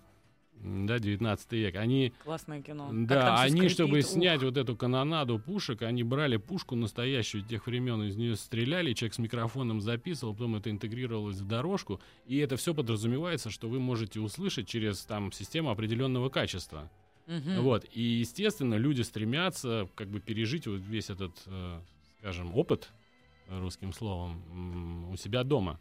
да, 0.60 0.98
19 0.98 1.52
век, 1.52 1.76
они 1.76 2.12
Классное 2.24 2.62
кино. 2.62 2.88
Да, 2.92 3.40
они, 3.42 3.58
скрипит, 3.58 3.72
чтобы 3.72 3.98
ух. 4.00 4.04
снять 4.04 4.42
вот 4.42 4.56
эту 4.56 4.76
канонаду 4.76 5.38
пушек, 5.38 5.82
они 5.82 6.02
брали 6.02 6.38
пушку 6.38 6.74
настоящую 6.74 7.44
тех 7.44 7.66
времен, 7.66 8.02
из 8.02 8.16
нее 8.16 8.34
стреляли, 8.36 8.92
человек 8.92 9.14
с 9.14 9.18
микрофоном 9.18 9.80
записывал, 9.80 10.34
потом 10.34 10.56
это 10.56 10.70
интегрировалось 10.70 11.38
в 11.38 11.46
дорожку, 11.46 12.00
и 12.26 12.38
это 12.38 12.56
все 12.56 12.74
подразумевается, 12.74 13.50
что 13.50 13.68
вы 13.68 13.78
можете 13.78 14.18
услышать 14.20 14.66
через 14.66 15.04
там 15.04 15.30
систему 15.30 15.70
определенного 15.70 16.28
качества. 16.28 16.90
Мгм. 17.26 17.62
Вот, 17.62 17.86
и 17.92 18.02
естественно 18.02 18.74
люди 18.74 19.02
стремятся 19.02 19.88
как 19.94 20.08
бы 20.08 20.20
пережить 20.20 20.66
вот 20.66 20.80
весь 20.80 21.10
этот, 21.10 21.32
э, 21.46 21.80
скажем, 22.18 22.56
опыт 22.56 22.90
э, 23.48 23.60
русским 23.60 23.92
словом 23.92 25.10
у 25.12 25.16
себя 25.16 25.44
дома. 25.44 25.78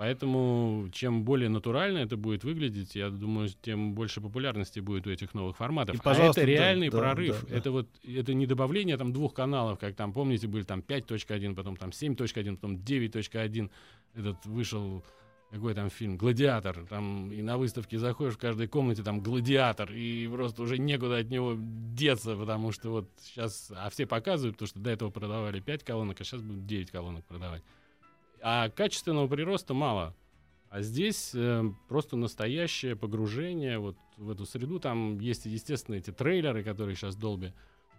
Поэтому 0.00 0.88
чем 0.92 1.24
более 1.24 1.50
натурально 1.50 1.98
это 1.98 2.16
будет 2.16 2.42
выглядеть, 2.42 2.94
я 2.94 3.10
думаю, 3.10 3.50
тем 3.60 3.92
больше 3.92 4.22
популярности 4.22 4.80
будет 4.80 5.06
у 5.06 5.10
этих 5.10 5.34
новых 5.34 5.58
форматов. 5.58 5.94
И, 5.94 5.98
пожалуйста, 5.98 6.40
а 6.40 6.44
это 6.44 6.50
реальный 6.50 6.88
да, 6.88 6.98
прорыв. 6.98 7.42
да, 7.42 7.48
да. 7.50 7.56
Это 7.56 7.70
вот 7.70 7.86
это 8.02 8.32
не 8.32 8.46
добавление 8.46 8.96
там 8.96 9.12
двух 9.12 9.34
каналов, 9.34 9.78
как 9.78 9.96
там 9.96 10.14
помните 10.14 10.46
были 10.46 10.62
там 10.62 10.80
5.1, 10.80 11.54
потом 11.54 11.76
там 11.76 11.90
7.1, 11.90 12.56
потом 12.56 12.76
9.1. 12.76 13.70
Этот 14.14 14.46
вышел 14.46 15.04
какой 15.50 15.74
там 15.74 15.90
фильм 15.90 16.16
Гладиатор. 16.16 16.86
Там 16.86 17.32
и 17.32 17.42
на 17.42 17.58
выставке 17.58 17.98
заходишь 17.98 18.34
в 18.34 18.38
каждой 18.38 18.68
комнате 18.68 19.02
там 19.02 19.20
Гладиатор 19.20 19.92
и 19.92 20.28
просто 20.28 20.62
уже 20.62 20.78
некуда 20.78 21.18
от 21.18 21.28
него 21.28 21.56
деться, 21.58 22.36
потому 22.36 22.72
что 22.72 22.90
вот 22.90 23.10
сейчас, 23.20 23.72
а 23.76 23.90
все 23.90 24.06
показывают, 24.06 24.56
потому 24.56 24.68
что 24.68 24.78
до 24.78 24.90
этого 24.90 25.10
продавали 25.10 25.60
5 25.60 25.84
колонок, 25.84 26.20
а 26.20 26.24
сейчас 26.24 26.40
будут 26.40 26.66
9 26.66 26.90
колонок 26.90 27.24
продавать. 27.24 27.62
А 28.42 28.70
качественного 28.70 29.26
прироста 29.26 29.74
мало. 29.74 30.14
А 30.70 30.82
здесь 30.82 31.32
э, 31.34 31.64
просто 31.88 32.16
настоящее 32.16 32.94
погружение 32.94 33.78
вот 33.80 33.96
в 34.16 34.30
эту 34.30 34.46
среду. 34.46 34.78
Там 34.78 35.18
есть, 35.18 35.46
естественно, 35.46 35.96
эти 35.96 36.12
трейлеры, 36.12 36.62
которые 36.62 36.94
сейчас 36.94 37.16
Долби 37.16 37.52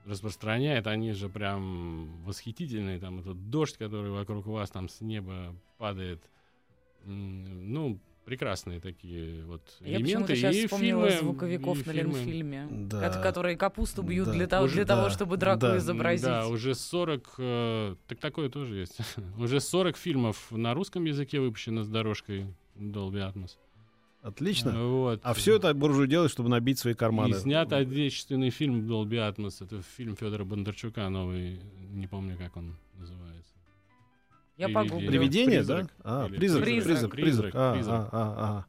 распространяет. 0.05 0.87
Они 0.87 1.11
же 1.11 1.27
прям 1.27 2.23
восхитительные. 2.23 2.97
Там 2.97 3.19
этот 3.19 3.49
дождь, 3.49 3.77
который 3.77 4.11
вокруг 4.11 4.45
вас 4.47 4.69
там 4.69 4.87
с 4.87 5.01
неба 5.01 5.53
падает. 5.77 6.23
Ну, 7.05 7.99
прекрасные 8.25 8.79
такие 8.79 9.43
вот 9.45 9.61
Я 9.81 9.97
элементы. 9.97 10.03
почему-то 10.05 10.35
сейчас 10.35 10.55
и 10.55 10.65
вспомнила 10.67 11.07
фильмы, 11.09 11.21
звуковиков 11.21 11.75
и 11.75 11.85
на 11.87 11.93
фильмы. 11.93 12.17
Ленфильме, 12.19 12.67
Да. 12.89 13.09
кот- 13.09 13.21
которые 13.23 13.57
капусту 13.57 14.03
бьют 14.03 14.27
Да. 14.27 14.33
для, 14.33 14.47
того, 14.47 14.65
Уже- 14.65 14.75
для 14.75 14.85
того, 14.85 15.03
да. 15.03 15.09
чтобы 15.09 15.37
драку 15.37 15.61
Да. 15.61 15.77
изобразить. 15.77 16.25
Да, 16.25 16.47
уже 16.47 16.75
40, 16.75 17.33
э, 17.39 17.95
так 18.07 18.19
такое 18.19 18.49
тоже 18.49 18.75
есть. 18.75 18.97
уже 19.37 19.59
40 19.59 19.97
фильмов 19.97 20.51
на 20.51 20.73
русском 20.73 21.03
языке 21.05 21.39
выпущено 21.39 21.83
с 21.83 21.87
дорожкой 21.89 22.45
Dolby 22.77 23.31
Atmos. 23.33 23.57
Отлично. 24.21 24.87
Вот. 24.87 25.19
А 25.23 25.33
все 25.33 25.55
это 25.55 25.73
буржуй 25.73 26.07
делает, 26.07 26.29
чтобы 26.31 26.47
набить 26.49 26.77
свои 26.77 26.93
карманы. 26.93 27.31
И 27.31 27.39
снят 27.39 27.73
отечественный 27.73 28.51
фильм 28.51 28.87
Dolby 28.87 29.13
Atmos. 29.35 29.63
Это 29.65 29.81
фильм 29.97 30.15
Федора 30.15 30.43
Бондарчука 30.45 31.09
новый. 31.09 31.59
Не 31.91 32.05
помню, 32.05 32.37
как 32.37 32.55
он 32.55 32.77
называется. 32.99 33.30
Я 34.61 34.69
погуглю. 34.69 35.07
Привидение, 35.07 35.59
Призрак. 35.59 35.85
да? 35.85 35.91
А, 36.03 36.27
Или 36.27 36.35
призрак, 36.37 36.63
Призрак. 36.63 36.85
призрак, 36.85 37.11
призрак. 37.11 37.51
А, 37.55 37.73
призрак. 37.73 37.99
а, 37.99 38.07
а, 38.11 38.65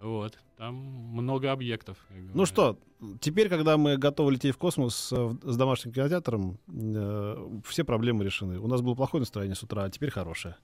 а. 0.00 0.04
Вот. 0.04 0.38
Там 0.56 0.74
много 0.74 1.50
объектов. 1.52 1.96
Ну 2.32 2.46
что, 2.46 2.78
теперь, 3.20 3.48
когда 3.48 3.76
мы 3.76 3.96
готовы 3.96 4.32
лететь 4.32 4.54
в 4.54 4.58
космос 4.58 5.12
э, 5.12 5.34
с 5.42 5.56
домашним 5.56 5.92
кинотеатром, 5.92 6.58
э, 6.68 7.60
все 7.64 7.84
проблемы 7.84 8.24
решены. 8.24 8.58
У 8.58 8.66
нас 8.66 8.80
было 8.80 8.94
плохое 8.94 9.20
настроение 9.20 9.56
с 9.56 9.62
утра, 9.62 9.84
а 9.84 9.90
теперь 9.90 10.10
хорошее. 10.10 10.56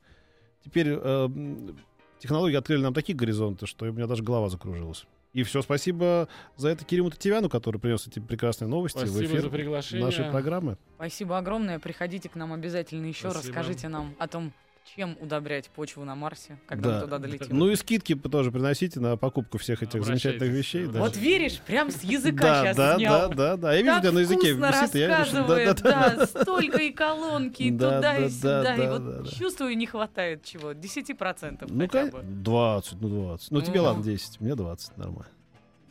Теперь 0.65 0.89
э, 0.91 1.29
технологии 2.19 2.57
открыли 2.57 2.83
нам 2.83 2.95
такие 2.95 3.17
горизонты, 3.17 3.67
что 3.67 3.87
у 3.87 3.93
меня 3.93 4.07
даже 4.07 4.23
голова 4.23 4.49
закружилась. 4.49 5.07
И 5.33 5.43
все, 5.45 5.63
спасибо 5.63 6.29
за 6.57 6.71
это 6.71 6.85
Кириму 6.85 7.11
Татьяну, 7.11 7.49
который 7.49 7.81
принес 7.81 8.07
эти 8.07 8.19
прекрасные 8.19 8.69
новости 8.69 8.99
в 8.99 9.09
Спасибо 9.09 9.25
эфир 9.27 9.41
за 9.43 9.51
приглашение. 9.51 10.05
нашей 10.05 10.25
программы. 10.31 10.77
Спасибо 10.97 11.39
огромное. 11.39 11.79
Приходите 11.79 12.29
к 12.29 12.35
нам 12.35 12.53
обязательно 12.53 13.07
еще. 13.07 13.31
Спасибо. 13.31 13.55
Расскажите 13.57 13.89
нам 13.89 14.15
о 14.19 14.27
том, 14.27 14.53
чем 14.97 15.17
удобрять 15.21 15.69
почву 15.71 16.05
на 16.05 16.15
Марсе, 16.17 16.59
когда 16.67 16.89
Да. 16.91 16.95
мы 16.97 17.01
туда 17.03 17.19
долетим. 17.19 17.57
Ну 17.57 17.69
и 17.69 17.77
скидки 17.77 18.15
тоже 18.17 18.51
приносите 18.51 18.99
на 18.99 19.17
покупку 19.17 19.59
всех 19.59 19.83
этих 19.83 20.05
замечательных 20.05 20.51
вещей. 20.51 20.87
да. 20.87 20.99
вот 21.01 21.17
веришь, 21.17 21.61
прям 21.61 21.91
с 21.91 22.03
языка 22.03 22.43
да, 22.43 22.63
сейчас 22.65 22.77
да, 22.77 22.97
снял. 22.97 23.29
да, 23.31 23.35
да, 23.35 23.57
да. 23.57 23.73
Я 23.75 23.83
вижу, 23.83 23.97
у 23.97 24.01
тебя 24.01 24.13
на 24.13 24.19
языке 24.21 24.55
вкусно 24.55 24.81
висит, 24.83 24.95
я 24.97 25.19
вижу, 25.25 25.33
да, 25.47 25.75
да, 25.75 26.17
да, 26.17 26.27
столько 26.27 26.79
и 26.79 26.91
колонки, 26.93 27.63
и 27.63 27.71
Да, 27.71 27.97
туда, 27.97 28.01
да, 28.01 28.17
и 28.19 28.23
да, 28.23 28.31
сюда. 28.31 28.63
да, 28.63 28.75
и 28.75 28.89
вот 28.89 29.05
да, 29.05 29.23
да. 29.23 29.31
чувствую, 29.31 29.77
не 29.77 29.87
хватает 29.87 30.45
чего, 30.45 30.73
10% 30.73 31.67
Ну, 31.69 31.81
хотя 31.87 32.07
бы. 32.07 32.23
20, 32.23 33.01
ну 33.01 33.09
20. 33.09 33.51
Ну, 33.53 33.61
тебе 33.63 33.79
Ну. 33.81 33.85
ладно 33.85 34.03
10, 34.03 34.41
мне 34.41 34.55
20, 34.57 34.97
нормально. 34.97 35.29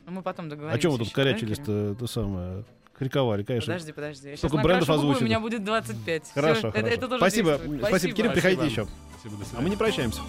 Ну, 0.05 0.11
мы 0.11 0.21
потом 0.23 0.47
А 0.47 0.49
договоримся. 0.49 0.81
чем 0.81 0.91
вы 0.91 0.97
тут 0.97 1.07
да, 1.09 1.13
корячились-то, 1.13 1.95
то 1.95 2.07
самое, 2.07 2.65
криковали, 2.99 3.43
конечно. 3.43 3.73
Подожди, 3.73 3.91
подожди. 3.93 4.29
Я 4.29 4.35
сейчас 4.35 4.49
Сколько 4.49 4.63
брендов 4.63 4.89
озвучено? 4.89 5.21
у 5.21 5.25
меня 5.25 5.39
будет 5.39 5.63
25. 5.63 6.23
Всё, 6.23 6.31
Хорошо, 6.35 6.67
это- 6.67 6.71
хорошо. 6.77 6.87
Это, 6.93 7.07
тоже 7.07 7.19
спасибо, 7.19 7.51
действует. 7.51 7.85
спасибо, 7.87 8.13
Кирилл, 8.13 8.31
приходите 8.33 8.65
еще. 8.65 8.87
Спасибо, 9.19 9.35
до 9.37 9.41
А 9.43 9.45
свидания. 9.45 9.63
мы 9.63 9.69
не 9.69 9.75
прощаемся. 9.77 10.21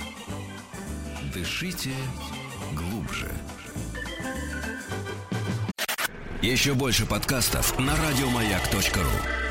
Дышите 1.34 1.90
глубже. 2.74 3.28
Еще 6.42 6.72
больше 6.74 7.04
подкастов 7.06 7.78
на 7.78 7.94
радиомаяк.ру. 7.96 9.49